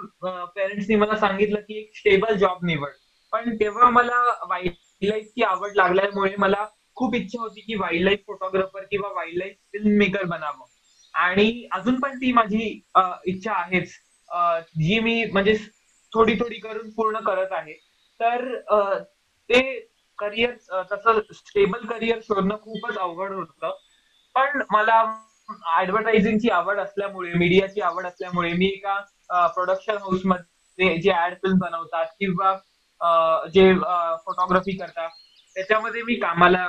पेरेंट्सनी 0.55 0.95
मला 0.95 1.15
सांगितलं 1.19 1.59
की 1.59 1.77
एक 1.79 1.97
स्टेबल 1.97 2.35
जॉब 2.37 2.65
निवड. 2.65 2.91
पण 3.33 3.55
तेव्हा 3.59 3.89
मला 3.89 4.21
वाईल्ड 4.49 5.05
लाईफची 5.05 5.43
आवड 5.43 5.75
लागल्यामुळे 5.75 6.35
मला 6.39 6.65
खूप 6.95 7.15
इच्छा 7.15 7.41
होती 7.41 7.61
की 7.61 7.75
वाईल्ड 7.75 8.05
लाईफ 8.05 8.19
फोटोग्राफर 8.27 8.83
किंवा 8.91 9.09
वाईल्ड 9.13 9.37
लाईफ 9.37 9.55
फिल्म 9.73 9.97
मेकर 9.97 10.23
बनावं. 10.25 10.65
आणि 11.13 11.67
अजून 11.71 11.99
पण 11.99 12.17
ती 12.17 12.31
माझी 12.33 12.81
इच्छा 13.25 13.53
आहेच. 13.53 13.91
जी 14.79 14.99
मी 14.99 15.23
म्हणजे 15.31 15.57
थोडी 16.13 16.35
थोडी 16.39 16.59
करून 16.59 16.89
पूर्ण 16.95 17.19
करत 17.25 17.51
आहे. 17.51 17.73
तर 18.19 18.57
ते 19.49 19.61
करिअर 20.19 20.51
तसं 20.91 21.19
स्टेबल 21.33 21.85
करिअर 21.87 22.19
शोधणं 22.23 22.55
खूपच 22.63 22.97
अवघड 22.97 23.31
होतं. 23.33 23.71
पण 24.35 24.61
मला 24.71 25.01
ऍडव्हर्टायझिंगची 25.79 26.49
आवड 26.49 26.79
असल्यामुळे 26.79 27.33
मीडियाची 27.39 27.81
आवड 27.81 28.05
असल्यामुळे 28.07 28.51
मी 28.53 28.65
एका 28.65 28.99
प्रोडक्शन 29.47 29.97
हाऊसमध्ये 29.97 30.97
जे 31.01 31.11
ऍड 31.15 31.33
फिल्म 31.43 31.57
बनवतात 31.59 32.05
किंवा 32.19 32.53
जे 33.53 33.73
फोटोग्राफी 34.25 34.77
करतात 34.77 35.09
त्याच्यामध्ये 35.55 36.01
मी 36.03 36.15
कामाला 36.19 36.65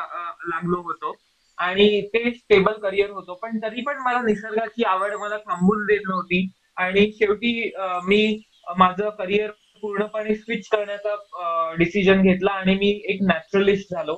लागलो 0.49 0.81
होतो. 0.83 1.15
आणि 1.59 2.01
ते 2.15 2.31
स्टेबल 2.35 2.73
करिअर 2.83 3.11
होतं. 3.11 3.35
पण 3.43 3.59
तरी 3.63 3.83
पण 3.87 3.99
मला 4.05 4.21
निसर्गाची 4.23 4.85
आवड 4.85 5.15
मला 5.21 5.37
थांबून 5.39 5.85
देत 5.87 6.01
नव्हती. 6.09 6.49
आणि 6.77 7.11
शेवटी 7.19 7.71
मी 8.07 8.43
माझं 8.79 9.09
करिअर 9.19 9.51
पूर्णपणे 9.83 10.35
स्विच 10.35 10.69
करण्याचा 10.69 11.75
डिसिजन 11.79 12.23
घेतला 12.23 12.51
आणि 12.53 12.75
मी 12.75 12.91
एक 13.13 13.23
नॅचरलिस्ट 13.29 13.93
झालो. 13.95 14.17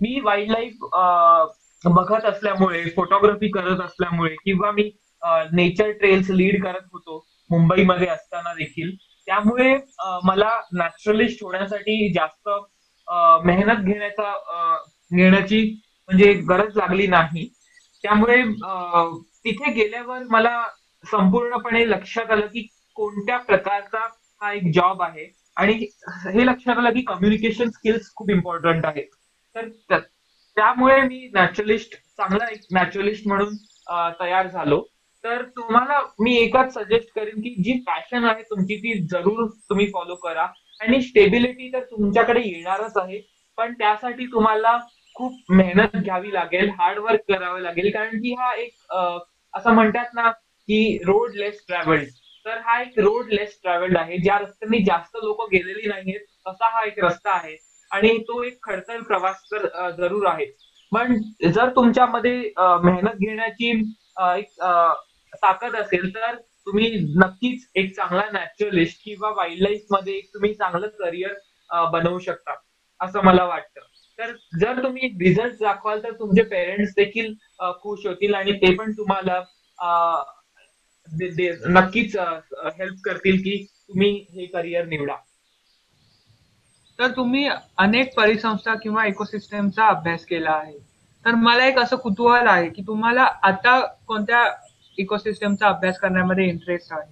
मी 0.00 0.20
वाईल्ड 0.24 0.50
लाईफ 0.50 0.84
बघत 1.84 2.24
असल्यामुळे 2.24 2.82
फोटोग्राफी 2.96 3.48
करत 3.52 3.80
असल्यामुळे 3.84 4.34
किंवा 4.44 4.70
मी 4.72 4.90
नेचर 5.52 5.90
ट्रेल्स 6.00 6.30
लीड 6.30 6.62
करत 6.64 6.86
होतो 6.92 7.24
मुंबईमध्ये 7.50 8.06
असताना 8.08 8.52
देखील. 8.54 8.94
त्यामुळे 9.28 9.74
मला 10.24 10.50
नॅचरलिस्ट 10.78 11.42
होण्यासाठी 11.44 12.12
जास्त 12.12 12.48
मेहनत 13.46 13.84
घेण्याचा 13.84 14.32
घेण्याची 15.12 15.62
म्हणजे 16.08 16.32
गरज 16.48 16.76
लागली 16.76 17.06
नाही. 17.06 17.48
त्यामुळे 18.04 18.42
तिथे 19.44 19.72
गेल्यावर 19.72 20.22
मला 20.30 20.62
संपूर्णपणे 21.04 21.88
लक्षात 21.90 22.30
आलं 22.30 22.46
की 22.46 22.66
कोणत्या 22.96 23.38
प्रकारचा 23.38 24.06
हा 24.42 24.52
एक 24.52 24.70
जॉब 24.74 25.02
आहे? 25.02 25.26
आणि 25.56 25.72
हे 26.34 26.46
लक्षात 26.46 26.78
आलं 26.78 26.92
की 26.92 27.00
कम्युनिकेशन 27.08 27.70
स्किल्स 27.70 28.12
खूप 28.16 28.30
इम्पॉर्टंट 28.30 28.86
आहेत. 28.86 29.08
तर 29.56 29.98
त्यामुळे 30.56 31.00
मी 31.02 31.28
नॅचरलिस्ट 31.34 31.94
चांगला 32.16 32.46
एक 32.52 32.60
नॅचरलिस्ट 32.72 33.26
म्हणून 33.28 33.54
तयार 34.20 34.46
झालो. 34.46 34.80
तर 35.24 35.42
तुम्हाला 35.56 35.98
मी 36.20 36.36
एकच 36.36 36.72
सजेस्ट 36.74 37.14
करेन 37.14 37.40
की 37.40 37.54
जी 37.64 37.72
पॅशन 37.86 38.24
आहे 38.24 38.42
तुमची 38.42 38.76
ती 38.76 38.98
जरूर 39.10 39.46
तुम्ही 39.68 39.86
फॉलो 39.92 40.14
करा. 40.24 40.46
आणि 40.80 41.00
स्टेबिलिटी 41.02 41.72
तर 41.72 41.84
तुमच्याकडे 41.90 42.40
येणारच 42.44 42.96
आहे 42.96 43.20
पण 43.58 43.72
त्यासाठी 43.78 44.26
तुम्हाला 44.32 44.76
खूप 45.16 45.52
मेहनत 45.52 45.96
घ्यावी 45.96 46.32
लागेल 46.32 46.70
हार्डवर्क 46.78 47.20
करावं 47.28 47.60
लागेल. 47.60 47.90
कारण 47.92 48.18
की 48.18 48.32
हा 48.34 48.52
एक 48.54 48.92
असं 49.54 49.74
म्हणतात 49.74 50.14
ना 50.14 50.30
की 50.30 50.98
रोड 51.06 51.34
लेस 51.36 51.64
ट्रॅव्हल्ड 51.68 52.08
तर 52.46 52.58
हा 52.66 52.80
एक 52.82 52.98
रोड 52.98 53.32
लेस 53.32 53.58
ट्रॅव्हल्ड 53.62 53.96
आहे. 53.98 54.18
ज्या 54.18 54.38
रस्त्याने 54.38 54.78
जास्त 54.84 55.16
लोक 55.24 55.48
गेलेली 55.52 55.88
नाहीयेत 55.88 56.24
तसा 56.48 56.68
हा 56.76 56.84
एक 56.86 57.04
रस्ता 57.04 57.30
आहे. 57.32 57.56
आणि 57.90 58.16
तो 58.28 58.42
एक 58.42 58.58
खडतर 58.62 59.00
प्रवास 59.02 59.42
तर 59.52 59.66
जरूर 59.98 60.26
आहे. 60.26 60.44
पण 60.92 61.16
जर 61.52 61.68
तुमच्यामध्ये 61.76 62.36
मेहनत 62.84 63.18
घेण्याची 63.18 63.70
एक 64.38 64.60
ताकद 65.42 65.76
असेल 65.76 66.14
तर 66.14 66.34
तुम्ही 66.66 66.88
नक्कीच 67.18 67.66
एक 67.76 67.94
चांगला 67.96 68.24
नॅचरलिस्ट 68.32 69.00
किंवा 69.04 69.30
वाईल्ड 69.36 69.62
लाईफमध्ये 69.62 70.14
एक 70.14 70.28
तुम्ही 70.34 70.52
चांगलं 70.54 70.88
करिअर 70.98 71.86
बनवू 71.92 72.18
शकता 72.18 72.54
असं 73.00 73.24
मला 73.24 73.44
वाटतं. 73.44 73.80
तर 74.18 74.32
जर 74.60 74.82
तुम्ही 74.82 75.08
रिझल्ट 75.20 75.54
दाखवाल 75.60 76.02
तर 76.02 76.12
तुमचे 76.12 76.42
पेरेंट्स 76.42 76.92
देखील 76.96 77.32
खुश 77.82 78.06
होतील 78.06 78.34
आणि 78.34 78.52
ते 78.62 78.74
पण 78.76 78.92
तुम्हाला 78.92 79.42
नक्कीच 81.08 82.16
हेल्प 82.16 83.00
करतील 83.04 83.38
की 83.38 83.56
तुम्ही 83.88 84.10
हे 84.30 84.46
करिअर 84.46 84.84
निवडा. 84.86 85.16
तर 86.98 87.10
तुम्ही 87.10 87.48
अनेक 87.78 88.14
परिसंस्था 88.16 88.74
किंवा 88.74 89.04
इकोसिस्टमचा 89.06 89.86
अभ्यास 89.86 90.24
केला 90.24 90.50
आहे. 90.50 90.78
तर 91.24 91.34
मला 91.34 91.66
एक 91.66 91.78
असं 91.78 91.96
कुतूहल 91.96 92.46
आहे 92.46 92.68
की 92.68 92.82
तुम्हाला 92.82 93.22
आता 93.42 93.78
कोणत्या 94.06 94.44
इकोसिस्टमचा 94.98 95.68
अभ्यास 95.68 95.98
करण्यामध्ये 95.98 96.48
इंटरेस्ट 96.48 96.92
आहे? 96.92 97.10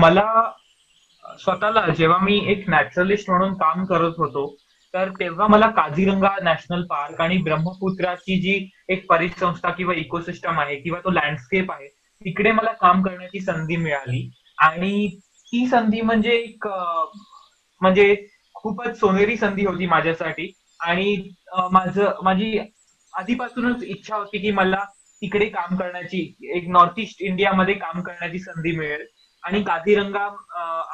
मला 0.00 0.50
स्वतःला 1.40 1.86
जेव्हा 1.88 2.18
मी 2.18 2.40
एक 2.52 2.68
नॅचरलिस्ट 2.70 3.30
म्हणून 3.30 3.54
काम 3.54 3.84
करत 3.84 4.14
होतो 4.18 4.46
तर 4.94 5.08
तेव्हा 5.20 5.46
मला 5.46 5.66
काझीरंगा 5.70 6.34
नॅशनल 6.42 6.82
पार्क 6.86 7.20
आणि 7.20 7.36
ब्रह्मपुत्राची 7.42 8.40
जी 8.40 8.68
एक 8.88 9.06
परिसंस्था 9.08 9.70
किंवा 9.70 9.94
इकोसिस्टम 9.94 10.60
आहे 10.60 10.76
किंवा 10.80 10.98
तो 11.00 11.10
लँडस्केप 11.10 11.72
आहे 11.72 11.88
तिकडे 12.22 12.52
मला 12.52 12.72
काम 12.72 13.02
करण्याची 13.02 13.40
संधी 13.40 13.76
मिळाली. 13.76 14.28
आणि 14.58 15.08
ती 15.52 15.66
संधी 15.66 16.00
म्हणजे 16.00 16.32
एक 16.32 16.66
म्हणजे 17.80 18.14
खूपच 18.54 18.98
सोनेरी 19.00 19.36
संधी 19.36 19.64
होती 19.66 19.86
माझ्यासाठी. 19.86 20.52
आणि 20.80 21.16
माझं 21.72 22.20
माझी 22.24 22.58
आधीपासूनच 23.12 23.82
इच्छा 23.84 24.16
होती 24.16 24.38
की 24.38 24.50
मला 24.50 24.84
तिकडे 25.22 25.46
काम 25.46 25.76
करण्याची 25.76 26.20
एक 26.56 26.68
नॉर्थ 26.68 26.98
ईस्ट 27.00 27.22
इंडियामध्ये 27.22 27.74
काम 27.74 28.02
करण्याची 28.02 28.38
संधी 28.38 28.76
मिळेल. 28.76 29.04
आणि 29.44 29.62
काझीरंगा 29.64 30.24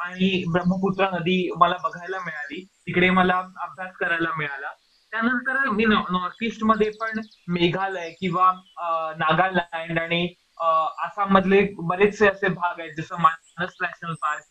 आणि 0.03 0.43
ब्रह्मपुत्रा 0.51 1.09
नदी 1.13 1.49
मला 1.57 1.75
बघायला 1.83 2.19
मिळाली. 2.25 2.63
तिकडे 2.85 3.09
मला 3.09 3.37
अभ्यास 3.37 3.95
करायला 3.99 4.29
मिळाला. 4.37 4.71
त्यानंतर 5.13 5.69
मी 5.69 5.85
नॉर्थ 5.85 6.43
ईस्टमध्ये 6.43 6.89
पण 7.01 7.19
मेघालय 7.53 8.09
किंवा 8.19 8.51
नागालँड 9.17 9.99
आणि 9.99 10.27
आसाम 10.61 11.33
मधले 11.33 11.61
बरेचसे 11.79 12.27
असे 12.27 12.47
भाग 12.47 12.79
आहेत 12.79 12.93
जसं 12.97 13.21
Manas 13.21 13.75
national 13.81 14.13
park 14.21 14.43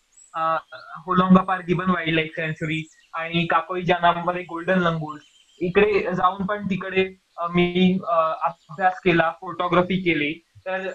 Hollonga 1.06 1.42
park 1.42 1.64
gibbon 1.66 1.90
wildlife 2.14 2.32
sanctuary 2.36 2.82
आणि 3.14 3.46
काकोई 3.46 3.82
जानामध्ये 3.82 4.42
गोल्डन 4.42 4.78
लंगूर. 4.78 5.18
इकडे 5.60 6.14
जाऊन 6.14 6.46
पण 6.46 6.66
तिकडे 6.70 7.04
मी 7.50 7.98
अभ्यास 8.02 9.00
केला 9.00 9.30
फोटोग्राफी 9.40 9.96
केली. 10.02 10.32
तर 10.66 10.88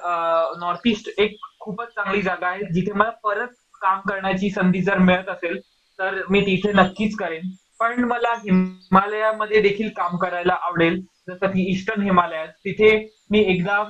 नॉर्थ 0.60 0.88
ईस्ट 0.88 1.10
एक 1.18 1.38
खूपच 1.64 1.88
चांगली 1.90 2.22
जागा 2.22 2.48
आहे. 2.48 2.64
जिथे 2.74 2.94
मला 2.94 3.10
परत 3.24 3.48
काम 3.82 4.00
करण्याची 4.10 4.50
संधी 4.50 4.82
जर 4.82 4.98
मिळत 5.00 5.30
असेल 5.30 5.60
तर 6.00 6.22
मी 6.30 6.42
तिथे 6.42 6.72
नक्कीच 6.74 7.16
करेन. 7.18 7.50
पण 7.80 8.04
मला 8.04 8.34
हिमालयामध्ये 8.40 9.62
देखील 9.62 9.90
काम 9.98 10.18
करायला 10.18 10.54
आवडेल. 10.62 11.00
जसं 11.30 11.48
की 11.48 11.70
ईस्टर्न 11.72 12.02
हिमालयात. 12.02 12.48
तिथे 12.66 12.90
मी 13.32 13.40
एकदा 13.52 13.84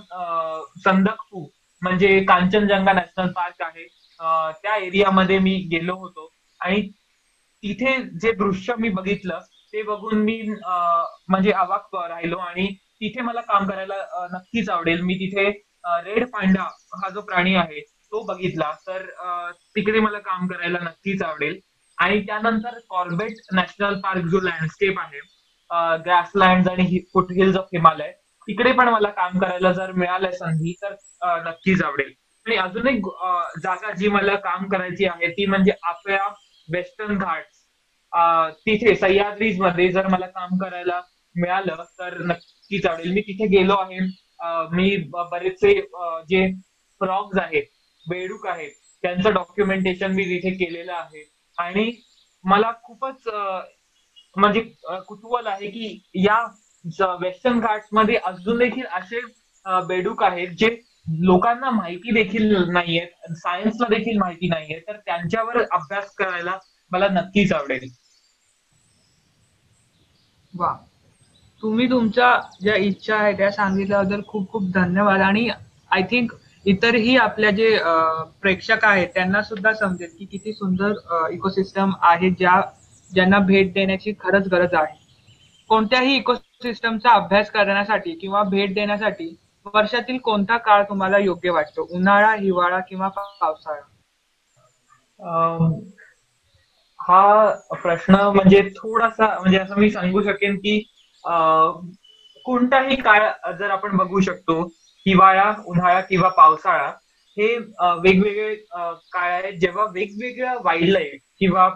संदकपू 0.83 1.45
म्हणजे 1.81 2.19
कांचनजंगा 2.23 2.93
नॅशनल 2.93 3.31
पार्क 3.31 3.61
आहे. 3.61 3.87
त्या 4.63 4.75
एरियामध्ये 4.77 5.39
मी 5.39 5.55
गेलो 5.71 5.95
होतो. 5.95 6.29
आणि 6.61 6.81
तिथे 7.63 7.97
जे 8.21 8.31
दृश्य 8.33 8.73
मी 8.79 8.89
बघितलं 8.89 9.39
ते 9.73 9.81
बघून 9.83 10.21
मी 10.23 10.41
म्हणजे 11.29 11.51
अवाक 11.51 11.95
राहिलो. 11.95 12.37
आणि 12.37 12.67
तिथे 13.01 13.21
मला 13.21 13.41
काम 13.41 13.67
करायला 13.67 14.27
नक्कीच 14.33 14.69
आवडेल. 14.69 15.01
मी 15.01 15.15
तिथे 15.15 15.49
रेड 15.85 16.25
पांडा 16.31 16.63
हा 17.01 17.09
जो 17.09 17.21
प्राणी 17.21 17.55
आहे 17.55 17.79
तो 17.81 18.23
बघितला. 18.25 18.71
तर 18.87 19.05
तिकडे 19.75 19.99
मला 19.99 20.19
काम 20.19 20.47
करायला 20.47 20.79
नक्कीच 20.81 21.21
आवडेल. 21.23 21.59
आणि 21.97 22.19
त्यानंतर 22.25 22.77
कॉर्बेट 22.89 23.37
नॅशनल 23.53 23.99
पार्क 24.01 24.25
जो 24.31 24.39
लँडस्केप 24.41 24.99
आहे 24.99 25.19
ग्रासलँड 26.05 26.69
आणि 26.69 26.99
फुट 27.13 27.31
हिल्स 27.31 27.57
ऑफ 27.57 27.67
हिमालय 27.73 28.11
तिकडे 28.47 28.71
पण 28.77 28.87
मला 28.89 29.09
काम 29.09 29.39
करायला 29.39 29.71
जर 29.73 29.91
मिळालं 29.91 30.31
संधी 30.31 30.73
तर 30.81 30.95
नक्कीच 31.45 31.81
आवडेल. 31.83 32.11
आणि 32.45 32.55
अजून 32.57 32.87
एक 32.87 33.05
जागा 33.63 33.91
जी 33.97 34.07
मला 34.09 34.35
काम 34.45 34.67
करायची 34.69 35.05
आहे 35.05 35.27
ती 35.31 35.45
म्हणजे 35.45 35.71
आपल्या 35.83 36.25
वेस्टर्न 36.67 37.17
घाट्स. 37.17 37.61
तिथे 38.65 38.95
सह्याद्रीजमध्ये 38.95 39.87
जर 39.91 40.07
मला 40.07 40.27
काम 40.27 40.57
करायला 40.57 40.99
मिळालं 41.35 41.83
तर 41.99 42.17
नक्कीच 42.25 42.85
आवडेल. 42.85 43.11
मी 43.13 43.21
तिथे 43.21 43.47
गेलो 43.57 43.75
आहे 43.81 43.99
मी 44.71 44.95
बरेचसे 45.11 45.73
जे 46.29 46.47
फ्रॉग्स 47.01 47.39
आहेत 47.39 47.63
बेडूक 48.05 48.47
आहेत 48.47 48.71
त्यांचं 49.03 49.33
डॉक्युमेंटेशन 49.33 50.11
मी 50.11 50.23
तिथे 50.25 50.49
केलेलं 50.55 50.93
आहे. 50.93 51.23
आणि 51.57 51.91
मला 52.45 52.71
खूपच 52.83 53.27
म्हणजे 54.35 54.61
कुतूहल 55.07 55.47
आहे 55.47 55.67
की 55.67 55.99
या 56.15 56.37
वेस्टर्न 57.21 57.59
घाट्समध्ये 57.59 58.15
अजून 58.25 58.57
देखील 58.57 58.85
असे 58.85 59.19
बेडूक 59.87 60.23
आहेत 60.23 60.55
जे 60.57 60.67
लोकांना 61.21 61.69
माहिती 61.69 62.13
देखील 62.13 62.55
नाहीयेत 62.71 63.31
सायन्सला 63.31 63.87
देखील 63.89 64.17
माहिती 64.17 64.47
नाहीये 64.47 64.79
तर 64.79 64.97
त्यांच्यावर 64.97 65.61
अभ्यास 65.61 66.13
करायला 66.15 66.57
मला 66.91 67.07
नक्कीच 67.11 67.53
आवडेल. 67.53 67.89
वा. 70.53 70.75
तुम्ही 71.63 71.89
तुमच्या 71.89 72.29
ज्या 72.61 72.75
इच्छा 72.77 73.15
आहे 73.15 73.33
त्या 73.37 73.51
सांगितल्याबद्दल 73.51 74.21
खूप 74.27 74.51
खूप 74.51 74.63
धन्यवाद. 74.73 75.21
आणि 75.21 75.47
आय 75.91 76.01
थिंक 76.11 76.31
इतरही 76.65 77.15
आपल्या 77.17 77.49
जे 77.51 77.77
प्रेक्षक 78.41 78.83
आहेत 78.85 79.07
त्यांना 79.13 79.41
सुद्धा 79.43 79.73
समजेल 79.73 80.09
की 80.19 80.25
किती 80.25 80.53
सुंदर 80.53 80.93
इकोसिस्टम 81.31 81.91
आहे 82.01 82.29
ज्या 82.31 82.61
ज्यांना 83.11 83.39
भेट 83.39 83.73
देण्याची 83.73 84.13
खरंच 84.19 84.47
गरज 84.47 84.73
आहे. 84.73 84.95
कोणत्याही 85.69 86.15
इकोसिस्टमचा 86.15 87.11
अभ्यास 87.11 87.49
करण्यासाठी 87.51 88.13
किंवा 88.21 88.43
भेट 88.43 88.73
देण्यासाठी 88.75 89.35
वर्षातील 89.65 90.17
कोणता 90.17 90.57
काळ 90.57 90.83
तुम्हाला 90.83 91.17
योग्य 91.17 91.49
वाटतो? 91.49 91.87
उन्हाळा 91.91 92.33
हिवाळा 92.35 92.79
किंवा 92.79 93.07
पावसाळा? 93.09 93.81
हा 96.99 97.53
प्रश्न 97.73 98.15
म्हणजे 98.25 98.61
थोडासा 98.77 99.27
म्हणजे 99.39 99.57
असं 99.57 99.79
मी 99.79 99.89
सांगू 99.91 100.21
शकेन 100.23 100.55
की 100.55 100.81
कोणताही 102.45 102.95
काळ 103.01 103.29
जर 103.59 103.69
आपण 103.69 103.95
बघू 103.97 104.19
शकतो 104.21 104.61
हिवाळा 105.05 105.53
उन्हाळा 105.67 106.01
किंवा 106.01 106.29
पावसाळा 106.29 106.87
हे 107.37 107.55
वेगवेगळे 107.57 108.55
काळ 108.55 109.31
आहेत. 109.31 109.53
जेव्हा 109.59 109.85
वेगवेगळ्या 109.93 110.53
वाईल्ड 110.63 110.91
लाईफ 110.91 111.21
किंवा 111.39 111.69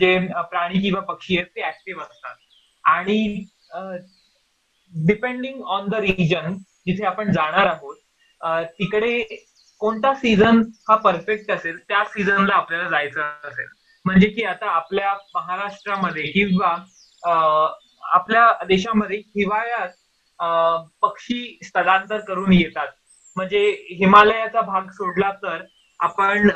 जे 0.00 0.18
प्राणी 0.50 0.80
किंवा 0.82 1.00
पक्षी 1.08 1.36
आहेत 1.38 1.46
ते 1.56 1.66
ऍक्टिव्ह 1.66 2.02
असतात. 2.02 2.34
आणि 2.84 3.44
डिपेंडिंग 4.92 5.62
ऑन 5.66 5.88
द 5.88 5.94
रिजन 6.00 6.54
जिथे 6.86 7.04
आपण 7.06 7.32
जाणार 7.32 7.66
आहोत 7.66 7.96
तिकडे 8.78 9.22
कोणता 9.80 10.14
सीझन 10.14 10.62
हा 10.88 10.96
परफेक्ट 10.96 11.50
असेल 11.50 11.76
त्या 11.88 12.04
सीझनला 12.04 12.54
आपल्याला 12.54 12.88
जायचं 12.88 13.48
असेल. 13.48 13.66
म्हणजे 14.04 14.28
की 14.30 14.44
आता 14.44 14.70
आपल्या 14.70 15.12
महाराष्ट्रामध्ये 15.34 16.22
किंवा 16.32 16.74
आपल्या 18.14 18.52
देशामध्ये 18.66 19.16
हिवाळ्यात 19.18 19.88
पक्षी 21.02 21.58
स्थलांतर 21.64 22.20
करून 22.28 22.52
येतात. 22.52 22.88
म्हणजे 23.36 23.68
हिमालयाचा 23.98 24.60
भाग 24.60 24.88
सोडला 24.90 25.30
तर 25.42 25.62
आपण 26.00 26.48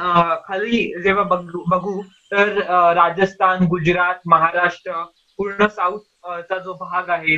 खाली 0.44 0.82
जेव्हा 1.02 1.22
बघू 1.68 2.00
तर 2.32 2.58
राजस्थान 2.96 3.64
गुजरात 3.66 4.28
महाराष्ट्र 4.28 5.02
पूर्ण 5.38 5.66
साऊथ 5.66 6.00
चा 6.48 6.58
जो 6.58 6.72
भाग 6.80 7.08
आहे 7.10 7.36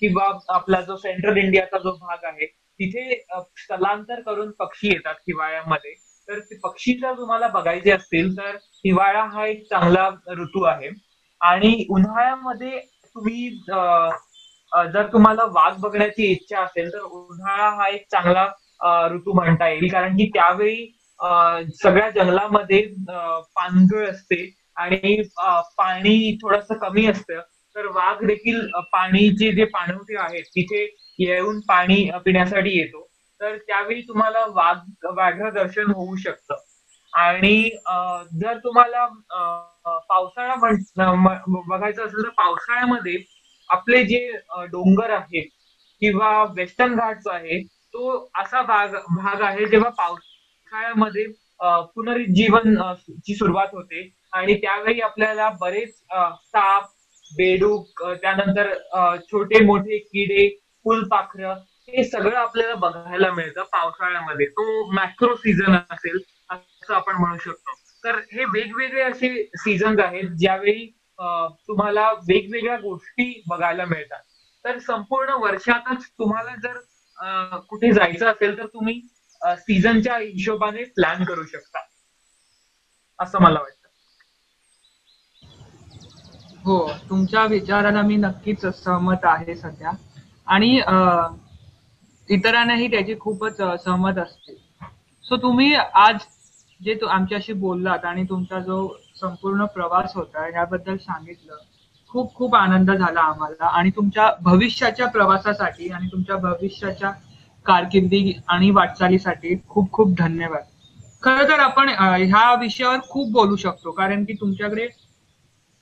किंवा 0.00 0.24
आपला 0.54 0.80
जो 0.80 0.96
सेंट्रल 0.96 1.36
इंडियाचा 1.36 1.78
जो 1.78 1.92
भाग 1.98 2.24
आहे 2.24 2.46
तिथे 2.46 3.14
स्थलांतर 3.58 4.20
करून 4.20 4.50
पक्षी 4.58 4.88
येतात 4.88 5.14
हिवाळ्यामध्ये. 5.28 5.92
तर 6.28 6.38
ते 6.40 6.58
पक्षी 6.58 6.92
जर 6.98 7.12
तुम्हाला 7.16 7.48
बघायचे 7.48 7.90
असतील 7.90 8.36
तर 8.36 8.56
हिवाळा 8.84 9.22
हा 9.32 9.46
एक 9.46 9.62
चांगला 9.70 10.08
ऋतू 10.38 10.62
आहे. 10.64 10.88
आणि 11.40 11.86
उन्हाळ्यामध्ये 11.90 12.80
तुम्ही 13.16 13.48
जर 14.94 15.06
तुम्हाला 15.12 15.44
वाघ 15.52 15.72
बघण्याची 15.80 16.30
इच्छा 16.32 16.60
असेल 16.62 16.92
तर 16.92 17.00
उन्हाळा 17.00 17.68
हा 17.76 17.88
एक 17.88 18.06
चांगला 18.10 18.46
ऋतू 19.12 19.32
म्हणता 19.34 19.68
येईल. 19.68 19.88
कारण 19.92 20.16
की 20.16 20.26
त्यावेळी 20.34 20.86
सगळ्या 21.82 22.08
जंगलामध्ये 22.10 22.80
पानगळ 23.56 24.06
असते 24.10 24.44
आणि 24.76 25.20
पाणी 25.78 26.36
थोडस 26.42 26.68
कमी 26.82 27.06
असतं. 27.06 27.40
तर 27.76 27.86
वाघ 27.94 28.16
देखील 28.26 28.60
पाणीचे 28.92 29.52
जे 29.52 29.64
पाणवठे 29.74 30.16
आहेत 30.22 30.44
तिथे 30.56 30.84
येऊन 31.18 31.60
पाणी 31.68 32.04
पिण्यासाठी 32.24 32.76
येतो. 32.78 33.06
तर 33.40 33.56
त्यावेळी 33.66 34.00
तुम्हाला 34.08 34.44
वाघ 34.54 34.76
वाघ 35.16 35.34
दर्शन 35.54 35.90
होऊ 35.90 36.16
शकतं. 36.16 36.54
आणि 37.14 37.68
जर 38.40 38.58
तुम्हाला 38.64 39.06
पावसाळा 40.08 40.54
बघायचं 40.56 42.04
असेल 42.04 42.22
तर 42.22 42.28
पावसाळ्यामध्ये 42.28 43.16
आपले 43.70 44.02
जे 44.04 44.18
डोंगर 44.72 45.10
आहेत 45.10 45.48
किंवा 46.02 46.42
वेस्टर्न 46.56 46.94
घाट्स 46.96 47.26
आहे 47.28 47.62
तो 47.94 48.16
असा 48.40 48.62
भाग 48.62 48.94
भाग 49.16 49.42
आहे 49.42 49.66
जेव्हा 49.66 49.90
पावसाळ्यामध्ये 49.98 51.26
पुनरुज्जीवन 51.94 52.74
ची 53.26 53.34
सुरुवात 53.34 53.68
होते. 53.72 54.10
आणि 54.32 54.54
त्यावेळी 54.54 55.00
आपल्याला 55.00 55.48
बरेच 55.60 55.94
साप 55.96 56.88
बेडूक 57.30 58.02
त्यानंतर 58.22 58.72
छोटे 59.22 59.64
मोठे 59.64 59.98
किडे 59.98 60.48
फुलपाखरं 60.84 61.54
हे 61.88 62.04
सगळं 62.04 62.36
आपल्याला 62.36 62.74
बघायला 62.74 63.30
मिळतं 63.32 63.62
पावसाळ्यामध्ये. 63.72 64.46
तो 64.46 64.90
मॅक्रो 64.92 65.34
सीझन 65.36 65.74
असेल 65.90 66.18
असं 66.84 66.94
आपण 66.94 67.16
म्हणू 67.16 67.36
शकतो. 67.44 67.72
तर 68.04 68.18
हे 68.32 68.44
वेगवेगळे 68.44 69.02
असे 69.02 69.28
सीझन्स 69.56 70.00
आहेत 70.00 70.30
ज्यावेळी 70.38 70.86
तुम्हाला 71.68 72.10
वेगवेगळ्या 72.28 72.76
गोष्टी 72.78 73.42
बघायला 73.48 73.84
मिळतात. 73.84 74.20
तर 74.64 74.78
संपूर्ण 74.78 75.32
वर्षातच 75.40 76.06
तुम्हाला 76.08 76.54
जर 76.62 77.58
कुठे 77.68 77.92
जायचं 77.92 78.26
असेल 78.26 78.56
तर 78.58 78.66
तुम्ही 78.66 79.00
सीझनच्या 79.40 80.16
हिशोबाने 80.18 80.84
प्लॅन 80.96 81.24
करू 81.24 81.44
शकता. 81.44 81.84
असं 83.18 83.42
मला 83.42 83.60
वाटतं. 83.60 83.88
हो 86.64 86.86
तुमच्या 87.10 87.44
विचाराला 87.46 88.02
मी 88.02 88.16
नक्कीच 88.16 88.64
सहमत 88.66 89.24
आहे 89.24 89.56
सध्या. 89.56 89.90
आणि 90.46 90.80
इतरांनाही 92.28 92.90
त्याची 92.90 93.18
खूपच 93.20 93.56
सहमत 93.84 94.18
असते. 94.18 94.54
सो 95.24 95.36
तुम्ही 95.42 95.74
आज 95.74 96.16
जे 96.84 96.98
आमच्याशी 97.10 97.52
बोललात 97.52 98.04
आणि 98.04 98.24
तुमचा 98.24 98.58
जो 98.60 98.86
संपूर्ण 99.20 99.64
प्रवास 99.64 100.12
होता 100.14 100.46
याबद्दल 100.48 100.96
सांगितलं 100.96 101.56
खूप 102.10 102.34
खूप 102.34 102.54
आनंद 102.56 102.90
झाला 102.90 103.20
आम्हाला. 103.20 103.66
आणि 103.66 103.90
तुमच्या 103.90 104.30
भविष्याच्या 104.42 105.06
प्रवासासाठी 105.08 105.88
आणि 105.88 106.08
तुमच्या 106.12 106.36
भविष्याच्या 106.36 107.10
कारकिर्दी 107.66 108.32
आणि 108.48 108.70
वाटचालीसाठी 108.70 109.56
खूप 109.68 109.90
खूप 109.92 110.14
धन्यवाद. 110.18 110.62
खर 111.22 111.42
तर 111.48 111.60
आपण 111.60 111.88
ह्या 111.88 112.54
विषयावर 112.60 112.98
खूप 113.08 113.30
बोलू 113.32 113.56
शकतो 113.56 113.90
कारण 113.90 114.24
की 114.24 114.32
तुमच्याकडे 114.32 114.88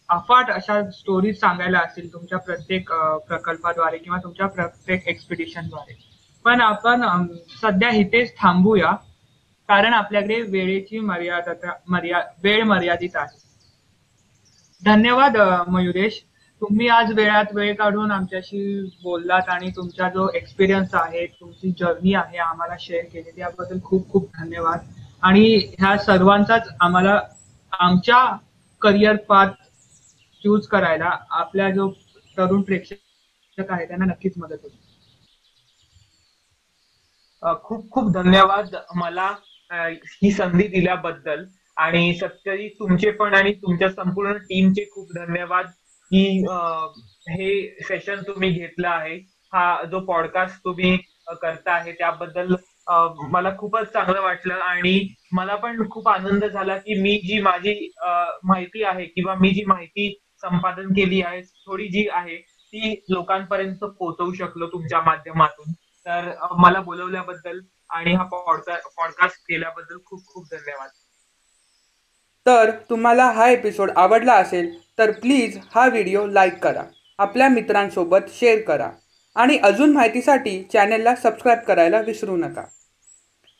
अफाट 0.08 0.50
अशा 0.50 0.82
स्टोरीज 0.90 1.38
सांगायला 1.40 1.78
असतील 1.78 2.12
तुमच्या 2.12 2.38
प्रत्येक 2.38 2.92
प्रकल्पाद्वारे 3.28 3.98
किंवा 3.98 4.18
तुमच्या 4.22 4.46
प्रत्येक 4.48 5.08
एक्सपिडिशनद्वारे 5.08 5.98
पण 6.44 6.60
आपण 6.60 7.26
सध्या 7.62 7.88
इथेच 7.90 8.36
थांबूया. 8.38 8.92
कारण 9.72 9.92
आपल्याकडे 9.94 10.40
वेळेची 10.42 10.98
मर्यादा 11.00 11.72
मर्या 11.88 12.18
वेळ 12.42 12.62
मर्यादित 12.64 13.16
आहे. 13.16 13.38
धन्यवाद 14.82 15.36
मयुरेश. 15.68 16.20
तुम्ही 16.62 16.88
आज 16.88 17.12
वेळात 17.12 17.54
वेळ 17.54 17.74
काढून 17.74 18.10
आमच्याशी 18.10 18.60
बोललात 19.02 19.48
आणि 19.48 19.70
तुमचा 19.70 20.08
जो 20.08 20.28
एक्सपिरियन्स 20.34 20.94
आहे 20.94 21.24
तुमची 21.26 21.70
जर्नी 21.70 22.14
आहे 22.14 22.38
आम्हाला 22.38 22.74
शेअर 22.80 23.04
केली 23.04 23.30
त्याबद्दल 23.30 23.78
खूप 23.84 24.08
खूप 24.10 24.28
धन्यवाद. 24.34 24.80
आणि 25.22 25.44
ह्या 25.78 25.96
सर्वांचाच 25.98 26.68
आम्हाला 26.80 27.18
आमच्या 27.72 28.24
करिअर 28.82 29.16
पाथ 29.16 29.48
चूज 30.42 30.66
करायला 30.66 31.10
आपल्या 31.30 31.70
जो 31.70 31.88
तरुण 32.36 32.62
प्रेक्षक 32.62 33.70
आहे 33.70 33.86
त्यांना 33.86 34.04
नक्कीच 34.04 34.38
मदत 34.38 34.56
होईल. 34.62 34.76
खूप 37.62 37.90
खूप 37.90 38.12
धन्यवाद 38.12 38.76
मला. 38.94 39.34
ही 39.72 40.30
संधी 40.32 40.66
दिल्याबद्दल. 40.68 41.44
आणि 41.76 42.14
सत्यजित 42.14 42.70
तुमचे 42.78 43.10
पण 43.10 43.34
आणि 43.34 43.52
तुमच्या 43.52 43.88
संपूर्ण 43.90 44.32
टीमचे 44.38 44.84
खूप 44.92 45.12
धन्यवाद. 45.16 45.66
की 46.10 46.44
हे 47.28 47.82
सेशन 47.84 48.22
तुम्ही 48.22 48.50
घेतलं 48.52 48.88
आहे. 48.88 49.16
हा 49.52 49.82
जो 49.90 50.00
पॉडकास्ट 50.06 50.64
तुम्ही 50.64 50.96
करता 51.42 51.72
आहे 51.72 51.92
त्याबद्दल 51.92 52.54
मला 53.32 53.50
खूपच 53.58 53.92
चांगलं 53.92 54.20
वाटलं. 54.22 54.54
आणि 54.54 55.08
मला 55.32 55.54
पण 55.56 55.88
खूप 55.90 56.08
आनंद 56.08 56.44
झाला 56.44 56.76
की 56.78 57.00
मी 57.02 57.16
जी 57.26 57.40
माझी 57.40 57.74
माहिती 58.44 58.82
आहे 58.84 59.04
किंवा 59.06 59.34
मी 59.40 59.50
जी 59.50 59.64
माहिती 59.66 60.12
संपादन 60.42 60.92
केली 60.94 61.20
आहे 61.22 61.40
थोडी 61.66 61.86
जी 61.88 62.06
आहे 62.12 62.36
ती 62.36 62.92
लोकांपर्यंत 63.10 63.84
पोहोचवू 63.84 64.32
शकलो 64.34 64.66
तुमच्या 64.66 65.00
माध्यमातून. 65.02 65.72
तर 66.06 66.30
मला 66.58 66.80
बोलवल्याबद्दल 66.80 67.60
आणि 67.92 68.14
हा 68.14 68.24
पॉडकास्ट 68.24 69.36
केल्याबद्दल 69.36 69.96
खूप 70.04 70.26
खूप 70.26 70.44
धन्यवाद. 70.50 70.88
तर 72.46 72.70
तुम्हाला 72.90 73.30
हा 73.30 73.48
एपिसोड 73.48 73.90
आवडला 73.96 74.34
असेल 74.34 74.78
तर 74.98 75.10
प्लीज 75.10 75.58
हा 75.74 75.88
व्हिडिओ 75.88 76.26
लाईक 76.26 76.54
करा. 76.54 76.82
आपल्या 77.18 77.48
मित्रांसोबत 77.48 78.18
शेअर 78.28 78.60
करा. 78.60 78.90
आणि 79.34 79.58
अजून 79.58 79.92
माहितीसाठी 79.92 80.62
चॅनेलला 80.72 81.14
सबस्क्राईब 81.14 81.58
करायला 81.58 82.00
विसरू 82.00 82.36
नका. 82.36 82.62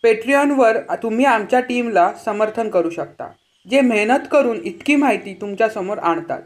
पेट्रियॉनवर 0.03 0.79
तुम्ही 1.03 1.25
आमच्या 1.25 1.61
टीमला 1.61 2.13
समर्थन 2.25 2.71
करू 2.71 2.91
शकता 2.91 3.29
जे 3.71 3.81
मेहनत 3.81 4.27
करून 4.33 4.57
इतकी 4.57 4.97
माहिती 4.97 5.35
तुमच्यासमोर 5.35 5.99
आणतात. 5.99 6.43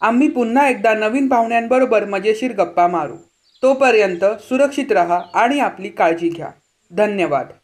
आम्ही 0.00 0.28
पुन्हा 0.28 0.68
एकदा 0.68 0.94
नवीन 0.94 1.28
पाहुण्यांबरोबर 1.28 2.04
मजेशीर 2.04 2.52
गप्पा 2.52 2.86
मारू. 2.86 3.16
तोपर्यंत 3.62 4.24
सुरक्षित 4.24 4.92
रहा 4.92 5.20
आणि 5.34 5.60
आपली 5.60 5.88
काळजी 5.88 6.28
घ्या. 6.28 6.50
धन्यवाद. 6.92 7.57